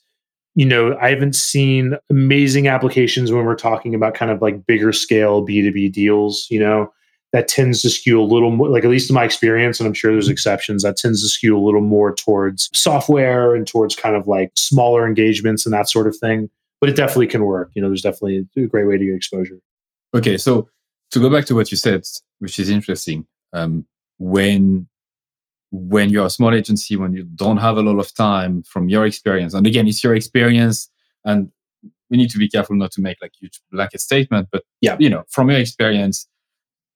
you 0.55 0.65
know, 0.65 0.97
I 0.99 1.09
haven't 1.09 1.35
seen 1.35 1.95
amazing 2.09 2.67
applications 2.67 3.31
when 3.31 3.45
we're 3.45 3.55
talking 3.55 3.95
about 3.95 4.13
kind 4.13 4.31
of 4.31 4.41
like 4.41 4.65
bigger 4.65 4.91
scale 4.91 5.45
B2B 5.45 5.91
deals, 5.91 6.47
you 6.49 6.59
know, 6.59 6.91
that 7.31 7.47
tends 7.47 7.81
to 7.83 7.89
skew 7.89 8.19
a 8.19 8.23
little 8.23 8.51
more, 8.51 8.69
like 8.69 8.83
at 8.83 8.89
least 8.89 9.09
in 9.09 9.13
my 9.13 9.23
experience, 9.23 9.79
and 9.79 9.88
I'm 9.88 9.93
sure 9.93 10.12
there's 10.12 10.29
exceptions, 10.29 10.83
that 10.83 10.97
tends 10.97 11.21
to 11.21 11.29
skew 11.29 11.57
a 11.57 11.63
little 11.63 11.81
more 11.81 12.13
towards 12.13 12.69
software 12.73 13.53
and 13.53 13.67
towards 13.67 13.95
kind 13.95 14.15
of 14.15 14.27
like 14.27 14.51
smaller 14.55 15.05
engagements 15.05 15.65
and 15.65 15.73
that 15.73 15.89
sort 15.89 16.07
of 16.07 16.17
thing. 16.17 16.49
But 16.81 16.89
it 16.89 16.95
definitely 16.95 17.27
can 17.27 17.43
work. 17.43 17.71
You 17.75 17.81
know, 17.81 17.89
there's 17.89 18.01
definitely 18.01 18.47
a 18.57 18.62
great 18.67 18.88
way 18.88 18.97
to 18.97 19.05
get 19.05 19.13
exposure. 19.13 19.59
Okay. 20.15 20.38
So 20.38 20.69
to 21.12 21.19
go 21.19 21.29
back 21.29 21.45
to 21.45 21.55
what 21.55 21.71
you 21.71 21.77
said, 21.77 22.03
which 22.39 22.57
is 22.57 22.69
interesting, 22.69 23.27
um, 23.53 23.85
when 24.17 24.88
when 25.71 26.10
you're 26.10 26.25
a 26.25 26.29
small 26.29 26.53
agency, 26.53 26.95
when 26.95 27.13
you 27.13 27.23
don't 27.23 27.58
have 27.58 27.77
a 27.77 27.82
lot 27.82 27.99
of 27.99 28.13
time 28.13 28.63
from 28.63 28.89
your 28.89 29.05
experience, 29.05 29.53
and 29.53 29.67
again, 29.67 29.88
it's 29.88 30.03
your 30.03 30.15
experience, 30.15 30.89
and 31.25 31.51
we 32.10 32.17
need 32.17 32.29
to 32.32 32.39
be 32.39 32.49
careful 32.49 32.75
not 32.75 32.91
to 32.91 33.01
make 33.01 33.17
like 33.21 33.34
huge 33.39 33.62
blanket 33.71 34.01
statement, 34.01 34.49
but 34.51 34.63
yeah, 34.82 34.95
you 34.99 35.10
know, 35.10 35.23
from 35.29 35.49
your 35.49 35.60
experience, 35.60 36.27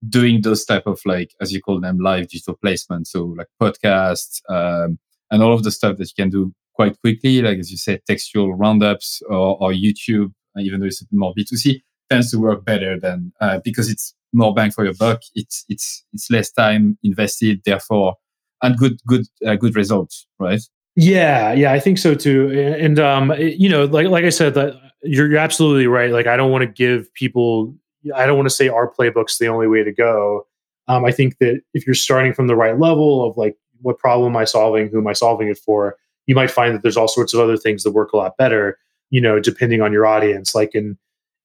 doing 0.09 0.41
those 0.41 0.65
type 0.65 0.87
of 0.87 0.99
like, 1.05 1.31
as 1.39 1.53
you 1.53 1.61
call 1.61 1.79
them, 1.79 1.99
live 1.99 2.27
digital 2.27 2.57
placements, 2.63 3.07
so 3.07 3.35
like 3.37 3.47
podcasts, 3.61 4.41
um, 4.49 4.97
and 5.31 5.43
all 5.43 5.53
of 5.53 5.63
the 5.63 5.71
stuff 5.71 5.97
that 5.97 6.09
you 6.09 6.23
can 6.23 6.29
do 6.29 6.53
quite 6.73 6.99
quickly, 7.01 7.41
like 7.41 7.59
as 7.59 7.71
you 7.71 7.77
said, 7.77 8.01
textual 8.07 8.53
roundups 8.53 9.21
or, 9.29 9.57
or 9.61 9.71
YouTube, 9.71 10.33
even 10.57 10.79
though 10.79 10.87
it's 10.87 11.03
more 11.11 11.33
B2C, 11.37 11.81
tends 12.09 12.31
to 12.31 12.39
work 12.39 12.65
better 12.65 12.99
than 12.99 13.31
uh, 13.39 13.59
because 13.63 13.89
it's 13.89 14.15
more 14.33 14.53
bang 14.53 14.71
for 14.71 14.83
your 14.83 14.93
buck. 14.95 15.21
It's 15.35 15.65
it's 15.69 16.03
it's 16.13 16.29
less 16.29 16.51
time 16.51 16.97
invested, 17.03 17.61
therefore 17.65 18.15
and 18.63 18.77
good 18.77 18.99
good 19.05 19.27
uh, 19.45 19.55
good 19.55 19.75
results, 19.75 20.25
right? 20.39 20.61
Yeah, 20.95 21.53
yeah, 21.53 21.71
I 21.71 21.79
think 21.79 21.97
so 21.97 22.15
too. 22.15 22.51
And 22.79 22.99
um, 22.99 23.33
you 23.37 23.69
know, 23.69 23.85
like 23.85 24.07
like 24.07 24.25
I 24.25 24.29
said, 24.29 24.55
that 24.55 24.79
you're, 25.03 25.29
you're 25.29 25.39
absolutely 25.39 25.87
right. 25.87 26.11
Like 26.11 26.27
I 26.27 26.37
don't 26.37 26.51
want 26.51 26.63
to 26.63 26.67
give 26.67 27.13
people, 27.13 27.75
I 28.15 28.25
don't 28.25 28.37
want 28.37 28.49
to 28.49 28.55
say 28.55 28.69
our 28.69 28.91
playbook's 28.91 29.37
the 29.37 29.47
only 29.47 29.67
way 29.67 29.83
to 29.83 29.91
go. 29.91 30.47
Um, 30.87 31.05
I 31.05 31.11
think 31.11 31.37
that 31.39 31.61
if 31.73 31.85
you're 31.85 31.93
starting 31.93 32.33
from 32.33 32.47
the 32.47 32.55
right 32.55 32.79
level 32.79 33.25
of 33.25 33.37
like 33.37 33.55
what 33.81 33.99
problem 33.99 34.33
am 34.33 34.37
I 34.37 34.45
solving, 34.45 34.89
who 34.89 34.99
am 34.99 35.07
I 35.07 35.13
solving 35.13 35.49
it 35.49 35.57
for, 35.57 35.97
you 36.25 36.35
might 36.35 36.51
find 36.51 36.73
that 36.73 36.83
there's 36.83 36.97
all 36.97 37.07
sorts 37.07 37.33
of 37.33 37.39
other 37.39 37.57
things 37.57 37.83
that 37.83 37.91
work 37.91 38.13
a 38.13 38.17
lot 38.17 38.37
better. 38.37 38.77
You 39.09 39.21
know, 39.21 39.39
depending 39.39 39.81
on 39.81 39.91
your 39.91 40.05
audience. 40.05 40.55
Like 40.55 40.73
in 40.73 40.97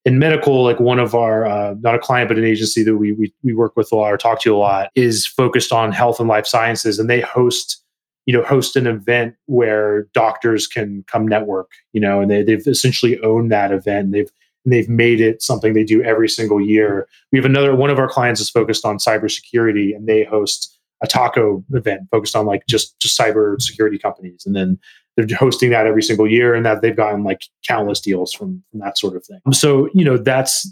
in 0.09 0.17
medical, 0.17 0.63
like 0.63 0.79
one 0.79 0.97
of 0.97 1.13
our 1.13 1.45
uh, 1.45 1.75
not 1.81 1.93
a 1.93 1.99
client 1.99 2.29
but 2.29 2.37
an 2.39 2.43
agency 2.43 2.81
that 2.81 2.97
we, 2.97 3.11
we 3.11 3.31
we 3.43 3.53
work 3.53 3.77
with 3.77 3.91
a 3.91 3.95
lot 3.95 4.11
or 4.11 4.17
talk 4.17 4.41
to 4.41 4.55
a 4.55 4.57
lot 4.57 4.89
is 4.95 5.27
focused 5.27 5.71
on 5.71 5.91
health 5.91 6.19
and 6.19 6.27
life 6.27 6.47
sciences, 6.47 6.97
and 6.97 7.07
they 7.07 7.21
host 7.21 7.83
you 8.25 8.33
know 8.33 8.41
host 8.41 8.75
an 8.75 8.87
event 8.87 9.35
where 9.45 10.07
doctors 10.15 10.65
can 10.65 11.03
come 11.05 11.27
network. 11.27 11.69
You 11.93 12.01
know, 12.01 12.21
and 12.21 12.31
they 12.31 12.41
they've 12.41 12.65
essentially 12.65 13.19
owned 13.19 13.51
that 13.51 13.71
event. 13.71 14.11
They've 14.11 14.31
and 14.65 14.73
they've 14.73 14.89
made 14.89 15.21
it 15.21 15.43
something 15.43 15.73
they 15.73 15.83
do 15.83 16.01
every 16.01 16.27
single 16.27 16.59
year. 16.59 17.07
We 17.31 17.37
have 17.37 17.45
another 17.45 17.75
one 17.75 17.91
of 17.91 17.99
our 17.99 18.09
clients 18.09 18.41
is 18.41 18.49
focused 18.49 18.85
on 18.85 18.97
cybersecurity, 18.97 19.95
and 19.95 20.09
they 20.09 20.23
host 20.23 20.75
a 21.03 21.07
taco 21.07 21.63
event 21.71 22.07
focused 22.09 22.35
on 22.35 22.47
like 22.47 22.65
just 22.67 22.99
just 22.99 23.17
cyber 23.17 23.61
security 23.61 23.99
companies, 23.99 24.43
and 24.43 24.55
then 24.55 24.79
they're 25.27 25.37
hosting 25.37 25.69
that 25.71 25.85
every 25.85 26.03
single 26.03 26.27
year 26.27 26.53
and 26.55 26.65
that 26.65 26.81
they've 26.81 26.95
gotten 26.95 27.23
like 27.23 27.43
countless 27.67 27.99
deals 27.99 28.33
from, 28.33 28.63
from 28.71 28.79
that 28.79 28.97
sort 28.97 29.15
of 29.15 29.25
thing. 29.25 29.39
So 29.51 29.89
you 29.93 30.05
know 30.05 30.17
that's 30.17 30.71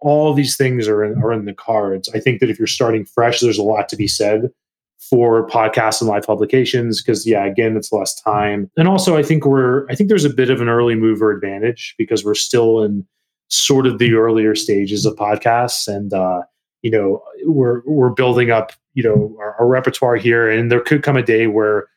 all 0.00 0.34
these 0.34 0.56
things 0.56 0.86
are 0.88 1.04
in, 1.04 1.22
are 1.22 1.32
in 1.32 1.44
the 1.44 1.54
cards. 1.54 2.08
I 2.14 2.20
think 2.20 2.40
that 2.40 2.50
if 2.50 2.58
you're 2.58 2.66
starting 2.66 3.04
fresh 3.04 3.40
there's 3.40 3.58
a 3.58 3.62
lot 3.62 3.88
to 3.90 3.96
be 3.96 4.06
said 4.06 4.50
for 4.98 5.48
podcasts 5.48 6.00
and 6.00 6.10
live 6.10 6.24
publications 6.24 7.02
because 7.02 7.26
yeah 7.26 7.44
again 7.44 7.76
it's 7.76 7.92
less 7.92 8.20
time. 8.20 8.70
And 8.76 8.88
also 8.88 9.16
i 9.16 9.22
think 9.22 9.44
we're 9.44 9.88
i 9.88 9.94
think 9.94 10.08
there's 10.08 10.24
a 10.24 10.30
bit 10.30 10.50
of 10.50 10.60
an 10.60 10.68
early 10.68 10.94
mover 10.94 11.30
advantage 11.30 11.94
because 11.98 12.24
we're 12.24 12.34
still 12.34 12.82
in 12.82 13.06
sort 13.48 13.86
of 13.86 13.98
the 13.98 14.12
earlier 14.14 14.54
stages 14.54 15.06
of 15.06 15.14
podcasts 15.16 15.88
and 15.88 16.12
uh 16.12 16.42
you 16.82 16.90
know 16.90 17.22
we're 17.44 17.82
we're 17.86 18.10
building 18.10 18.50
up 18.50 18.72
you 18.94 19.02
know 19.02 19.34
our, 19.40 19.56
our 19.60 19.66
repertoire 19.66 20.16
here 20.16 20.50
and 20.50 20.70
there 20.70 20.80
could 20.80 21.02
come 21.02 21.16
a 21.16 21.22
day 21.22 21.46
where 21.46 21.88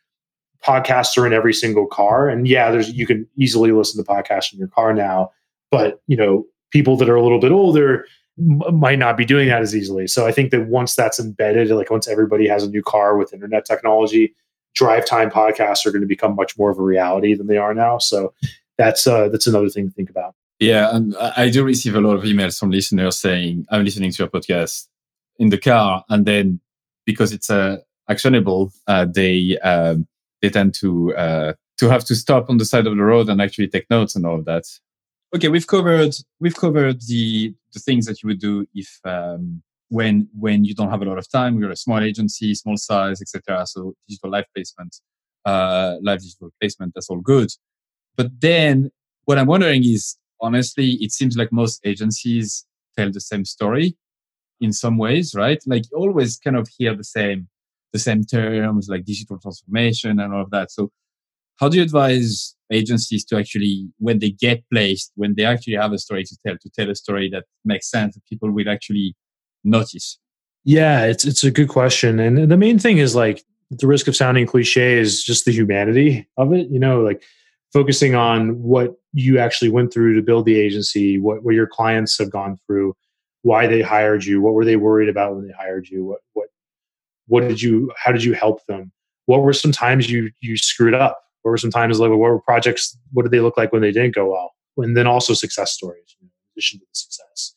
podcasts 0.63 1.17
are 1.17 1.25
in 1.25 1.33
every 1.33 1.53
single 1.53 1.87
car. 1.87 2.29
And 2.29 2.47
yeah, 2.47 2.71
there's 2.71 2.89
you 2.89 3.07
can 3.07 3.27
easily 3.37 3.71
listen 3.71 4.03
to 4.03 4.09
podcasts 4.09 4.53
in 4.53 4.59
your 4.59 4.67
car 4.67 4.93
now, 4.93 5.31
but 5.69 6.01
you 6.07 6.17
know, 6.17 6.45
people 6.71 6.97
that 6.97 7.09
are 7.09 7.15
a 7.15 7.23
little 7.23 7.39
bit 7.39 7.51
older 7.51 8.05
m- 8.37 8.79
might 8.79 8.99
not 8.99 9.17
be 9.17 9.25
doing 9.25 9.47
that 9.49 9.61
as 9.61 9.75
easily. 9.75 10.07
So 10.07 10.27
I 10.27 10.31
think 10.31 10.51
that 10.51 10.67
once 10.67 10.95
that's 10.95 11.19
embedded, 11.19 11.69
like 11.69 11.89
once 11.89 12.07
everybody 12.07 12.47
has 12.47 12.63
a 12.63 12.69
new 12.69 12.83
car 12.83 13.17
with 13.17 13.33
internet 13.33 13.65
technology, 13.65 14.35
drive 14.75 15.05
time 15.05 15.29
podcasts 15.29 15.85
are 15.85 15.91
going 15.91 16.01
to 16.01 16.07
become 16.07 16.35
much 16.35 16.57
more 16.57 16.69
of 16.69 16.77
a 16.77 16.83
reality 16.83 17.33
than 17.33 17.47
they 17.47 17.57
are 17.57 17.73
now. 17.73 17.97
So 17.97 18.33
that's 18.77 19.07
uh, 19.07 19.29
that's 19.29 19.47
another 19.47 19.69
thing 19.69 19.87
to 19.87 19.93
think 19.93 20.09
about. 20.09 20.35
Yeah, 20.59 20.95
and 20.95 21.15
I 21.17 21.49
do 21.49 21.63
receive 21.63 21.95
a 21.95 22.01
lot 22.01 22.15
of 22.15 22.23
emails 22.23 22.59
from 22.59 22.69
listeners 22.69 23.17
saying, 23.17 23.65
"I'm 23.71 23.83
listening 23.83 24.11
to 24.11 24.23
your 24.23 24.29
podcast 24.29 24.87
in 25.39 25.49
the 25.49 25.57
car," 25.57 26.05
and 26.09 26.25
then 26.25 26.59
because 27.05 27.33
it's 27.33 27.49
uh, 27.49 27.77
actionable, 28.07 28.71
uh, 28.87 29.05
they 29.05 29.57
um, 29.59 30.07
they 30.41 30.49
tend 30.49 30.73
to 30.75 31.15
uh, 31.15 31.53
to 31.77 31.89
have 31.89 32.05
to 32.05 32.15
stop 32.15 32.49
on 32.49 32.57
the 32.57 32.65
side 32.65 32.87
of 32.87 32.95
the 32.95 33.03
road 33.03 33.29
and 33.29 33.41
actually 33.41 33.67
take 33.67 33.89
notes 33.89 34.15
and 34.15 34.25
all 34.25 34.39
of 34.39 34.45
that. 34.45 34.63
Okay, 35.35 35.47
we've 35.47 35.67
covered 35.67 36.13
we've 36.39 36.55
covered 36.55 37.01
the 37.07 37.53
the 37.73 37.79
things 37.79 38.05
that 38.05 38.21
you 38.21 38.27
would 38.27 38.39
do 38.39 38.67
if 38.73 38.99
um, 39.05 39.61
when 39.89 40.27
when 40.37 40.65
you 40.65 40.73
don't 40.73 40.89
have 40.89 41.01
a 41.01 41.05
lot 41.05 41.17
of 41.17 41.29
time, 41.29 41.59
you're 41.59 41.71
a 41.71 41.75
small 41.75 41.99
agency, 41.99 42.53
small 42.55 42.77
size, 42.77 43.21
etc. 43.21 43.65
So 43.65 43.93
digital 44.07 44.31
live 44.31 44.45
placement, 44.53 44.97
uh, 45.45 45.97
live 46.01 46.21
digital 46.21 46.49
placement, 46.59 46.93
that's 46.95 47.09
all 47.09 47.19
good. 47.19 47.49
But 48.15 48.29
then 48.39 48.91
what 49.25 49.37
I'm 49.37 49.47
wondering 49.47 49.83
is 49.83 50.17
honestly, 50.39 50.97
it 51.01 51.11
seems 51.11 51.37
like 51.37 51.51
most 51.51 51.79
agencies 51.85 52.65
tell 52.97 53.11
the 53.11 53.21
same 53.21 53.45
story 53.45 53.95
in 54.59 54.73
some 54.73 54.97
ways, 54.97 55.33
right? 55.35 55.61
Like 55.65 55.83
you 55.91 55.97
always 55.97 56.37
kind 56.37 56.55
of 56.55 56.67
hear 56.77 56.95
the 56.95 57.03
same 57.03 57.47
the 57.93 57.99
same 57.99 58.23
terms 58.23 58.87
like 58.89 59.05
digital 59.05 59.37
transformation 59.39 60.19
and 60.19 60.33
all 60.33 60.41
of 60.41 60.51
that. 60.51 60.71
So 60.71 60.91
how 61.59 61.69
do 61.69 61.77
you 61.77 61.83
advise 61.83 62.55
agencies 62.71 63.23
to 63.25 63.37
actually, 63.37 63.89
when 63.99 64.19
they 64.19 64.31
get 64.31 64.63
placed, 64.71 65.11
when 65.15 65.35
they 65.35 65.45
actually 65.45 65.75
have 65.75 65.91
a 65.91 65.99
story 65.99 66.23
to 66.23 66.37
tell, 66.45 66.57
to 66.57 66.69
tell 66.69 66.89
a 66.89 66.95
story 66.95 67.29
that 67.29 67.45
makes 67.65 67.89
sense 67.89 68.15
that 68.15 68.25
people 68.27 68.49
will 68.51 68.69
actually 68.69 69.15
notice? 69.63 70.17
Yeah, 70.63 71.05
it's 71.05 71.25
it's 71.25 71.43
a 71.43 71.51
good 71.51 71.69
question. 71.69 72.19
And 72.19 72.49
the 72.51 72.57
main 72.57 72.77
thing 72.77 72.99
is 72.99 73.15
like 73.15 73.43
the 73.71 73.87
risk 73.87 74.07
of 74.07 74.15
sounding 74.15 74.45
cliche 74.45 74.99
is 74.99 75.23
just 75.23 75.45
the 75.45 75.51
humanity 75.51 76.27
of 76.37 76.53
it. 76.53 76.69
You 76.69 76.79
know, 76.79 77.01
like 77.01 77.23
focusing 77.73 78.15
on 78.15 78.61
what 78.61 78.95
you 79.13 79.39
actually 79.39 79.69
went 79.69 79.91
through 79.91 80.15
to 80.15 80.21
build 80.21 80.45
the 80.45 80.59
agency, 80.59 81.17
what, 81.17 81.43
what 81.43 81.55
your 81.55 81.67
clients 81.67 82.17
have 82.19 82.29
gone 82.29 82.57
through, 82.65 82.95
why 83.41 83.65
they 83.67 83.81
hired 83.81 84.23
you, 84.23 84.41
what 84.41 84.53
were 84.53 84.65
they 84.65 84.75
worried 84.75 85.09
about 85.09 85.35
when 85.35 85.47
they 85.47 85.53
hired 85.53 85.87
you, 85.89 86.05
what 86.05 86.19
what 86.33 86.47
what 87.27 87.47
did 87.47 87.61
you 87.61 87.91
how 87.97 88.11
did 88.11 88.23
you 88.23 88.33
help 88.33 88.65
them? 88.67 88.91
What 89.25 89.41
were 89.41 89.53
some 89.53 89.71
times 89.71 90.09
you 90.09 90.31
you 90.41 90.57
screwed 90.57 90.93
up? 90.93 91.19
What 91.41 91.51
were 91.51 91.57
some 91.57 91.71
times 91.71 91.99
like 91.99 92.09
what 92.09 92.19
were 92.19 92.39
projects? 92.39 92.97
What 93.13 93.23
did 93.23 93.31
they 93.31 93.39
look 93.39 93.57
like 93.57 93.71
when 93.71 93.81
they 93.81 93.91
didn't 93.91 94.15
go 94.15 94.31
well? 94.31 94.53
And 94.77 94.95
then 94.95 95.07
also 95.07 95.33
success 95.33 95.71
stories 95.71 96.15
in 96.21 96.29
addition 96.55 96.79
to 96.79 96.85
the 96.85 96.95
success. 96.95 97.55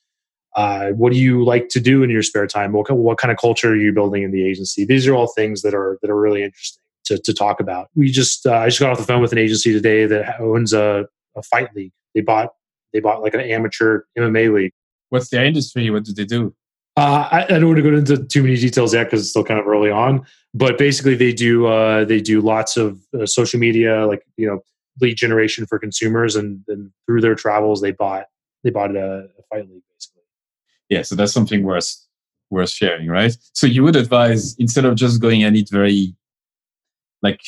Uh, 0.57 0.91
what 0.91 1.13
do 1.13 1.19
you 1.19 1.45
like 1.45 1.69
to 1.69 1.81
do 1.81 2.03
in 2.03 2.11
your 2.11 2.23
spare 2.23 2.47
time? 2.47 2.73
What, 2.73 2.89
what 2.91 3.19
kind 3.19 3.33
of 3.33 3.39
culture 3.39 3.73
are 3.73 3.77
you 3.77 3.93
building 3.93 4.23
in 4.23 4.31
the 4.31 4.47
agency? 4.47 4.85
These 4.85 5.07
are 5.09 5.15
all 5.15 5.27
things 5.27 5.63
that 5.63 5.75
are 5.75 5.99
that 6.01 6.11
are 6.11 6.21
really 6.21 6.45
interesting 6.45 6.83
to, 7.07 7.19
to 7.19 7.35
talk 7.35 7.61
about. 7.61 7.89
We 7.95 8.11
just 8.11 8.47
uh, 8.47 8.55
I 8.55 8.69
just 8.69 8.81
got 8.81 8.91
off 8.91 8.99
the 8.99 9.05
phone 9.05 9.21
with 9.21 9.33
an 9.33 9.39
agency 9.39 9.73
today 9.73 10.07
that 10.07 10.41
owns 10.41 10.73
a, 10.73 11.07
a 11.37 11.43
fight 11.43 11.75
league. 11.75 11.93
They 12.15 12.21
bought 12.21 12.51
they 12.93 13.01
bought 13.01 13.23
like 13.23 13.35
an 13.35 13.41
amateur 13.41 14.03
MMA 14.17 14.55
league. 14.55 14.73
What's 15.09 15.29
their 15.29 15.45
industry? 15.45 15.91
What 15.91 16.05
do 16.05 16.13
they 16.13 16.25
do? 16.25 16.55
Uh, 16.97 17.29
I, 17.31 17.45
I, 17.45 17.59
don't 17.59 17.67
want 17.67 17.79
to 17.79 17.83
go 17.83 17.97
into 17.97 18.25
too 18.25 18.43
many 18.43 18.57
details 18.57 18.95
yet 18.95 19.05
because 19.05 19.21
it's 19.21 19.31
still 19.31 19.43
kind 19.43 19.59
of 19.59 19.67
early 19.67 19.91
on. 19.91 20.25
But 20.55 20.79
basically, 20.79 21.17
they 21.17 21.33
do 21.33 21.67
uh, 21.67 22.05
they 22.05 22.21
do 22.21 22.41
lots 22.41 22.77
of 22.77 23.01
uh, 23.21 23.27
social 23.27 23.59
media, 23.59 24.07
like 24.07 24.25
you 24.37 24.47
know, 24.47 24.61
lead 25.01 25.17
generation 25.17 25.67
for 25.67 25.81
consumers, 25.81 26.37
and 26.37 26.63
then 26.69 26.93
through 27.07 27.21
their 27.21 27.35
travels, 27.35 27.81
they 27.81 27.91
bought 27.91 28.27
they 28.63 28.71
bought 28.71 28.95
a, 28.95 29.29
a 29.39 29.43
fight 29.51 29.69
league 29.69 29.83
basically. 29.93 30.23
Yeah, 30.89 31.03
so 31.03 31.17
that's 31.17 31.33
something 31.33 31.65
worth 31.65 31.97
worth 32.51 32.71
sharing, 32.71 33.09
right? 33.09 33.37
So 33.55 33.67
you 33.67 33.83
would 33.83 33.97
advise 33.97 34.55
instead 34.61 34.85
of 34.85 34.95
just 34.95 35.21
going 35.21 35.43
at 35.43 35.57
it 35.57 35.69
very 35.71 36.15
like 37.23 37.41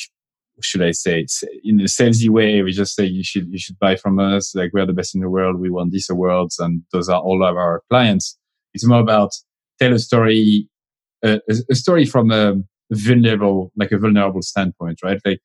should 0.61 0.81
I 0.81 0.91
say 0.91 1.25
in 1.63 1.79
a 1.79 1.83
salesy 1.83 2.29
way 2.29 2.61
we 2.63 2.71
just 2.71 2.95
say 2.95 3.05
you 3.05 3.23
should 3.23 3.47
you 3.47 3.59
should 3.59 3.79
buy 3.79 3.95
from 3.95 4.19
us 4.19 4.55
like 4.55 4.71
we're 4.73 4.87
the 4.87 4.93
best 4.93 5.13
in 5.15 5.21
the 5.21 5.29
world 5.29 5.59
we 5.59 5.69
won 5.69 5.91
these 5.91 6.09
awards 6.09 6.57
and 6.59 6.81
those 6.91 7.09
are 7.09 7.21
all 7.21 7.43
of 7.43 7.55
our 7.55 7.83
clients 7.89 8.37
it's 8.77 8.85
more 8.85 8.99
about 8.99 9.31
tell 9.79 9.93
a 9.93 9.99
story 9.99 10.69
uh, 11.23 11.39
a, 11.49 11.75
story 11.75 12.05
from 12.05 12.31
a 12.31 12.55
vulnerable 12.91 13.71
like 13.75 13.91
a 13.91 13.97
vulnerable 13.97 14.41
standpoint 14.41 14.99
right 15.03 15.19
like 15.25 15.39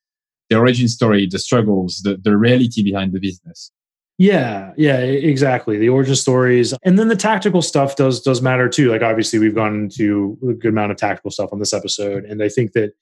the 0.50 0.56
origin 0.56 0.86
story 0.86 1.26
the 1.26 1.38
struggles 1.38 2.00
the, 2.04 2.18
the 2.22 2.36
reality 2.36 2.82
behind 2.82 3.12
the 3.12 3.20
business 3.20 3.72
yeah, 4.18 4.72
yeah, 4.76 4.98
exactly. 4.98 5.78
The 5.78 5.88
origin 5.88 6.14
stories, 6.14 6.74
and 6.84 6.96
then 6.98 7.08
the 7.08 7.16
tactical 7.16 7.62
stuff 7.62 7.96
does 7.96 8.20
does 8.20 8.42
matter 8.42 8.68
too. 8.68 8.90
Like 8.90 9.02
obviously, 9.02 9.38
we've 9.38 9.54
gone 9.54 9.74
into 9.74 10.38
a 10.48 10.52
good 10.52 10.68
amount 10.68 10.92
of 10.92 10.98
tactical 10.98 11.30
stuff 11.30 11.48
on 11.50 11.58
this 11.58 11.72
episode, 11.72 12.24
and 12.26 12.40
I 12.42 12.48
think 12.48 12.72
that 12.72 12.92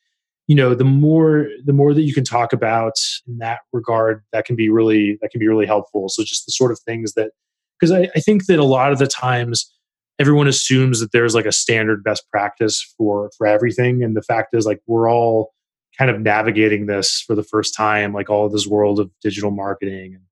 you 0.51 0.57
know 0.57 0.75
the 0.75 0.85
more 0.85 1.49
the 1.65 1.73
more 1.73 1.95
that 1.95 2.03
you 2.03 2.13
can 2.13 2.25
talk 2.25 2.53
about 2.53 2.95
in 3.29 3.39
that 3.39 3.61
regard 3.73 4.25
that 4.33 4.45
can 4.45 4.57
be 4.57 4.69
really 4.69 5.17
that 5.23 5.31
can 5.31 5.39
be 5.39 5.47
really 5.47 5.65
helpful 5.65 6.09
so 6.09 6.25
just 6.25 6.45
the 6.45 6.51
sort 6.51 6.73
of 6.73 6.81
things 6.81 7.13
that 7.15 7.31
because 7.79 7.93
I, 7.93 8.09
I 8.17 8.21
think 8.21 8.47
that 8.47 8.59
a 8.59 8.65
lot 8.65 8.91
of 8.91 8.99
the 8.99 9.07
times 9.07 9.73
everyone 10.21 10.47
assumes 10.47 11.01
that 11.01 11.13
there's 11.13 11.35
like 11.35 11.47
a 11.47 11.53
standard 11.53 12.05
best 12.05 12.29
practice 12.31 12.95
for 12.97 13.31
for 13.37 13.47
everything. 13.47 14.05
And 14.05 14.15
the 14.15 14.23
fact 14.23 14.55
is 14.55 14.67
like 14.67 14.81
we're 14.87 15.11
all 15.11 15.53
kind 15.99 16.11
of 16.11 16.21
navigating 16.21 16.87
this 16.87 17.23
for 17.27 17.35
the 17.35 17.43
first 17.43 17.75
time 17.75 18.13
like 18.13 18.31
all 18.31 18.49
this 18.49 18.67
world 18.67 19.01
of 19.01 19.11
digital 19.23 19.51
marketing. 19.51 20.15
And 20.15 20.25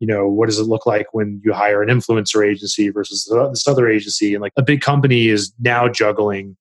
you 0.00 0.06
know 0.06 0.28
what 0.28 0.46
does 0.46 0.58
it 0.58 0.64
look 0.64 0.84
like 0.84 1.14
when 1.14 1.40
you 1.44 1.52
hire 1.52 1.82
an 1.82 1.88
influencer 1.88 2.46
agency 2.46 2.90
versus 2.90 3.32
this 3.50 3.68
other 3.68 3.88
agency? 3.88 4.34
And 4.34 4.42
like 4.42 4.52
a 4.56 4.62
big 4.62 4.80
company 4.80 5.28
is 5.28 5.54
now 5.60 5.88
juggling 5.88 6.56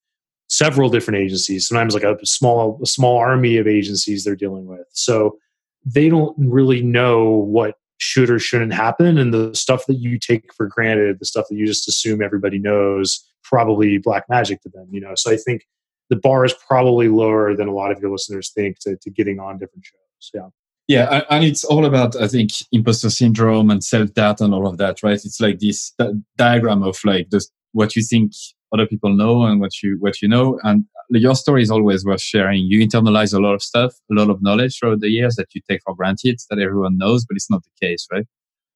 several 0.47 0.89
different 0.89 1.19
agencies, 1.19 1.67
sometimes 1.67 1.95
like 1.95 2.03
a 2.03 2.17
small 2.23 2.79
a 2.83 2.85
small 2.85 3.17
army 3.17 3.57
of 3.57 3.67
agencies 3.67 4.23
they're 4.23 4.35
dealing 4.35 4.67
with. 4.67 4.85
So 4.91 5.37
they 5.83 6.07
don't 6.07 6.35
really 6.37 6.81
know 6.81 7.29
what 7.29 7.75
should 7.97 8.29
or 8.29 8.39
shouldn't 8.39 8.73
happen 8.73 9.17
and 9.17 9.33
the 9.33 9.53
stuff 9.55 9.85
that 9.87 9.95
you 9.95 10.19
take 10.19 10.53
for 10.53 10.67
granted, 10.67 11.19
the 11.19 11.25
stuff 11.25 11.45
that 11.49 11.55
you 11.55 11.65
just 11.65 11.87
assume 11.87 12.21
everybody 12.21 12.59
knows, 12.59 13.23
probably 13.43 13.97
black 13.97 14.25
magic 14.29 14.61
to 14.61 14.69
them, 14.69 14.87
you 14.91 14.99
know. 14.99 15.13
So 15.15 15.31
I 15.31 15.37
think 15.37 15.65
the 16.09 16.15
bar 16.17 16.45
is 16.45 16.53
probably 16.67 17.07
lower 17.07 17.55
than 17.55 17.67
a 17.67 17.73
lot 17.73 17.91
of 17.91 17.99
your 17.99 18.11
listeners 18.11 18.51
think 18.51 18.79
to, 18.79 18.97
to 18.97 19.09
getting 19.09 19.39
on 19.39 19.57
different 19.57 19.85
shows. 19.85 20.31
Yeah. 20.33 20.49
Yeah, 20.87 21.23
and 21.31 21.43
it's 21.43 21.63
all 21.63 21.83
about 21.83 22.15
I 22.15 22.27
think 22.27 22.51
imposter 22.71 23.09
syndrome 23.09 23.71
and 23.71 23.83
self 23.83 24.13
doubt 24.13 24.39
and 24.39 24.53
all 24.53 24.67
of 24.67 24.77
that, 24.77 25.01
right? 25.01 25.13
It's 25.13 25.41
like 25.41 25.57
this 25.57 25.95
diagram 26.37 26.83
of 26.83 26.99
like 27.03 27.31
the 27.31 27.43
what 27.71 27.95
you 27.95 28.03
think 28.03 28.33
other 28.75 28.87
people 28.87 29.15
know 29.15 29.43
and 29.45 29.59
what 29.61 29.81
you 29.81 29.97
what 29.99 30.21
you 30.21 30.27
know. 30.27 30.59
And 30.63 30.85
your 31.09 31.35
story 31.35 31.61
is 31.61 31.71
always 31.71 32.05
worth 32.05 32.21
sharing. 32.21 32.65
You 32.65 32.85
internalize 32.85 33.33
a 33.33 33.39
lot 33.39 33.53
of 33.53 33.61
stuff 33.61 33.93
a 34.11 34.15
lot 34.15 34.29
of 34.29 34.41
knowledge 34.41 34.77
throughout 34.77 34.99
the 34.99 35.09
years 35.09 35.35
that 35.35 35.47
you 35.53 35.61
take 35.69 35.81
for 35.83 35.95
granted 35.95 36.39
that 36.49 36.59
everyone 36.59 36.97
knows 36.97 37.25
but 37.25 37.35
it's 37.35 37.49
not 37.49 37.63
the 37.63 37.87
case 37.87 38.07
right? 38.11 38.25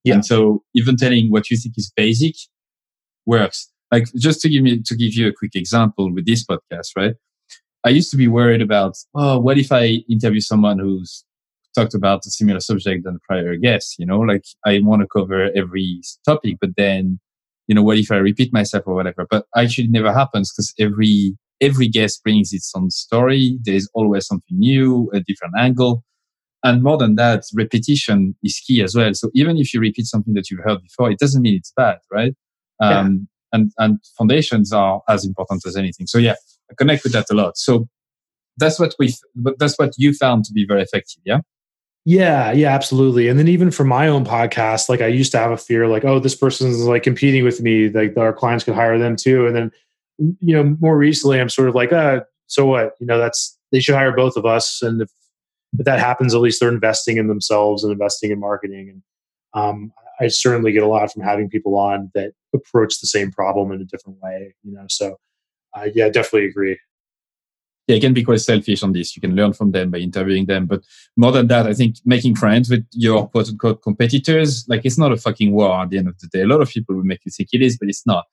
Yeah. 0.04 0.16
and 0.16 0.26
so 0.26 0.64
even 0.74 0.96
telling 0.96 1.30
what 1.30 1.50
you 1.50 1.58
think 1.58 1.76
is 1.78 1.92
basic 1.96 2.36
works. 3.26 3.70
Like 3.92 4.06
just 4.18 4.40
to 4.42 4.50
give 4.50 4.64
me 4.64 4.82
to 4.86 4.96
give 4.96 5.14
you 5.14 5.28
a 5.28 5.34
quick 5.34 5.56
example 5.56 6.14
with 6.14 6.26
this 6.26 6.46
podcast 6.46 6.90
right? 6.96 7.16
I 7.86 7.90
used 7.90 8.12
to 8.12 8.18
be 8.18 8.28
worried 8.28 8.62
about 8.62 8.96
oh 9.16 9.40
what 9.40 9.58
if 9.58 9.72
i 9.72 10.04
interview 10.10 10.42
someone 10.42 10.80
who's 10.80 11.26
talked 11.76 11.94
about 11.94 12.26
a 12.26 12.32
similar 12.32 12.60
subject 12.60 13.04
than 13.04 13.20
prior 13.28 13.56
guests 13.56 13.96
you 14.00 14.06
know? 14.06 14.20
Like 14.20 14.46
i 14.66 14.80
want 14.84 15.02
to 15.02 15.08
cover 15.08 15.50
every 15.56 16.02
topic 16.26 16.58
but 16.62 16.72
then 16.78 17.20
you 17.70 17.76
know, 17.76 17.84
what 17.84 18.00
if 18.00 18.12
I 18.12 18.16
repeat 18.16 18.52
myself 18.52 18.86
or 18.88 18.96
whatever? 18.96 19.28
But 19.30 19.46
actually 19.56 19.86
it 19.86 19.92
never 19.92 20.12
happens 20.12 20.52
because 20.52 20.74
every, 20.80 21.38
every 21.62 21.88
guest 21.88 22.24
brings 22.24 22.52
its 22.52 22.74
own 22.76 22.90
story. 22.90 23.60
There's 23.62 23.88
always 23.94 24.26
something 24.26 24.58
new, 24.58 25.08
a 25.14 25.20
different 25.20 25.54
angle. 25.56 26.04
And 26.64 26.82
more 26.82 26.98
than 26.98 27.14
that, 27.16 27.44
repetition 27.54 28.36
is 28.44 28.60
key 28.60 28.82
as 28.82 28.96
well. 28.96 29.14
So 29.14 29.30
even 29.36 29.58
if 29.58 29.72
you 29.72 29.80
repeat 29.80 30.08
something 30.08 30.34
that 30.34 30.50
you've 30.50 30.64
heard 30.64 30.82
before, 30.82 31.12
it 31.12 31.20
doesn't 31.20 31.44
mean 31.44 31.58
it's 31.58 31.72
bad, 31.78 32.00
right? 32.12 32.34
Um, 32.82 32.90
yeah. 32.90 33.60
and, 33.60 33.72
and 33.78 34.00
foundations 34.18 34.74
are 34.74 35.02
as 35.08 35.24
important 35.24 35.64
as 35.68 35.78
anything. 35.78 36.08
So 36.08 36.18
yeah, 36.18 36.36
I 36.72 36.74
connect 36.76 37.04
with 37.04 37.14
that 37.14 37.30
a 37.30 37.36
lot. 37.36 37.56
So 37.56 37.88
that's 38.58 38.80
what 38.80 38.96
we, 38.98 39.14
but 39.36 39.60
that's 39.60 39.78
what 39.78 39.94
you 39.96 40.12
found 40.12 40.46
to 40.46 40.54
be 40.54 40.66
very 40.66 40.82
effective. 40.82 41.22
Yeah. 41.24 41.42
Yeah, 42.10 42.52
yeah, 42.54 42.74
absolutely. 42.74 43.28
And 43.28 43.38
then 43.38 43.48
even 43.48 43.70
for 43.70 43.84
my 43.84 44.08
own 44.08 44.26
podcast, 44.26 44.90
like 44.90 45.00
I 45.00 45.06
used 45.08 45.32
to 45.34 45.38
have 45.38 45.52
a 45.52 45.58
fear, 45.58 45.88
like, 45.88 46.04
oh, 46.06 46.18
this 46.20 46.34
person's 46.36 46.80
like 46.80 47.04
competing 47.04 47.44
with 47.44 47.62
me, 47.62 47.88
like 47.90 48.18
our 48.18 48.34
clients 48.34 48.64
could 48.64 48.74
hire 48.74 48.98
them 48.98 49.16
too. 49.16 49.46
And 49.46 49.56
then, 49.56 49.72
you 50.18 50.56
know, 50.56 50.76
more 50.82 50.98
recently, 50.98 51.40
I'm 51.40 51.50
sort 51.50 51.70
of 51.70 51.76
like, 51.76 51.94
uh, 51.94 52.22
so 52.48 52.66
what? 52.66 52.94
You 53.00 53.06
know, 53.06 53.20
that's 53.20 53.56
they 53.72 53.80
should 53.80 53.94
hire 53.94 54.12
both 54.12 54.38
of 54.38 54.46
us. 54.46 54.82
And 54.82 55.02
if, 55.04 55.10
if 55.78 55.86
that 55.86 56.00
happens, 56.00 56.34
at 56.34 56.42
least 56.42 56.60
they're 56.60 56.70
investing 56.74 57.18
in 57.18 57.28
themselves 57.28 57.84
and 57.84 57.92
investing 57.94 58.32
in 58.32 58.40
marketing. 58.40 58.90
And 59.54 59.64
um, 59.64 59.94
I 60.20 60.30
certainly 60.30 60.72
get 60.72 60.82
a 60.82 60.88
lot 60.88 61.12
from 61.14 61.22
having 61.22 61.48
people 61.48 61.78
on 61.78 62.10
that 62.16 62.34
approach 62.56 63.02
the 63.02 63.08
same 63.08 63.32
problem 63.32 63.72
in 63.72 63.82
a 63.82 63.86
different 63.86 64.20
way. 64.20 64.56
You 64.64 64.74
know, 64.74 64.86
so 64.90 65.18
uh, 65.78 65.90
yeah, 65.94 66.10
definitely 66.10 66.48
agree 66.50 66.80
yeah, 67.90 68.00
can 68.00 68.14
be 68.14 68.24
quite 68.24 68.40
selfish 68.40 68.84
on 68.84 68.94
this. 68.94 69.16
You 69.16 69.22
can 69.22 69.36
learn 69.36 69.52
from 69.54 69.72
them 69.72 69.90
by 69.90 69.98
interviewing 69.98 70.46
them. 70.46 70.68
But 70.68 70.84
more 71.18 71.32
than 71.32 71.48
that, 71.48 71.66
I 71.66 71.74
think 71.74 71.96
making 72.06 72.36
friends 72.36 72.70
with 72.70 72.86
your 72.92 73.28
quote 73.28 73.50
unquote 73.50 73.82
competitors, 73.82 74.64
like 74.70 74.82
it's 74.84 74.98
not 75.00 75.12
a 75.12 75.18
fucking 75.18 75.52
war 75.52 75.82
at 75.82 75.90
the 75.90 75.98
end 75.98 76.08
of 76.08 76.20
the 76.20 76.28
day. 76.28 76.42
A 76.42 76.48
lot 76.48 76.62
of 76.62 76.70
people 76.70 76.96
will 76.96 77.04
make 77.04 77.22
you 77.26 77.32
think 77.36 77.50
it 77.52 77.64
is, 77.64 77.78
but 77.80 77.90
it's 77.90 78.06
not. 78.06 78.26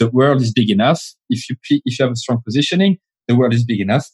The 0.00 0.10
world 0.10 0.42
is 0.42 0.52
big 0.52 0.68
enough. 0.68 1.00
If 1.30 1.48
you, 1.48 1.56
if 1.70 1.98
you 1.98 2.04
have 2.04 2.12
a 2.12 2.16
strong 2.16 2.42
positioning, 2.44 2.98
the 3.28 3.36
world 3.36 3.54
is 3.54 3.64
big 3.64 3.80
enough 3.80 4.10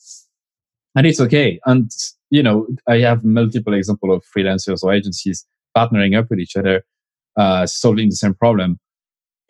and 0.95 1.07
it's 1.07 1.21
okay. 1.21 1.59
And, 1.65 1.91
you 2.29 2.43
know, 2.43 2.67
I 2.87 2.99
have 2.99 3.25
multiple 3.25 3.73
examples 3.73 4.17
of 4.17 4.25
freelancers 4.37 4.83
or 4.83 4.93
agencies 4.93 5.47
partnering 5.75 6.19
up 6.19 6.29
with 6.29 6.41
each 6.41 6.57
other, 6.57 6.85
uh, 7.39 7.65
solving 7.65 8.11
the 8.11 8.17
same 8.17 8.35
problem, 8.35 8.79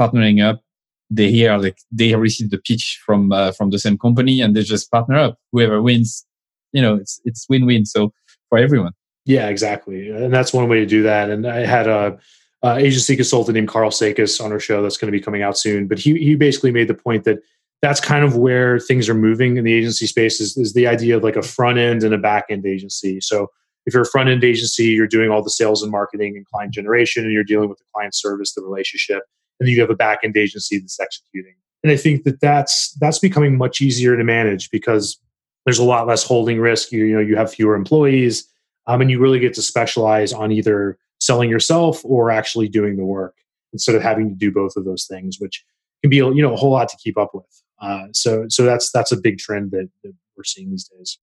partnering 0.00 0.44
up 0.46 0.62
they 1.10 1.30
hear 1.30 1.56
like 1.58 1.78
they 1.90 2.14
receive 2.14 2.50
the 2.50 2.58
pitch 2.58 3.00
from 3.04 3.32
uh, 3.32 3.52
from 3.52 3.70
the 3.70 3.78
same 3.78 3.98
company 3.98 4.40
and 4.40 4.54
they 4.54 4.62
just 4.62 4.90
partner 4.90 5.16
up. 5.16 5.38
Whoever 5.52 5.82
wins, 5.82 6.24
you 6.72 6.80
know, 6.80 6.94
it's 6.94 7.20
it's 7.24 7.46
win 7.48 7.66
win. 7.66 7.84
So 7.84 8.12
for 8.48 8.58
everyone. 8.58 8.92
Yeah, 9.26 9.48
exactly, 9.48 10.08
and 10.08 10.32
that's 10.32 10.52
one 10.52 10.68
way 10.68 10.80
to 10.80 10.86
do 10.86 11.02
that. 11.02 11.30
And 11.30 11.46
I 11.46 11.66
had 11.66 11.86
a, 11.86 12.18
agency 12.64 13.16
consultant 13.16 13.54
named 13.54 13.68
Karl 13.68 13.90
Sakas 13.90 14.42
on 14.42 14.52
our 14.52 14.60
show 14.60 14.82
that's 14.82 14.96
going 14.96 15.12
to 15.12 15.16
be 15.16 15.22
coming 15.22 15.42
out 15.42 15.58
soon. 15.58 15.88
But 15.88 15.98
he 15.98 16.16
he 16.18 16.36
basically 16.36 16.70
made 16.70 16.88
the 16.88 16.94
point 16.94 17.24
that 17.24 17.38
that's 17.82 18.00
kind 18.00 18.24
of 18.24 18.36
where 18.36 18.78
things 18.78 19.08
are 19.08 19.14
moving 19.14 19.56
in 19.56 19.64
the 19.64 19.72
agency 19.72 20.06
space 20.06 20.40
is, 20.40 20.56
is 20.56 20.74
the 20.74 20.86
idea 20.86 21.16
of 21.16 21.22
like 21.22 21.36
a 21.36 21.42
front 21.42 21.78
end 21.78 22.02
and 22.04 22.12
a 22.12 22.18
back 22.18 22.44
end 22.50 22.66
agency. 22.66 23.20
So 23.20 23.48
if 23.86 23.94
you're 23.94 24.02
a 24.02 24.10
front 24.10 24.28
end 24.28 24.44
agency, 24.44 24.84
you're 24.86 25.06
doing 25.06 25.30
all 25.30 25.42
the 25.42 25.50
sales 25.50 25.82
and 25.82 25.90
marketing 25.90 26.36
and 26.36 26.46
client 26.46 26.74
generation, 26.74 27.24
and 27.24 27.32
you're 27.32 27.44
dealing 27.44 27.68
with 27.68 27.78
the 27.78 27.84
client 27.94 28.14
service, 28.14 28.54
the 28.54 28.62
relationship 28.62 29.22
and 29.60 29.68
then 29.68 29.74
you 29.74 29.80
have 29.80 29.90
a 29.90 29.94
back 29.94 30.20
end 30.24 30.36
agency 30.36 30.78
that's 30.78 30.98
executing. 30.98 31.54
And 31.84 31.92
I 31.92 31.96
think 31.96 32.24
that 32.24 32.40
that's 32.40 32.92
that's 33.00 33.18
becoming 33.18 33.56
much 33.56 33.80
easier 33.80 34.16
to 34.16 34.24
manage 34.24 34.70
because 34.70 35.20
There's 35.64 35.78
a 35.78 35.84
lot 35.84 36.06
less 36.06 36.24
holding 36.24 36.58
risk. 36.58 36.90
You, 36.92 37.04
you 37.04 37.14
know, 37.14 37.20
you 37.20 37.36
have 37.36 37.52
fewer 37.52 37.74
employees, 37.74 38.48
um, 38.86 39.00
and 39.00 39.10
you 39.10 39.20
really 39.20 39.38
get 39.38 39.54
to 39.54 39.62
specialize 39.62 40.32
on 40.32 40.52
either 40.52 40.98
selling 41.20 41.50
yourself 41.50 42.00
or 42.04 42.30
actually 42.30 42.68
doing 42.68 42.96
the 42.96 43.04
work 43.04 43.36
instead 43.72 43.94
of 43.94 44.02
having 44.02 44.30
to 44.30 44.34
do 44.34 44.50
both 44.50 44.72
of 44.76 44.84
those 44.84 45.06
things, 45.06 45.36
which 45.38 45.64
can 46.02 46.10
be 46.10 46.16
you 46.16 46.42
know 46.42 46.54
a 46.54 46.56
whole 46.56 46.72
lot 46.72 46.88
to 46.88 46.96
keep 46.96 47.18
up 47.18 47.30
with. 47.34 47.62
Uh, 47.80 48.06
so 48.12 48.46
so 48.48 48.64
that's 48.64 48.90
that's 48.90 49.12
a 49.12 49.16
big 49.16 49.38
trend 49.38 49.70
that, 49.70 49.88
that 50.02 50.12
we're 50.36 50.44
seeing 50.44 50.70
these 50.70 50.88
days. 50.88 51.18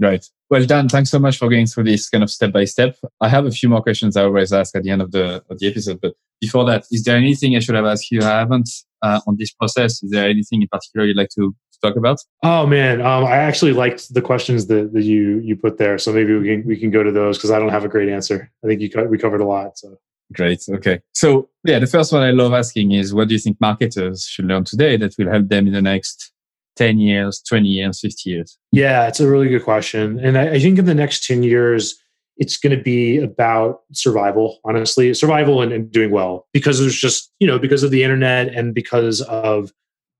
Right. 0.00 0.26
Well, 0.50 0.64
Dan, 0.66 0.88
thanks 0.88 1.10
so 1.10 1.18
much 1.18 1.38
for 1.38 1.48
going 1.48 1.66
through 1.66 1.84
this 1.84 2.08
kind 2.08 2.24
of 2.24 2.30
step 2.30 2.52
by 2.52 2.64
step. 2.64 2.96
I 3.20 3.28
have 3.28 3.46
a 3.46 3.50
few 3.50 3.68
more 3.68 3.82
questions 3.82 4.16
I 4.16 4.24
always 4.24 4.52
ask 4.52 4.74
at 4.74 4.82
the 4.82 4.90
end 4.90 5.02
of 5.02 5.12
the 5.12 5.44
of 5.48 5.58
the 5.58 5.68
episode, 5.68 6.00
but 6.00 6.14
before 6.42 6.66
that, 6.66 6.84
is 6.90 7.04
there 7.04 7.16
anything 7.16 7.56
I 7.56 7.60
should 7.60 7.76
have 7.76 7.86
asked 7.86 8.10
you 8.10 8.20
I 8.20 8.40
haven't 8.40 8.68
uh, 9.00 9.20
on 9.26 9.36
this 9.38 9.52
process? 9.52 10.02
Is 10.02 10.10
there 10.10 10.28
anything 10.28 10.60
in 10.60 10.68
particular 10.68 11.06
you'd 11.06 11.16
like 11.16 11.30
to, 11.36 11.54
talk 11.82 11.96
about? 11.96 12.20
Oh 12.44 12.64
man, 12.64 13.00
um, 13.00 13.24
I 13.24 13.38
actually 13.38 13.72
liked 13.72 14.14
the 14.14 14.22
questions 14.22 14.68
that, 14.68 14.92
that 14.92 15.02
you 15.02 15.40
you 15.40 15.56
put 15.56 15.78
there, 15.78 15.98
so 15.98 16.12
maybe 16.12 16.32
we 16.32 16.46
can 16.46 16.64
we 16.64 16.76
can 16.76 16.92
go 16.92 17.02
to 17.02 17.10
those 17.10 17.36
because 17.36 17.50
I 17.50 17.58
don't 17.58 17.70
have 17.70 17.84
a 17.84 17.88
great 17.88 18.08
answer. 18.08 18.52
I 18.62 18.68
think 18.68 18.80
you 18.80 18.88
co- 18.88 19.06
we 19.06 19.18
covered 19.18 19.40
a 19.40 19.44
lot. 19.44 19.76
So 19.76 19.98
great. 20.32 20.62
Okay, 20.76 21.00
so 21.12 21.48
yeah, 21.64 21.80
the 21.80 21.88
first 21.88 22.12
one 22.12 22.22
I 22.22 22.30
love 22.30 22.52
asking 22.52 22.92
is, 22.92 23.12
what 23.12 23.26
do 23.26 23.34
you 23.34 23.40
think 23.40 23.56
marketers 23.60 24.26
should 24.26 24.44
learn 24.44 24.62
today 24.62 24.96
that 24.98 25.16
will 25.18 25.28
help 25.28 25.48
them 25.48 25.66
in 25.66 25.72
the 25.72 25.82
next 25.82 26.32
10 26.76 26.98
years, 27.00 27.42
20 27.48 27.68
years, 27.68 28.00
50 28.00 28.30
years? 28.30 28.58
Yeah, 28.70 29.08
it's 29.08 29.18
a 29.18 29.28
really 29.28 29.48
good 29.48 29.64
question. 29.64 30.20
And 30.20 30.38
I, 30.38 30.52
I 30.52 30.60
think 30.60 30.78
in 30.78 30.84
the 30.84 30.94
next 30.94 31.26
10 31.26 31.42
years, 31.42 32.01
it's 32.42 32.58
going 32.58 32.76
to 32.76 32.82
be 32.82 33.18
about 33.18 33.82
survival, 33.92 34.58
honestly, 34.64 35.14
survival 35.14 35.62
and, 35.62 35.72
and, 35.72 35.92
doing 35.92 36.10
well 36.10 36.48
because 36.52 36.80
there's 36.80 36.98
just, 36.98 37.30
you 37.38 37.46
know, 37.46 37.56
because 37.56 37.84
of 37.84 37.92
the 37.92 38.02
internet 38.02 38.48
and 38.48 38.74
because 38.74 39.20
of 39.22 39.70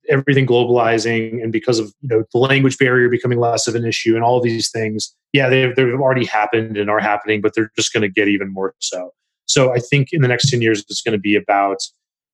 everything 0.08 0.46
globalizing 0.46 1.42
and 1.42 1.50
because 1.50 1.80
of, 1.80 1.92
you 2.00 2.08
know, 2.08 2.22
the 2.32 2.38
language 2.38 2.78
barrier 2.78 3.08
becoming 3.08 3.40
less 3.40 3.66
of 3.66 3.74
an 3.74 3.84
issue 3.84 4.14
and 4.14 4.22
all 4.22 4.40
these 4.40 4.70
things. 4.70 5.12
Yeah, 5.32 5.48
they've, 5.48 5.74
they've 5.74 5.94
already 5.94 6.24
happened 6.24 6.76
and 6.76 6.88
are 6.88 7.00
happening, 7.00 7.40
but 7.40 7.54
they're 7.56 7.72
just 7.74 7.92
going 7.92 8.02
to 8.02 8.08
get 8.08 8.28
even 8.28 8.52
more 8.52 8.72
so. 8.78 9.10
So 9.46 9.74
I 9.74 9.80
think 9.80 10.12
in 10.12 10.22
the 10.22 10.28
next 10.28 10.48
10 10.48 10.62
years, 10.62 10.84
it's 10.88 11.02
going 11.02 11.14
to 11.14 11.20
be 11.20 11.34
about 11.34 11.78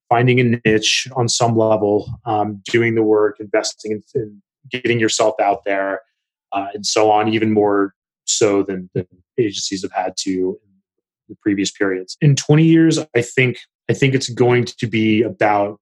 finding 0.07 0.39
a 0.39 0.61
niche 0.67 1.07
on 1.15 1.27
some 1.27 1.57
level, 1.57 2.07
um, 2.27 2.61
doing 2.65 2.93
the 2.93 3.01
work, 3.01 3.37
investing 3.39 3.93
in, 3.93 4.03
in, 4.13 4.39
getting 4.69 4.99
yourself 4.99 5.33
out 5.41 5.63
there, 5.65 6.01
uh, 6.51 6.67
and 6.75 6.85
so 6.85 7.09
on, 7.09 7.27
even 7.33 7.51
more 7.51 7.95
so 8.29 8.63
than, 8.63 8.89
than 8.93 9.07
agencies 9.37 9.81
have 9.81 9.91
had 9.91 10.15
to 10.17 10.59
in 10.63 10.71
the 11.29 11.35
previous 11.41 11.71
periods. 11.71 12.17
In 12.21 12.35
20 12.35 12.63
years, 12.63 12.99
I 13.15 13.21
think 13.21 13.59
I 13.89 13.93
think 13.93 14.13
it's 14.13 14.29
going 14.29 14.65
to 14.65 14.87
be 14.87 15.23
about 15.23 15.79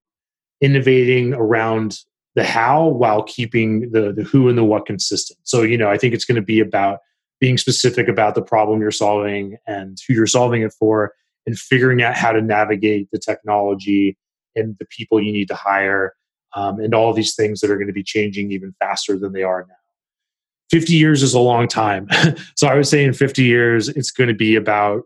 innovating 0.61 1.33
around 1.33 1.99
the 2.35 2.43
how 2.43 2.87
while 2.87 3.23
keeping 3.23 3.91
the 3.91 4.13
the 4.13 4.23
who 4.23 4.47
and 4.49 4.57
the 4.57 4.63
what 4.63 4.85
consistent. 4.85 5.39
So, 5.43 5.63
you 5.63 5.77
know, 5.77 5.89
I 5.89 5.97
think 5.97 6.13
it's 6.13 6.25
going 6.25 6.35
to 6.35 6.41
be 6.41 6.59
about 6.59 6.99
being 7.39 7.57
specific 7.57 8.07
about 8.07 8.35
the 8.35 8.41
problem 8.41 8.81
you're 8.81 8.91
solving 8.91 9.57
and 9.67 9.97
who 10.07 10.13
you're 10.13 10.27
solving 10.27 10.61
it 10.63 10.73
for 10.77 11.13
and 11.45 11.57
figuring 11.57 12.01
out 12.01 12.15
how 12.15 12.31
to 12.31 12.41
navigate 12.41 13.09
the 13.11 13.19
technology 13.19 14.17
and 14.55 14.75
the 14.79 14.85
people 14.85 15.21
you 15.21 15.31
need 15.31 15.47
to 15.47 15.55
hire 15.55 16.13
um, 16.55 16.79
and 16.79 16.95
all 16.95 17.13
these 17.13 17.35
things 17.35 17.59
that 17.59 17.69
are 17.69 17.75
going 17.75 17.87
to 17.87 17.93
be 17.93 18.03
changing 18.03 18.51
even 18.51 18.73
faster 18.79 19.17
than 19.17 19.33
they 19.33 19.43
are 19.43 19.65
now. 19.67 19.75
50 20.69 20.93
years 20.93 21.23
is 21.23 21.33
a 21.33 21.39
long 21.39 21.67
time. 21.67 22.07
so 22.55 22.67
I 22.67 22.75
would 22.75 22.87
say 22.87 23.03
in 23.03 23.13
50 23.13 23.43
years, 23.43 23.89
it's 23.89 24.11
going 24.11 24.27
to 24.27 24.33
be 24.33 24.55
about 24.55 25.03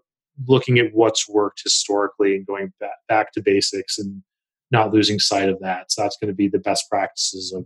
looking 0.47 0.79
at 0.79 0.93
what's 0.93 1.29
worked 1.29 1.61
historically 1.63 2.35
and 2.35 2.45
going 2.45 2.73
back, 2.79 2.95
back 3.07 3.31
to 3.33 3.41
basics 3.41 3.99
and 3.99 4.23
not 4.71 4.93
losing 4.93 5.19
sight 5.19 5.49
of 5.49 5.59
that. 5.59 5.91
So 5.91 6.01
that's 6.01 6.17
going 6.17 6.29
to 6.29 6.35
be 6.35 6.47
the 6.47 6.59
best 6.59 6.89
practices 6.89 7.53
of 7.53 7.65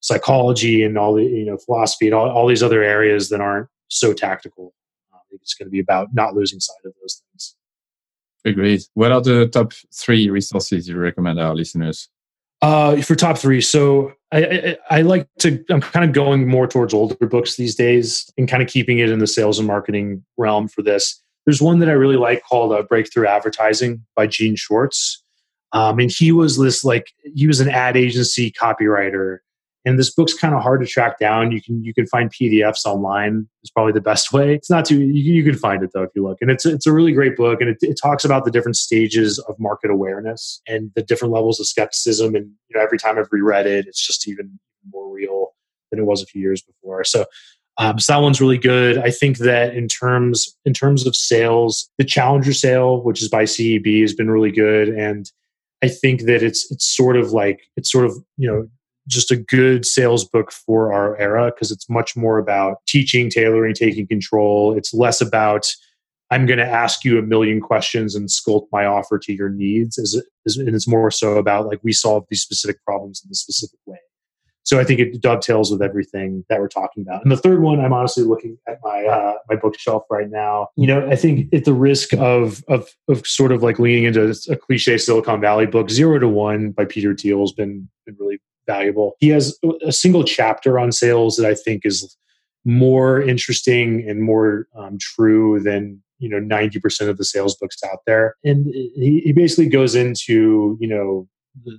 psychology 0.00 0.84
and 0.84 0.96
all 0.96 1.14
the 1.14 1.24
you 1.24 1.44
know 1.44 1.58
philosophy 1.58 2.06
and 2.06 2.14
all, 2.14 2.28
all 2.30 2.46
these 2.46 2.62
other 2.62 2.82
areas 2.82 3.28
that 3.30 3.40
aren't 3.40 3.68
so 3.88 4.12
tactical. 4.12 4.72
Uh, 5.12 5.18
it's 5.32 5.54
going 5.54 5.66
to 5.66 5.70
be 5.70 5.80
about 5.80 6.14
not 6.14 6.34
losing 6.34 6.60
sight 6.60 6.76
of 6.84 6.92
those 7.00 7.22
things. 7.32 7.56
Agreed. 8.44 8.82
What 8.94 9.10
are 9.10 9.20
the 9.20 9.48
top 9.48 9.72
three 9.92 10.30
resources 10.30 10.88
you 10.88 10.96
recommend 10.96 11.40
our 11.40 11.54
listeners? 11.54 12.08
Uh, 12.62 13.00
for 13.02 13.14
top 13.14 13.36
three, 13.36 13.60
so 13.60 14.12
I, 14.32 14.44
I, 14.44 14.76
I, 14.90 15.02
like 15.02 15.28
to. 15.40 15.62
I'm 15.68 15.82
kind 15.82 16.06
of 16.06 16.12
going 16.12 16.48
more 16.48 16.66
towards 16.66 16.94
older 16.94 17.14
books 17.26 17.56
these 17.56 17.74
days, 17.74 18.30
and 18.38 18.48
kind 18.48 18.62
of 18.62 18.68
keeping 18.68 18.98
it 18.98 19.10
in 19.10 19.18
the 19.18 19.26
sales 19.26 19.58
and 19.58 19.68
marketing 19.68 20.24
realm 20.38 20.66
for 20.66 20.82
this. 20.82 21.22
There's 21.44 21.60
one 21.60 21.80
that 21.80 21.90
I 21.90 21.92
really 21.92 22.16
like 22.16 22.42
called 22.42 22.72
uh, 22.72 22.82
"Breakthrough 22.82 23.26
Advertising" 23.26 24.04
by 24.14 24.26
Gene 24.26 24.56
Schwartz, 24.56 25.22
um, 25.72 25.98
and 25.98 26.10
he 26.10 26.32
was 26.32 26.58
this 26.58 26.82
like 26.82 27.12
he 27.34 27.46
was 27.46 27.60
an 27.60 27.68
ad 27.68 27.94
agency 27.94 28.50
copywriter 28.50 29.38
and 29.86 30.00
this 30.00 30.12
book's 30.12 30.34
kind 30.34 30.52
of 30.52 30.62
hard 30.62 30.80
to 30.80 30.86
track 30.86 31.20
down. 31.20 31.52
You 31.52 31.62
can 31.62 31.82
you 31.82 31.94
can 31.94 32.06
find 32.08 32.30
PDFs 32.30 32.84
online. 32.84 33.48
It's 33.62 33.70
probably 33.70 33.92
the 33.92 34.00
best 34.00 34.32
way. 34.32 34.52
It's 34.52 34.68
not 34.68 34.84
too 34.84 35.00
you, 35.00 35.34
you 35.34 35.44
can 35.44 35.56
find 35.56 35.82
it 35.82 35.90
though 35.94 36.02
if 36.02 36.10
you 36.14 36.24
look. 36.24 36.38
And 36.40 36.50
it's 36.50 36.66
it's 36.66 36.86
a 36.86 36.92
really 36.92 37.12
great 37.12 37.36
book, 37.36 37.60
and 37.60 37.70
it, 37.70 37.78
it 37.80 37.96
talks 38.02 38.24
about 38.24 38.44
the 38.44 38.50
different 38.50 38.76
stages 38.76 39.38
of 39.48 39.54
market 39.60 39.92
awareness 39.92 40.60
and 40.66 40.90
the 40.96 41.02
different 41.02 41.32
levels 41.32 41.60
of 41.60 41.68
skepticism. 41.68 42.34
And 42.34 42.50
you 42.68 42.76
know, 42.76 42.82
every 42.82 42.98
time 42.98 43.16
I've 43.16 43.28
reread 43.30 43.66
it, 43.66 43.86
it's 43.86 44.04
just 44.04 44.26
even 44.28 44.58
more 44.92 45.08
real 45.08 45.54
than 45.90 46.00
it 46.00 46.04
was 46.04 46.20
a 46.20 46.26
few 46.26 46.42
years 46.42 46.60
before. 46.60 47.02
So. 47.04 47.24
Um, 47.78 47.98
so 47.98 48.14
that 48.14 48.22
one's 48.22 48.40
really 48.40 48.56
good. 48.56 48.96
I 48.96 49.10
think 49.10 49.36
that 49.36 49.74
in 49.74 49.86
terms 49.86 50.48
in 50.64 50.72
terms 50.72 51.06
of 51.06 51.14
sales, 51.14 51.90
the 51.98 52.04
Challenger 52.04 52.54
sale, 52.54 53.02
which 53.02 53.20
is 53.20 53.28
by 53.28 53.42
CEB, 53.44 54.00
has 54.00 54.14
been 54.14 54.30
really 54.30 54.50
good, 54.50 54.88
and 54.88 55.30
I 55.84 55.88
think 55.88 56.22
that 56.22 56.42
it's 56.42 56.72
it's 56.72 56.86
sort 56.86 57.18
of 57.18 57.32
like 57.32 57.60
it's 57.76 57.92
sort 57.92 58.06
of 58.06 58.16
you 58.38 58.50
know 58.50 58.66
just 59.08 59.30
a 59.30 59.36
good 59.36 59.84
sales 59.86 60.24
book 60.24 60.52
for 60.52 60.92
our 60.92 61.16
era 61.18 61.52
because 61.54 61.70
it's 61.70 61.88
much 61.88 62.16
more 62.16 62.38
about 62.38 62.78
teaching, 62.86 63.30
tailoring, 63.30 63.74
taking 63.74 64.06
control. 64.06 64.76
It's 64.76 64.92
less 64.92 65.20
about 65.20 65.66
I'm 66.30 66.46
going 66.46 66.58
to 66.58 66.66
ask 66.66 67.04
you 67.04 67.18
a 67.18 67.22
million 67.22 67.60
questions 67.60 68.16
and 68.16 68.28
sculpt 68.28 68.66
my 68.72 68.84
offer 68.84 69.18
to 69.18 69.32
your 69.32 69.48
needs. 69.48 69.96
Is, 69.96 70.14
and 70.56 70.74
it's 70.74 70.88
more 70.88 71.10
so 71.10 71.36
about 71.36 71.66
like 71.66 71.80
we 71.82 71.92
solve 71.92 72.24
these 72.30 72.42
specific 72.42 72.82
problems 72.84 73.22
in 73.24 73.30
a 73.30 73.34
specific 73.34 73.78
way. 73.86 73.98
So 74.66 74.80
I 74.80 74.84
think 74.84 74.98
it 74.98 75.20
dovetails 75.22 75.70
with 75.70 75.80
everything 75.80 76.44
that 76.48 76.58
we're 76.58 76.66
talking 76.66 77.04
about. 77.04 77.22
And 77.22 77.30
the 77.30 77.36
third 77.36 77.62
one, 77.62 77.78
I'm 77.78 77.92
honestly 77.92 78.24
looking 78.24 78.58
at 78.66 78.78
my 78.82 79.04
uh, 79.04 79.34
my 79.48 79.54
bookshelf 79.54 80.02
right 80.10 80.28
now. 80.28 80.70
You 80.74 80.88
know, 80.88 81.08
I 81.08 81.14
think 81.14 81.54
at 81.54 81.64
the 81.64 81.72
risk 81.72 82.12
of 82.14 82.64
of 82.66 82.88
of 83.08 83.24
sort 83.24 83.52
of 83.52 83.62
like 83.62 83.78
leaning 83.78 84.04
into 84.04 84.34
a 84.50 84.56
cliche 84.56 84.98
Silicon 84.98 85.40
Valley 85.40 85.66
book, 85.66 85.88
Zero 85.88 86.18
to 86.18 86.28
One 86.28 86.72
by 86.72 86.84
Peter 86.84 87.14
Thiel 87.14 87.42
has 87.42 87.52
been 87.52 87.88
been 88.06 88.16
really 88.18 88.40
valuable. 88.66 89.16
He 89.18 89.28
has 89.28 89.58
a 89.84 89.92
single 89.92 90.24
chapter 90.24 90.78
on 90.78 90.92
sales 90.92 91.36
that 91.36 91.46
I 91.46 91.54
think 91.54 91.84
is 91.84 92.16
more 92.66 93.22
interesting 93.22 94.08
and 94.08 94.22
more 94.22 94.66
um, 94.76 94.98
true 95.00 95.60
than 95.60 96.02
you 96.18 96.28
know 96.28 96.38
90% 96.38 97.08
of 97.08 97.16
the 97.16 97.24
sales 97.24 97.56
books 97.56 97.76
out 97.84 98.00
there 98.06 98.34
and 98.42 98.66
he, 98.66 99.22
he 99.24 99.32
basically 99.32 99.68
goes 99.68 99.94
into 99.94 100.76
you 100.80 100.88
know 100.88 101.28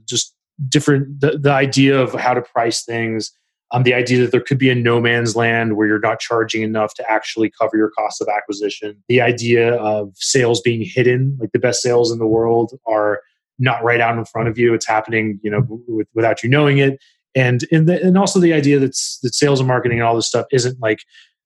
just 0.07 0.33
different 0.69 1.19
the, 1.19 1.37
the 1.37 1.51
idea 1.51 1.99
of 1.99 2.13
how 2.13 2.33
to 2.33 2.41
price 2.41 2.83
things 2.83 3.31
um, 3.71 3.83
the 3.83 3.93
idea 3.93 4.21
that 4.21 4.31
there 4.31 4.41
could 4.41 4.57
be 4.57 4.69
a 4.69 4.75
no 4.75 5.01
man's 5.01 5.35
land 5.35 5.75
where 5.75 5.87
you're 5.87 5.99
not 5.99 6.21
charging 6.21 6.61
enough 6.61 6.93
to 6.93 7.11
actually 7.11 7.51
cover 7.59 7.75
your 7.75 7.89
cost 7.89 8.21
of 8.21 8.27
acquisition 8.29 9.03
the 9.09 9.19
idea 9.19 9.75
of 9.75 10.11
sales 10.15 10.61
being 10.61 10.83
hidden 10.83 11.37
like 11.41 11.51
the 11.51 11.59
best 11.59 11.81
sales 11.81 12.11
in 12.11 12.19
the 12.19 12.27
world 12.27 12.79
are 12.87 13.21
not 13.59 13.83
right 13.83 13.99
out 13.99 14.17
in 14.17 14.25
front 14.25 14.47
of 14.47 14.57
you. 14.57 14.73
It's 14.73 14.87
happening, 14.87 15.39
you 15.43 15.51
know, 15.51 15.65
with, 15.87 16.07
without 16.13 16.43
you 16.43 16.49
knowing 16.49 16.77
it. 16.77 16.99
And 17.35 17.65
and, 17.71 17.87
the, 17.87 18.01
and 18.01 18.17
also 18.17 18.39
the 18.39 18.53
idea 18.53 18.79
that 18.79 18.97
that 19.23 19.35
sales 19.35 19.59
and 19.59 19.67
marketing 19.67 19.99
and 19.99 20.07
all 20.07 20.15
this 20.15 20.27
stuff 20.27 20.45
isn't 20.51 20.79
like 20.81 20.99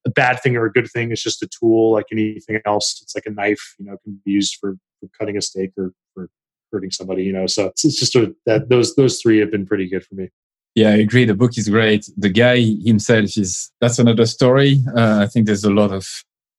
a 0.06 0.10
bad 0.10 0.42
thing 0.42 0.56
or 0.56 0.66
a 0.66 0.72
good 0.72 0.90
thing. 0.90 1.12
It's 1.12 1.22
just 1.22 1.44
a 1.44 1.48
tool 1.48 1.92
like 1.92 2.06
anything 2.12 2.60
else. 2.66 3.00
It's 3.04 3.16
like 3.16 3.26
a 3.26 3.32
knife, 3.32 3.76
you 3.78 3.86
know, 3.86 3.98
can 4.04 4.20
be 4.26 4.32
used 4.32 4.58
for, 4.60 4.78
for 5.00 5.10
cutting 5.20 5.38
a 5.38 5.42
steak 5.42 5.72
or 5.78 5.94
for 6.14 6.30
hurting 6.72 6.92
somebody, 6.92 7.24
you 7.24 7.34
know. 7.34 7.48
So 7.48 7.68
it's, 7.68 7.86
it's 7.86 8.00
just 8.00 8.16
a, 8.16 8.34
that 8.46 8.70
those 8.70 8.96
those 8.96 9.22
three 9.22 9.40
have 9.40 9.52
been 9.52 9.66
pretty 9.66 9.88
good 9.88 10.06
for 10.06 10.16
me. 10.16 10.30
Yeah, 10.76 10.90
I 10.90 10.98
agree. 10.98 11.26
The 11.26 11.36
book 11.36 11.58
is 11.58 11.68
great. 11.68 12.10
The 12.18 12.30
guy 12.30 12.62
himself 12.86 13.38
is 13.38 13.72
that's 13.82 14.00
another 14.00 14.26
story. 14.26 14.82
Uh, 14.96 15.20
I 15.22 15.28
think 15.28 15.46
there's 15.46 15.66
a 15.66 15.70
lot 15.70 15.92
of 15.92 16.08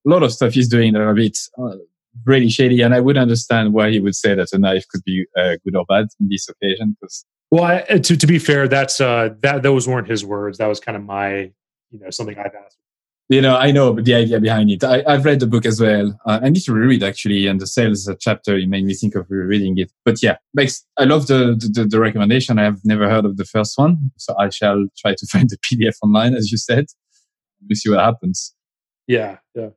a 0.07 0.11
lot 0.11 0.23
of 0.23 0.33
stuff 0.33 0.53
he's 0.53 0.69
doing 0.69 0.93
that 0.93 1.01
are 1.01 1.11
a 1.11 1.15
bit 1.15 1.39
uh, 1.59 1.77
really 2.25 2.49
shady. 2.49 2.83
And 2.83 2.95
I 2.95 3.01
would 3.01 3.17
understand 3.17 3.73
why 3.73 3.91
he 3.91 4.01
would 4.01 4.15
say 4.15 4.35
that 4.35 4.53
a 4.53 4.59
knife 4.59 4.87
could 4.89 5.03
be 5.05 5.25
uh, 5.39 5.57
good 5.65 5.77
or 5.77 5.85
bad 5.89 6.09
in 6.21 6.29
this 6.29 6.49
occasion. 6.49 6.97
Because 7.01 7.25
well, 7.51 7.65
I, 7.65 7.81
uh, 7.81 7.99
to 7.99 8.17
to 8.17 8.27
be 8.27 8.39
fair, 8.39 8.69
that's 8.69 9.01
uh, 9.01 9.31
that 9.43 9.63
those 9.63 9.87
weren't 9.87 10.09
his 10.09 10.25
words. 10.25 10.59
That 10.59 10.69
was 10.69 10.81
kind 10.81 10.97
of 10.97 11.05
my 11.05 11.53
you 11.91 11.99
know 12.01 12.11
something 12.11 12.39
I've 12.39 12.55
asked. 12.55 12.79
You 13.29 13.41
know, 13.41 13.57
I 13.57 13.71
know 13.71 13.93
but 13.95 14.05
the 14.05 14.15
idea 14.15 14.41
behind 14.41 14.71
it. 14.71 14.85
I, 14.85 15.11
have 15.11 15.25
read 15.25 15.41
the 15.41 15.47
book 15.47 15.65
as 15.65 15.81
well. 15.81 16.19
Uh, 16.27 16.41
I 16.43 16.51
need 16.51 16.63
to 16.65 16.73
reread 16.73 17.03
actually, 17.03 17.47
and 17.47 17.61
the 17.61 17.67
sales 17.67 18.11
chapter 18.21 18.57
it 18.57 18.69
made 18.69 18.85
me 18.85 18.95
think 18.95 19.15
of 19.15 19.27
rereading 19.31 19.79
it. 19.79 19.91
But 20.05 20.23
yeah, 20.23 20.37
makes 20.55 20.85
I 20.99 21.05
love 21.05 21.29
the, 21.29 21.57
the 21.75 21.85
the 21.85 22.01
recommendation. 22.01 22.59
I 22.59 22.65
have 22.65 22.81
never 22.85 23.09
heard 23.09 23.25
of 23.25 23.37
the 23.37 23.45
first 23.45 23.79
one, 23.79 24.11
so 24.17 24.35
I 24.39 24.51
shall 24.51 24.87
try 24.99 25.15
to 25.15 25.27
find 25.33 25.49
the 25.49 25.59
PDF 25.59 25.97
online, 26.03 26.35
as 26.35 26.51
you 26.51 26.59
said. 26.59 26.87
We'll 27.69 27.77
see 27.77 27.91
what 27.91 28.01
happens. 28.01 28.55
Yeah, 29.07 29.39
yeah. 29.55 29.69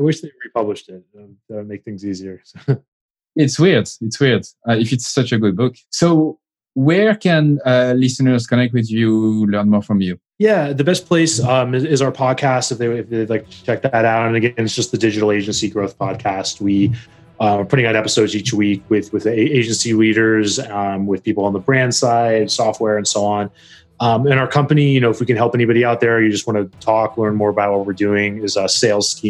I 0.00 0.02
wish 0.02 0.20
they 0.22 0.30
republished 0.42 0.88
it. 0.88 1.04
Um, 1.16 1.36
that 1.48 1.56
would 1.56 1.68
make 1.68 1.84
things 1.84 2.06
easier. 2.06 2.42
it's 3.36 3.58
weird. 3.58 3.88
It's 4.00 4.18
weird 4.18 4.46
uh, 4.66 4.72
if 4.72 4.92
it's 4.92 5.06
such 5.06 5.30
a 5.32 5.38
good 5.38 5.56
book. 5.56 5.76
So 5.90 6.38
where 6.74 7.14
can 7.14 7.58
uh, 7.66 7.94
listeners 7.96 8.46
connect 8.46 8.72
with 8.72 8.90
you, 8.90 9.46
learn 9.46 9.68
more 9.68 9.82
from 9.82 10.00
you? 10.00 10.18
Yeah, 10.38 10.72
the 10.72 10.84
best 10.84 11.06
place 11.06 11.38
um, 11.40 11.74
is, 11.74 11.84
is, 11.84 12.00
our 12.00 12.12
podcast 12.12 12.72
if, 12.72 12.78
they, 12.78 12.86
if 12.86 13.10
they'd 13.10 13.28
like 13.28 13.50
to 13.50 13.64
check 13.64 13.82
that 13.82 14.06
out. 14.06 14.26
And 14.28 14.36
again, 14.36 14.54
it's 14.56 14.74
just 14.74 14.90
the 14.90 14.96
Digital 14.96 15.32
Agency 15.32 15.68
Growth 15.68 15.98
Podcast. 15.98 16.62
We 16.62 16.94
uh, 17.38 17.58
are 17.58 17.64
putting 17.66 17.84
out 17.84 17.94
episodes 17.94 18.34
each 18.34 18.54
week 18.54 18.82
with 18.88 19.12
with 19.12 19.26
agency 19.26 19.92
leaders, 19.92 20.58
um, 20.58 21.06
with 21.06 21.22
people 21.22 21.44
on 21.44 21.52
the 21.52 21.58
brand 21.58 21.94
side, 21.94 22.50
software, 22.50 22.96
and 22.96 23.06
so 23.06 23.24
on. 23.24 23.50
Um, 23.98 24.26
and 24.26 24.40
our 24.40 24.48
company, 24.48 24.92
you 24.92 25.00
know, 25.00 25.10
if 25.10 25.20
we 25.20 25.26
can 25.26 25.36
help 25.36 25.54
anybody 25.54 25.84
out 25.84 26.00
there, 26.00 26.22
you 26.22 26.30
just 26.30 26.46
want 26.46 26.72
to 26.72 26.78
talk, 26.78 27.18
learn 27.18 27.36
more 27.36 27.50
about 27.50 27.76
what 27.76 27.86
we're 27.86 27.92
doing, 27.92 28.42
is 28.42 28.56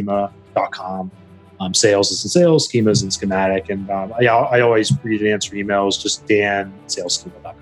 uh, 0.08 0.30
salesschema.com. 0.54 1.10
Um, 1.60 1.74
sales 1.74 2.10
is 2.10 2.24
in 2.24 2.30
sales, 2.30 2.68
schemas 2.68 3.02
and 3.02 3.12
schematic. 3.12 3.68
And 3.68 3.88
um, 3.90 4.14
I, 4.18 4.26
I 4.26 4.60
always 4.60 4.92
read 5.04 5.20
and 5.20 5.30
answer 5.30 5.54
emails, 5.54 6.00
just 6.00 6.26
dan 6.26 6.72
salesschema.com. 6.86 7.54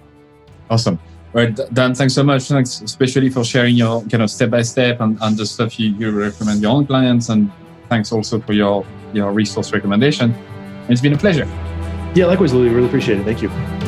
Awesome. 0.71 0.99
All 1.35 1.43
right, 1.45 1.59
Dan, 1.73 1.95
thanks 1.95 2.15
so 2.15 2.23
much. 2.23 2.45
Thanks 2.45 2.81
especially 2.81 3.29
for 3.29 3.45
sharing 3.45 3.75
your 3.75 4.03
kind 4.03 4.23
of 4.23 4.31
step 4.31 4.51
by 4.51 4.63
step 4.63 5.01
and, 5.01 5.19
and 5.21 5.37
the 5.37 5.45
stuff 5.45 5.79
you, 5.79 5.91
you 5.97 6.11
recommend 6.11 6.63
your 6.63 6.71
own 6.71 6.87
clients. 6.87 7.29
And 7.29 7.51
thanks 7.89 8.13
also 8.13 8.41
for 8.41 8.53
your, 8.53 8.87
your 9.13 9.33
resource 9.33 9.73
recommendation. 9.73 10.35
It's 10.89 11.01
been 11.01 11.13
a 11.13 11.19
pleasure. 11.19 11.47
Yeah, 12.15 12.27
likewise, 12.27 12.55
Louis. 12.55 12.71
Really 12.71 12.87
appreciate 12.87 13.19
it. 13.19 13.25
Thank 13.25 13.43
you. 13.43 13.88